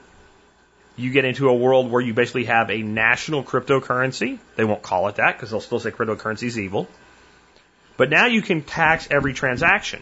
[0.97, 4.39] You get into a world where you basically have a national cryptocurrency.
[4.55, 6.87] They won't call it that because they'll still say cryptocurrency is evil.
[7.97, 10.01] But now you can tax every transaction.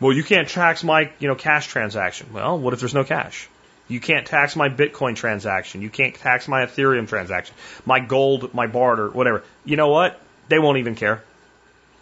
[0.00, 2.32] Well, you can't tax my, you know, cash transaction.
[2.32, 3.48] Well, what if there's no cash?
[3.88, 5.80] You can't tax my Bitcoin transaction.
[5.80, 7.54] You can't tax my Ethereum transaction,
[7.84, 9.44] my gold, my barter, whatever.
[9.64, 10.20] You know what?
[10.48, 11.22] They won't even care.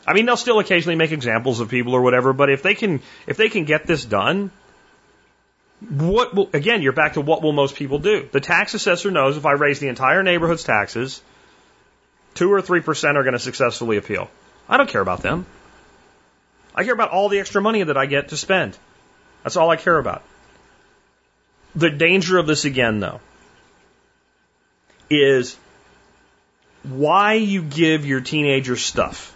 [0.07, 3.01] I mean, they'll still occasionally make examples of people or whatever, but if they can,
[3.27, 4.51] if they can get this done,
[5.91, 8.29] what will, again, you're back to what will most people do?
[8.31, 11.23] The tax assessor knows if I raise the entire neighborhood's taxes,
[12.35, 14.31] two or three percent are going to successfully appeal.
[14.69, 15.47] I don't care about them.
[16.75, 18.77] I care about all the extra money that I get to spend.
[19.43, 20.23] That's all I care about.
[21.75, 23.21] The danger of this again, though,
[25.11, 25.57] is
[26.83, 29.35] why you give your teenagers stuff.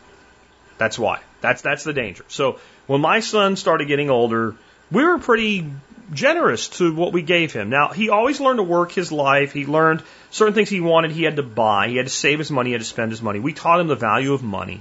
[0.79, 1.21] That's why.
[1.41, 2.25] That's that's the danger.
[2.29, 4.55] So when my son started getting older,
[4.91, 5.71] we were pretty
[6.13, 7.71] generous to what we gave him.
[7.71, 9.53] Now he always learned to work his life.
[9.53, 11.11] He learned certain things he wanted.
[11.11, 11.89] He had to buy.
[11.89, 12.71] He had to save his money.
[12.71, 13.41] He had to spend his money.
[13.41, 14.81] We taught him the value of money,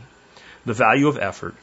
[0.66, 1.56] the value of effort.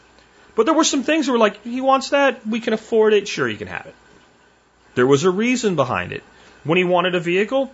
[0.54, 3.26] But there were some things that were like, he wants that, we can afford it,
[3.26, 3.94] sure, you can have it.
[4.94, 6.22] There was a reason behind it.
[6.62, 7.72] When he wanted a vehicle,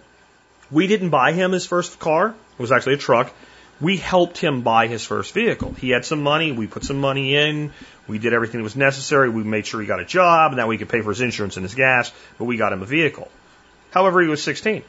[0.71, 2.29] we didn't buy him his first car.
[2.31, 3.33] It was actually a truck.
[3.81, 5.73] We helped him buy his first vehicle.
[5.73, 6.53] He had some money.
[6.53, 7.73] We put some money in.
[8.07, 9.31] We did everything that was necessary.
[9.31, 11.57] We made sure he got a job and that we could pay for his insurance
[11.57, 13.29] and his gas, but we got him a vehicle.
[13.91, 14.83] However, he was 16.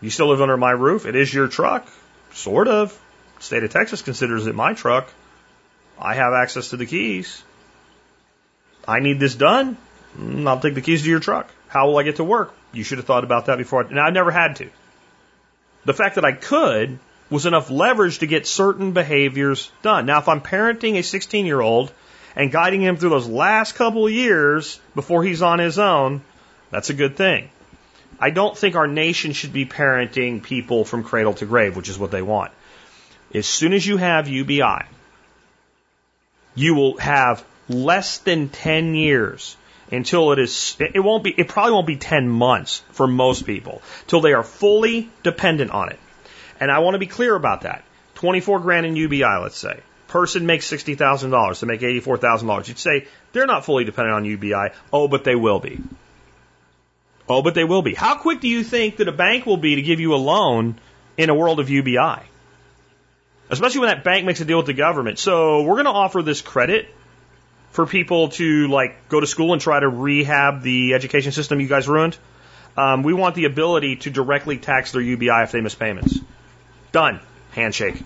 [0.00, 1.06] You still live under my roof.
[1.06, 1.86] It is your truck.
[2.32, 2.98] Sort of.
[3.38, 5.12] State of Texas considers it my truck.
[5.98, 7.42] I have access to the keys.
[8.86, 9.76] I need this done.
[10.18, 11.50] Mm, I'll take the keys to your truck.
[11.68, 12.54] How will I get to work?
[12.72, 13.84] You should have thought about that before.
[13.84, 14.70] Now, I've never had to.
[15.84, 16.98] The fact that I could
[17.32, 20.06] was enough leverage to get certain behaviors done.
[20.06, 21.90] Now, if I'm parenting a 16 year old
[22.36, 26.20] and guiding him through those last couple of years before he's on his own,
[26.70, 27.48] that's a good thing.
[28.20, 31.98] I don't think our nation should be parenting people from cradle to grave, which is
[31.98, 32.52] what they want.
[33.34, 34.84] As soon as you have UBI,
[36.54, 39.56] you will have less than 10 years
[39.90, 43.80] until it is, it won't be, it probably won't be 10 months for most people
[44.06, 45.98] till they are fully dependent on it.
[46.62, 47.82] And I want to be clear about that.
[48.14, 49.80] 24 grand in UBI, let's say.
[50.06, 52.68] Person makes $60,000 to make $84,000.
[52.68, 54.68] You'd say they're not fully dependent on UBI.
[54.92, 55.80] Oh, but they will be.
[57.28, 57.94] Oh, but they will be.
[57.94, 60.76] How quick do you think that a bank will be to give you a loan
[61.16, 62.22] in a world of UBI?
[63.50, 65.18] especially when that bank makes a deal with the government.
[65.18, 66.88] So we're going to offer this credit
[67.70, 71.68] for people to like go to school and try to rehab the education system you
[71.68, 72.16] guys ruined.
[72.78, 76.18] Um, we want the ability to directly tax their UBI if they miss payments.
[76.92, 77.20] Done.
[77.52, 78.02] Handshake.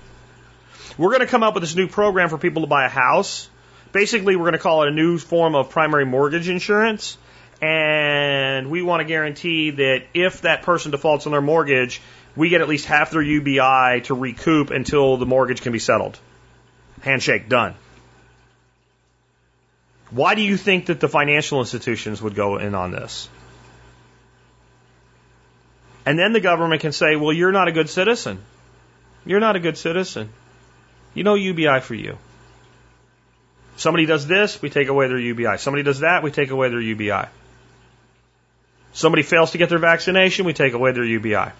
[0.97, 3.49] We're going to come up with this new program for people to buy a house.
[3.93, 7.19] Basically, we're going to call it a new form of primary mortgage insurance.
[7.61, 12.01] And we want to guarantee that if that person defaults on their mortgage,
[12.35, 16.19] we get at least half their UBI to recoup until the mortgage can be settled.
[17.03, 17.75] Handshake, done.
[20.11, 23.29] Why do you think that the financial institutions would go in on this?
[26.05, 28.39] And then the government can say, well, you're not a good citizen.
[29.27, 30.31] You're not a good citizen.
[31.15, 32.17] You know UBI for you.
[33.77, 35.59] Somebody does this, we take away their UBI.
[35.59, 37.29] Somebody does that, we take away their UBI.
[38.93, 41.53] Somebody fails to get their vaccination, we take away their UBI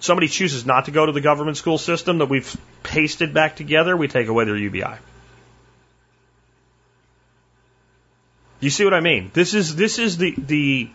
[0.00, 3.96] somebody chooses not to go to the government school system that we've pasted back together,
[3.96, 4.96] we take away their UBI.
[8.60, 9.30] You see what I mean?
[9.34, 10.88] This is this is the the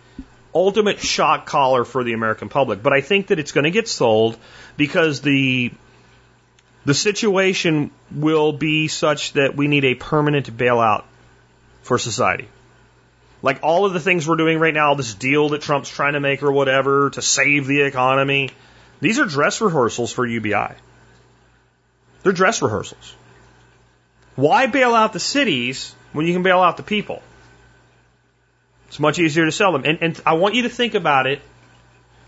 [0.54, 2.84] ultimate shock collar for the American public.
[2.84, 4.38] But I think that it's going to get sold
[4.78, 5.72] because the
[6.84, 11.04] the situation will be such that we need a permanent bailout
[11.84, 12.48] for society.
[13.44, 16.20] Like all of the things we're doing right now, this deal that Trump's trying to
[16.20, 18.50] make or whatever to save the economy,
[19.00, 20.76] these are dress rehearsals for UBI.
[22.24, 23.16] They're dress rehearsals.
[24.36, 27.22] Why bail out the cities when you can bail out the people?
[28.92, 29.86] It's much easier to sell them.
[29.86, 31.42] And, and I want you to think about it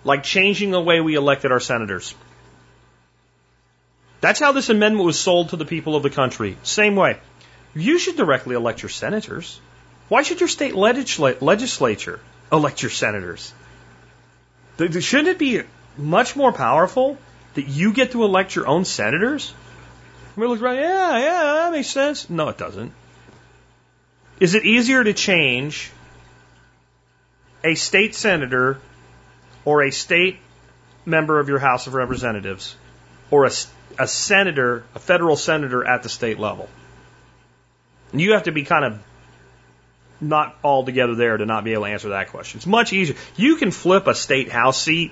[0.05, 2.15] like changing the way we elected our senators.
[4.21, 6.55] That's how this amendment was sold to the people of the country.
[6.63, 7.17] Same way.
[7.75, 9.59] You should directly elect your senators.
[10.07, 13.51] Why should your state legisla- legislature elect your senators?
[14.77, 15.63] Shouldn't it be
[15.97, 17.17] much more powerful
[17.55, 19.53] that you get to elect your own senators?
[20.37, 22.29] We look around, yeah, yeah, that makes sense.
[22.29, 22.93] No, it doesn't.
[24.39, 25.91] Is it easier to change
[27.63, 28.79] a state senator
[29.65, 30.39] or a state
[31.05, 32.75] member of your House of Representatives
[33.31, 33.51] or a,
[33.99, 36.69] a senator, a federal senator at the state level?
[38.13, 38.99] You have to be kind of
[40.21, 42.59] not all together there to not be able to answer that question.
[42.59, 43.15] It's much easier.
[43.35, 45.11] You can flip a state house seat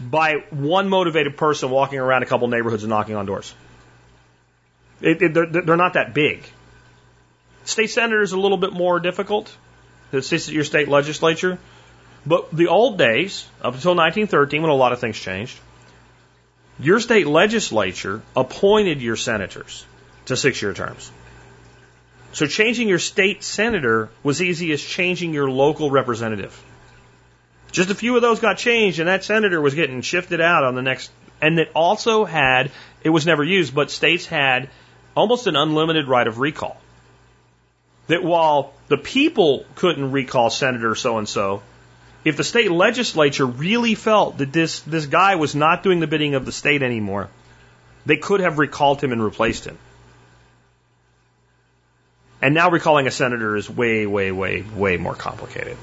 [0.00, 3.54] by one motivated person walking around a couple neighborhoods and knocking on doors.
[5.00, 6.44] It, it, they're, they're, not that big.
[7.64, 9.54] State senators is a little bit more difficult.
[10.12, 11.58] This is your state legislature.
[12.24, 15.58] But the old days, up until 1913, when a lot of things changed,
[16.78, 19.84] your state legislature appointed your senators
[20.26, 21.10] to six year terms.
[22.32, 26.58] So changing your state senator was easy as changing your local representative.
[27.72, 30.74] Just a few of those got changed, and that senator was getting shifted out on
[30.74, 31.10] the next.
[31.40, 32.70] And it also had,
[33.02, 34.68] it was never used, but states had
[35.16, 36.76] almost an unlimited right of recall.
[38.12, 41.62] That while the people couldn't recall Senator so and so,
[42.26, 46.34] if the state legislature really felt that this, this guy was not doing the bidding
[46.34, 47.30] of the state anymore,
[48.04, 49.78] they could have recalled him and replaced him.
[52.42, 55.78] And now recalling a senator is way, way, way, way more complicated.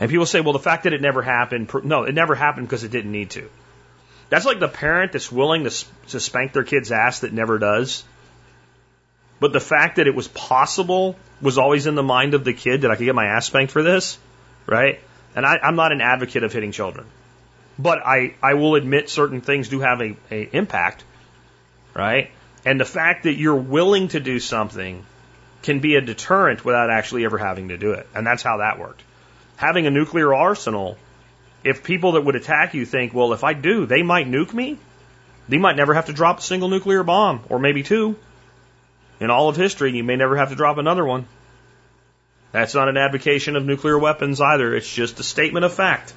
[0.00, 2.82] And people say, well, the fact that it never happened, no, it never happened because
[2.82, 3.48] it didn't need to.
[4.28, 8.02] That's like the parent that's willing to, to spank their kid's ass that never does.
[9.42, 12.82] But the fact that it was possible was always in the mind of the kid
[12.82, 14.16] that I could get my ass spanked for this,
[14.66, 15.00] right?
[15.34, 17.06] And I, I'm not an advocate of hitting children.
[17.76, 21.02] But I, I will admit certain things do have a, a impact,
[21.92, 22.30] right?
[22.64, 25.04] And the fact that you're willing to do something
[25.62, 28.06] can be a deterrent without actually ever having to do it.
[28.14, 29.02] And that's how that worked.
[29.56, 30.96] Having a nuclear arsenal,
[31.64, 34.78] if people that would attack you think, well, if I do, they might nuke me,
[35.48, 38.14] they might never have to drop a single nuclear bomb, or maybe two.
[39.22, 41.26] In all of history, you may never have to drop another one.
[42.50, 44.74] That's not an advocation of nuclear weapons either.
[44.74, 46.12] It's just a statement of fact.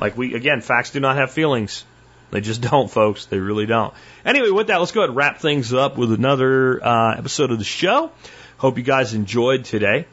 [0.00, 1.84] Like we, again, facts do not have feelings.
[2.32, 3.26] They just don't, folks.
[3.26, 3.94] They really don't.
[4.24, 7.58] Anyway, with that, let's go ahead and wrap things up with another uh, episode of
[7.58, 8.10] the show.
[8.58, 10.06] Hope you guys enjoyed today.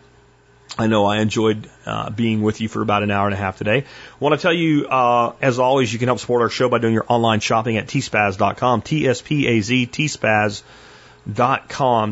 [0.78, 3.58] I know I enjoyed uh, being with you for about an hour and a half
[3.58, 3.86] today.
[4.20, 6.94] Want to tell you, uh, as always, you can help support our show by doing
[6.94, 10.64] your online shopping at tspaz.com, T-S-P-A-Z, tspaz.com.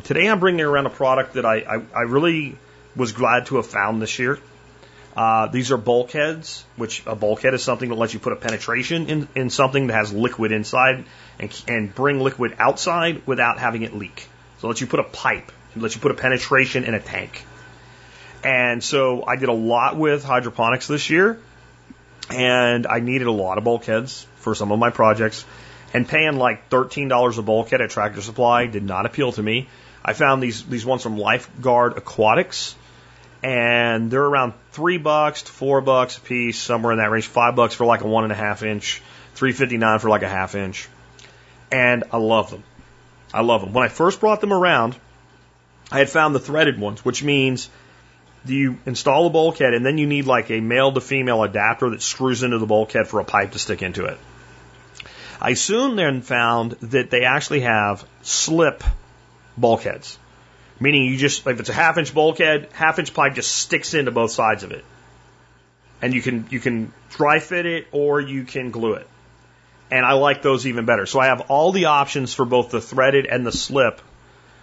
[0.02, 2.57] Today I'm bringing around a product that I, I, I really
[2.95, 4.39] was glad to have found this year.
[5.15, 9.07] Uh, these are bulkheads, which a bulkhead is something that lets you put a penetration
[9.07, 11.06] in, in something that has liquid inside
[11.39, 14.27] and, and bring liquid outside without having it leak.
[14.60, 16.99] So it lets you put a pipe it lets you put a penetration in a
[16.99, 17.45] tank.
[18.44, 21.39] And so I did a lot with hydroponics this year,
[22.30, 25.45] and I needed a lot of bulkheads for some of my projects.
[25.97, 29.67] And paying like $13 a bulkhead at Tractor Supply did not appeal to me.
[30.05, 32.75] I found these these ones from Lifeguard Aquatics,
[33.41, 37.25] and they're around three bucks to four bucks a piece, somewhere in that range.
[37.25, 39.01] Five bucks for like a one and a half inch,
[39.33, 40.87] three fifty nine for like a half inch,
[41.71, 42.63] and I love them.
[43.33, 43.73] I love them.
[43.73, 44.95] When I first brought them around,
[45.91, 47.71] I had found the threaded ones, which means
[48.45, 52.03] you install a bulkhead and then you need like a male to female adapter that
[52.03, 54.19] screws into the bulkhead for a pipe to stick into it.
[55.39, 58.84] I soon then found that they actually have slip
[59.57, 60.18] bulkheads,
[60.80, 64.11] meaning you just, if it's a half inch bulkhead, half inch pipe just sticks into
[64.11, 64.84] both sides of it.
[66.01, 69.07] And you can, you can dry fit it or you can glue it.
[69.89, 71.05] And I like those even better.
[71.05, 74.01] So I have all the options for both the threaded and the slip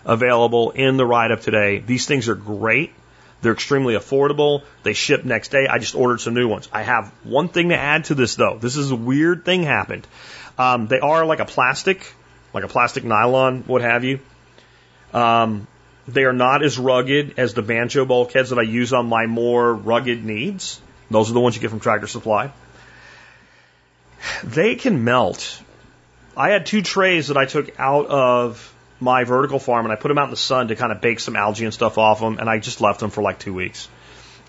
[0.04, 1.78] available in the write up today.
[1.78, 2.92] These things are great.
[3.40, 4.62] They're extremely affordable.
[4.82, 5.66] They ship next day.
[5.66, 6.68] I just ordered some new ones.
[6.72, 8.58] I have one thing to add to this though.
[8.58, 10.06] This is a weird thing happened.
[10.58, 12.12] Um, they are like a plastic,
[12.52, 14.20] like a plastic nylon, what have you.
[15.12, 15.66] Um,
[16.06, 19.74] they are not as rugged as the banjo bulkheads that I use on my more
[19.74, 20.80] rugged needs.
[21.10, 22.52] Those are the ones you get from Tractor Supply.
[24.42, 25.62] They can melt
[26.36, 30.08] I had two trays that I took out of my vertical farm and I put
[30.08, 32.38] them out in the sun to kind of bake some algae and stuff off them,
[32.38, 33.88] and I just left them for like two weeks.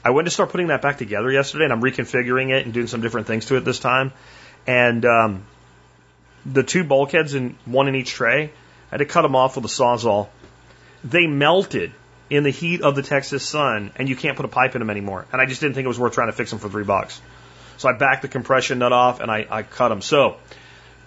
[0.03, 2.87] I went to start putting that back together yesterday, and I'm reconfiguring it and doing
[2.87, 4.13] some different things to it this time.
[4.67, 5.45] And um,
[6.45, 8.49] the two bulkheads in one in each tray, I
[8.91, 10.27] had to cut them off with a sawzall.
[11.03, 11.91] They melted
[12.29, 14.89] in the heat of the Texas sun, and you can't put a pipe in them
[14.89, 15.25] anymore.
[15.31, 17.21] And I just didn't think it was worth trying to fix them for three bucks.
[17.77, 20.01] So I backed the compression nut off and I, I cut them.
[20.01, 20.37] So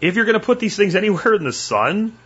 [0.00, 2.16] if you're going to put these things anywhere in the sun,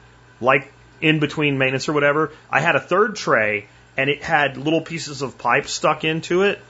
[0.41, 3.67] like in between maintenance or whatever, I had a third tray
[3.97, 6.61] and it had little pieces of pipe stuck into it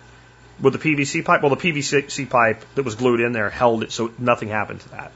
[0.61, 1.43] with the PVC pipe.
[1.43, 4.89] Well, the PVC pipe that was glued in there held it so nothing happened to
[4.91, 5.13] that.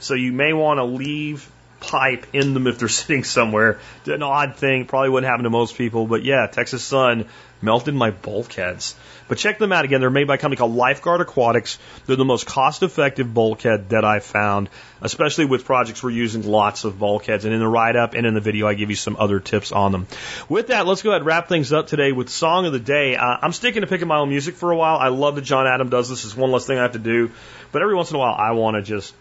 [0.00, 1.50] So you may want to leave
[1.80, 3.80] pipe in them if they're sitting somewhere.
[4.06, 7.26] An odd thing, probably wouldn't happen to most people, but yeah, Texas sun
[7.62, 8.94] melted my bulkheads.
[9.28, 10.00] But check them out again.
[10.00, 11.78] They're made by a company called Lifeguard Aquatics.
[12.06, 14.68] They're the most cost effective bulkhead that I've found,
[15.00, 17.44] especially with projects we're using lots of bulkheads.
[17.44, 19.72] And in the write up and in the video, I give you some other tips
[19.72, 20.06] on them.
[20.48, 23.16] With that, let's go ahead and wrap things up today with Song of the Day.
[23.16, 24.98] Uh, I'm sticking to picking my own music for a while.
[24.98, 26.24] I love that John Adam does this.
[26.24, 27.32] It's one less thing I have to do.
[27.72, 29.12] But every once in a while, I want to just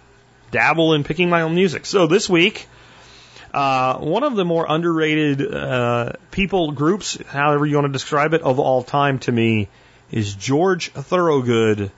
[0.56, 1.86] dabble in picking my own music.
[1.86, 2.66] So this week,
[3.54, 8.42] uh, one of the more underrated uh, people groups, however you want to describe it,
[8.42, 9.68] of all time to me
[10.12, 11.92] is George Thorogood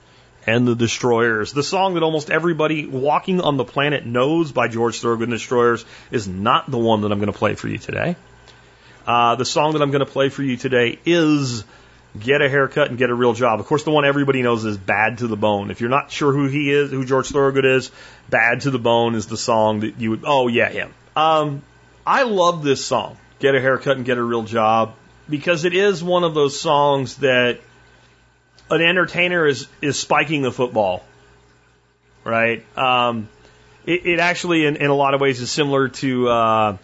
[0.44, 1.52] and the Destroyers.
[1.52, 5.36] The song that almost everybody walking on the planet knows by George Thorogood and the
[5.36, 8.16] Destroyers is not the one that I'm going to play for you today.
[9.06, 11.64] Uh, the song that I'm going to play for you today is
[12.18, 13.60] Get a Haircut and Get a Real Job.
[13.60, 15.70] Of course, the one everybody knows is Bad to the Bone.
[15.70, 17.90] If you're not sure who he is, who George Thorogood is,
[18.30, 20.94] Bad to the Bone is the song that you would, oh yeah, him.
[21.14, 21.62] Um,
[22.06, 24.94] I love this song, Get a Haircut and Get a Real Job,
[25.28, 27.60] because it is one of those songs that
[28.70, 31.04] an entertainer is, is spiking the football,
[32.24, 32.64] right?
[32.76, 33.28] Um,
[33.84, 36.76] it, it actually, in, in a lot of ways, is similar to uh,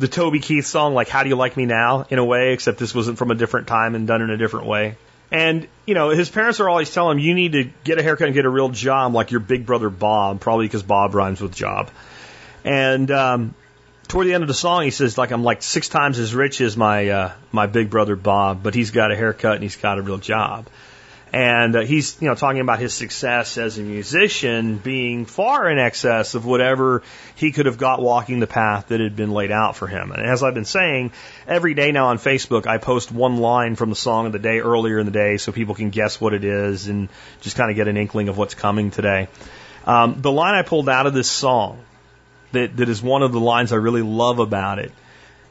[0.00, 2.78] the Toby Keith song, like How Do You Like Me Now, in a way, except
[2.78, 4.96] this wasn't from a different time and done in a different way.
[5.30, 8.26] And, you know, his parents are always telling him, you need to get a haircut
[8.26, 11.54] and get a real job like your big brother Bob, probably because Bob rhymes with
[11.54, 11.90] job.
[12.64, 13.54] And um,
[14.08, 16.60] toward the end of the song, he says, like, I'm like six times as rich
[16.62, 19.98] as my uh, my big brother Bob, but he's got a haircut and he's got
[19.98, 20.66] a real job.
[21.32, 25.78] And uh, he's, you know, talking about his success as a musician being far in
[25.78, 27.02] excess of whatever
[27.36, 30.10] he could have got walking the path that had been laid out for him.
[30.10, 31.12] And as I've been saying,
[31.46, 34.58] every day now on Facebook, I post one line from the song of the day
[34.58, 37.08] earlier in the day so people can guess what it is and
[37.42, 39.28] just kind of get an inkling of what's coming today.
[39.86, 41.84] Um, the line I pulled out of this song
[42.52, 44.92] that, that is one of the lines I really love about it.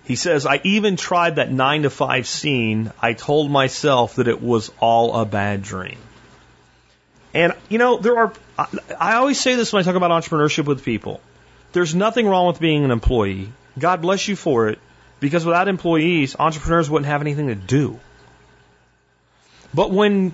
[0.10, 2.91] He says, I even tried that nine to five scene.
[2.99, 5.99] I told myself that it was all a bad dream.
[7.31, 8.34] And, you know, there are,
[8.99, 11.22] I, always say this when I talk about entrepreneurship with people.
[11.73, 13.53] There's nothing wrong with being an employee.
[13.77, 14.80] God bless you for it.
[15.19, 17.99] Because without employees, entrepreneurs wouldn't have anything to do.
[19.76, 20.34] But when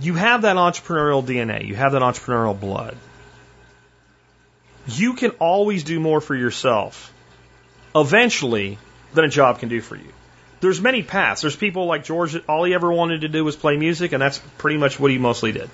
[0.00, 2.96] you have that entrepreneurial DNA, you have that entrepreneurial blood,
[4.86, 7.11] you can always do more for yourself
[7.94, 8.78] eventually
[9.14, 10.12] than a job can do for you.
[10.60, 11.42] There's many paths.
[11.42, 14.38] There's people like George all he ever wanted to do was play music, and that's
[14.58, 15.68] pretty much what he mostly did.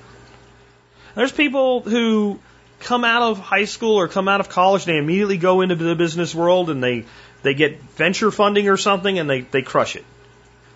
[1.15, 2.41] There's people who
[2.81, 5.75] come out of high school or come out of college and they immediately go into
[5.75, 7.05] the business world and they,
[7.43, 10.05] they get venture funding or something and they, they crush it.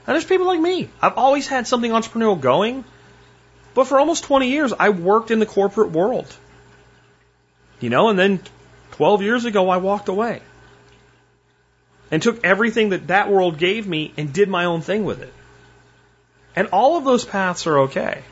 [0.07, 0.89] And there's people like me.
[1.01, 2.85] I've always had something entrepreneurial going,
[3.73, 6.27] but for almost 20 years, I worked in the corporate world.
[7.79, 8.41] You know, and then
[8.93, 10.43] 12 years ago, I walked away
[12.13, 15.33] and took everything that that world gave me and did my own thing with it.
[16.55, 18.23] And all of those paths are okay.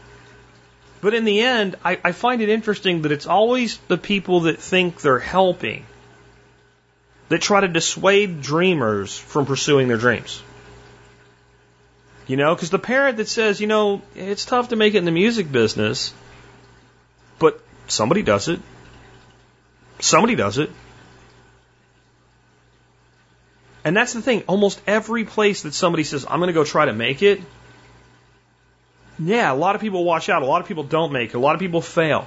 [1.00, 4.58] But in the end, I, I find it interesting that it's always the people that
[4.60, 5.86] think they're helping
[7.30, 10.42] that try to dissuade dreamers from pursuing their dreams.
[12.26, 15.04] You know, because the parent that says, you know, it's tough to make it in
[15.06, 16.12] the music business,
[17.38, 18.60] but somebody does it.
[20.00, 20.70] Somebody does it.
[23.84, 24.42] And that's the thing.
[24.46, 27.40] Almost every place that somebody says, I'm going to go try to make it,
[29.18, 30.42] yeah, a lot of people watch out.
[30.42, 31.36] A lot of people don't make it.
[31.36, 32.26] A lot of people fail.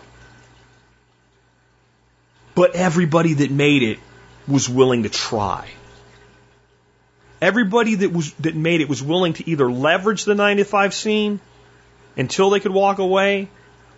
[2.53, 3.99] But everybody that made it
[4.47, 5.69] was willing to try.
[7.41, 10.93] Everybody that was that made it was willing to either leverage the 9 to 5
[10.93, 11.39] scene
[12.15, 13.49] until they could walk away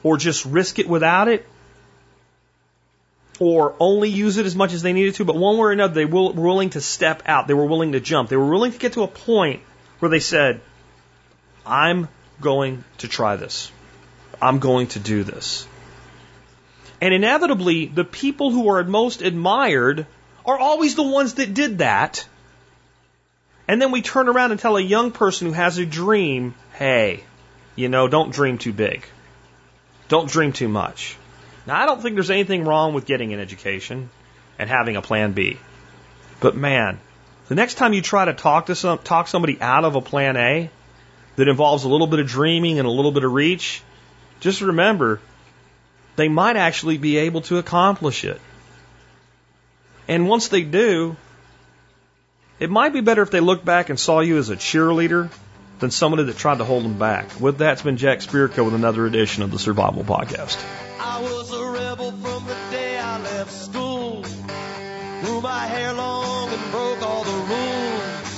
[0.02, 1.45] or just risk it without it
[3.40, 5.94] or only use it as much as they needed to, but one way or another,
[5.94, 7.48] they were willing to step out.
[7.48, 8.30] They were willing to jump.
[8.30, 9.62] They were willing to get to a point
[9.99, 10.62] where they said,
[11.66, 12.07] I'm
[12.41, 13.72] going to try this.
[14.41, 15.68] I'm going to do this.
[17.02, 20.07] And inevitably, the people who are most admired
[20.45, 22.26] are always the ones that did that.
[23.68, 27.24] And then we turn around and tell a young person who has a dream, hey,
[27.76, 29.06] you know, don't dream too big.
[30.07, 31.18] Don't dream too much.
[31.67, 34.09] Now, I don't think there's anything wrong with getting an education
[34.59, 35.57] and having a plan B.
[36.39, 36.99] But man,
[37.47, 40.37] the next time you try to talk to some, talk somebody out of a plan
[40.37, 40.69] A
[41.35, 43.81] that involves a little bit of dreaming and a little bit of reach,
[44.39, 45.19] just remember
[46.15, 48.39] they might actually be able to accomplish it.
[50.07, 51.15] And once they do,
[52.59, 55.29] it might be better if they look back and saw you as a cheerleader
[55.79, 57.39] than somebody that tried to hold them back.
[57.39, 60.63] With that, it's been Jack Spirko with another edition of the Survival Podcast.
[61.07, 64.23] I was a rebel from the day I left school.
[65.22, 68.32] Grew my hair long and broke all the rules.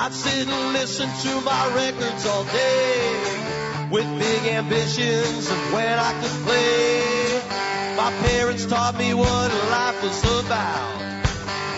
[0.00, 6.12] I'd sit and listen to my records all day with big ambitions of when I
[6.20, 7.42] could play.
[7.94, 11.22] My parents taught me what life was about.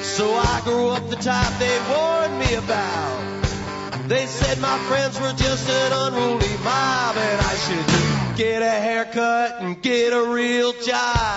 [0.03, 4.09] So I grew up the type they warned me about.
[4.09, 8.10] They said my friends were just an unruly mob and I should
[8.41, 11.37] get a haircut and get a real job.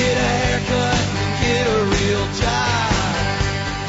[0.00, 2.96] Get a haircut and get a real job.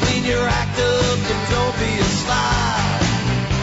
[0.04, 3.00] Clean your act up and don't be a slob.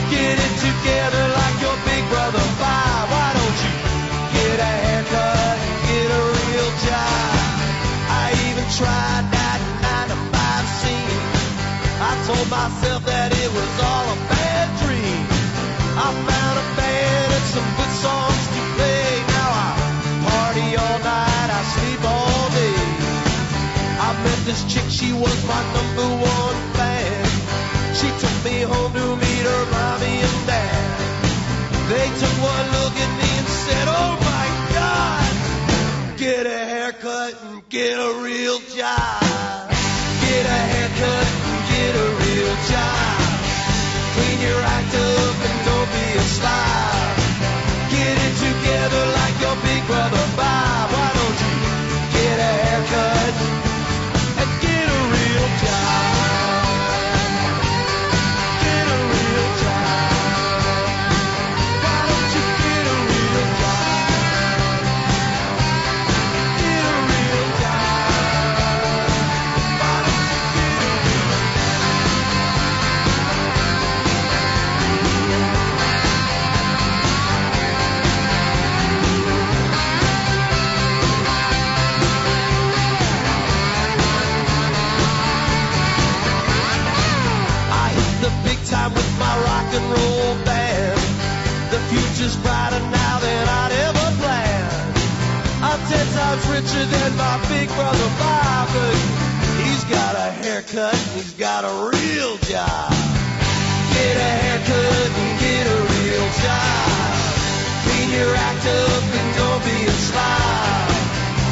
[0.09, 3.05] Get it together like your big brother five.
[3.13, 3.73] Why don't you
[4.33, 7.37] get a haircut and get a real job?
[8.09, 11.21] I even tried that nine to five scene.
[12.09, 13.40] I told myself that
[24.51, 26.50] this chick, she was my number one
[96.71, 98.69] richer than my big brother Bob.
[99.63, 102.91] He's got a haircut and he's got a real job.
[103.93, 107.11] Get a haircut and get a real job.
[107.83, 110.89] Clean your act up and don't be a slob.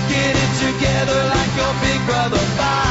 [0.09, 2.88] Get it together like your big brother Bob.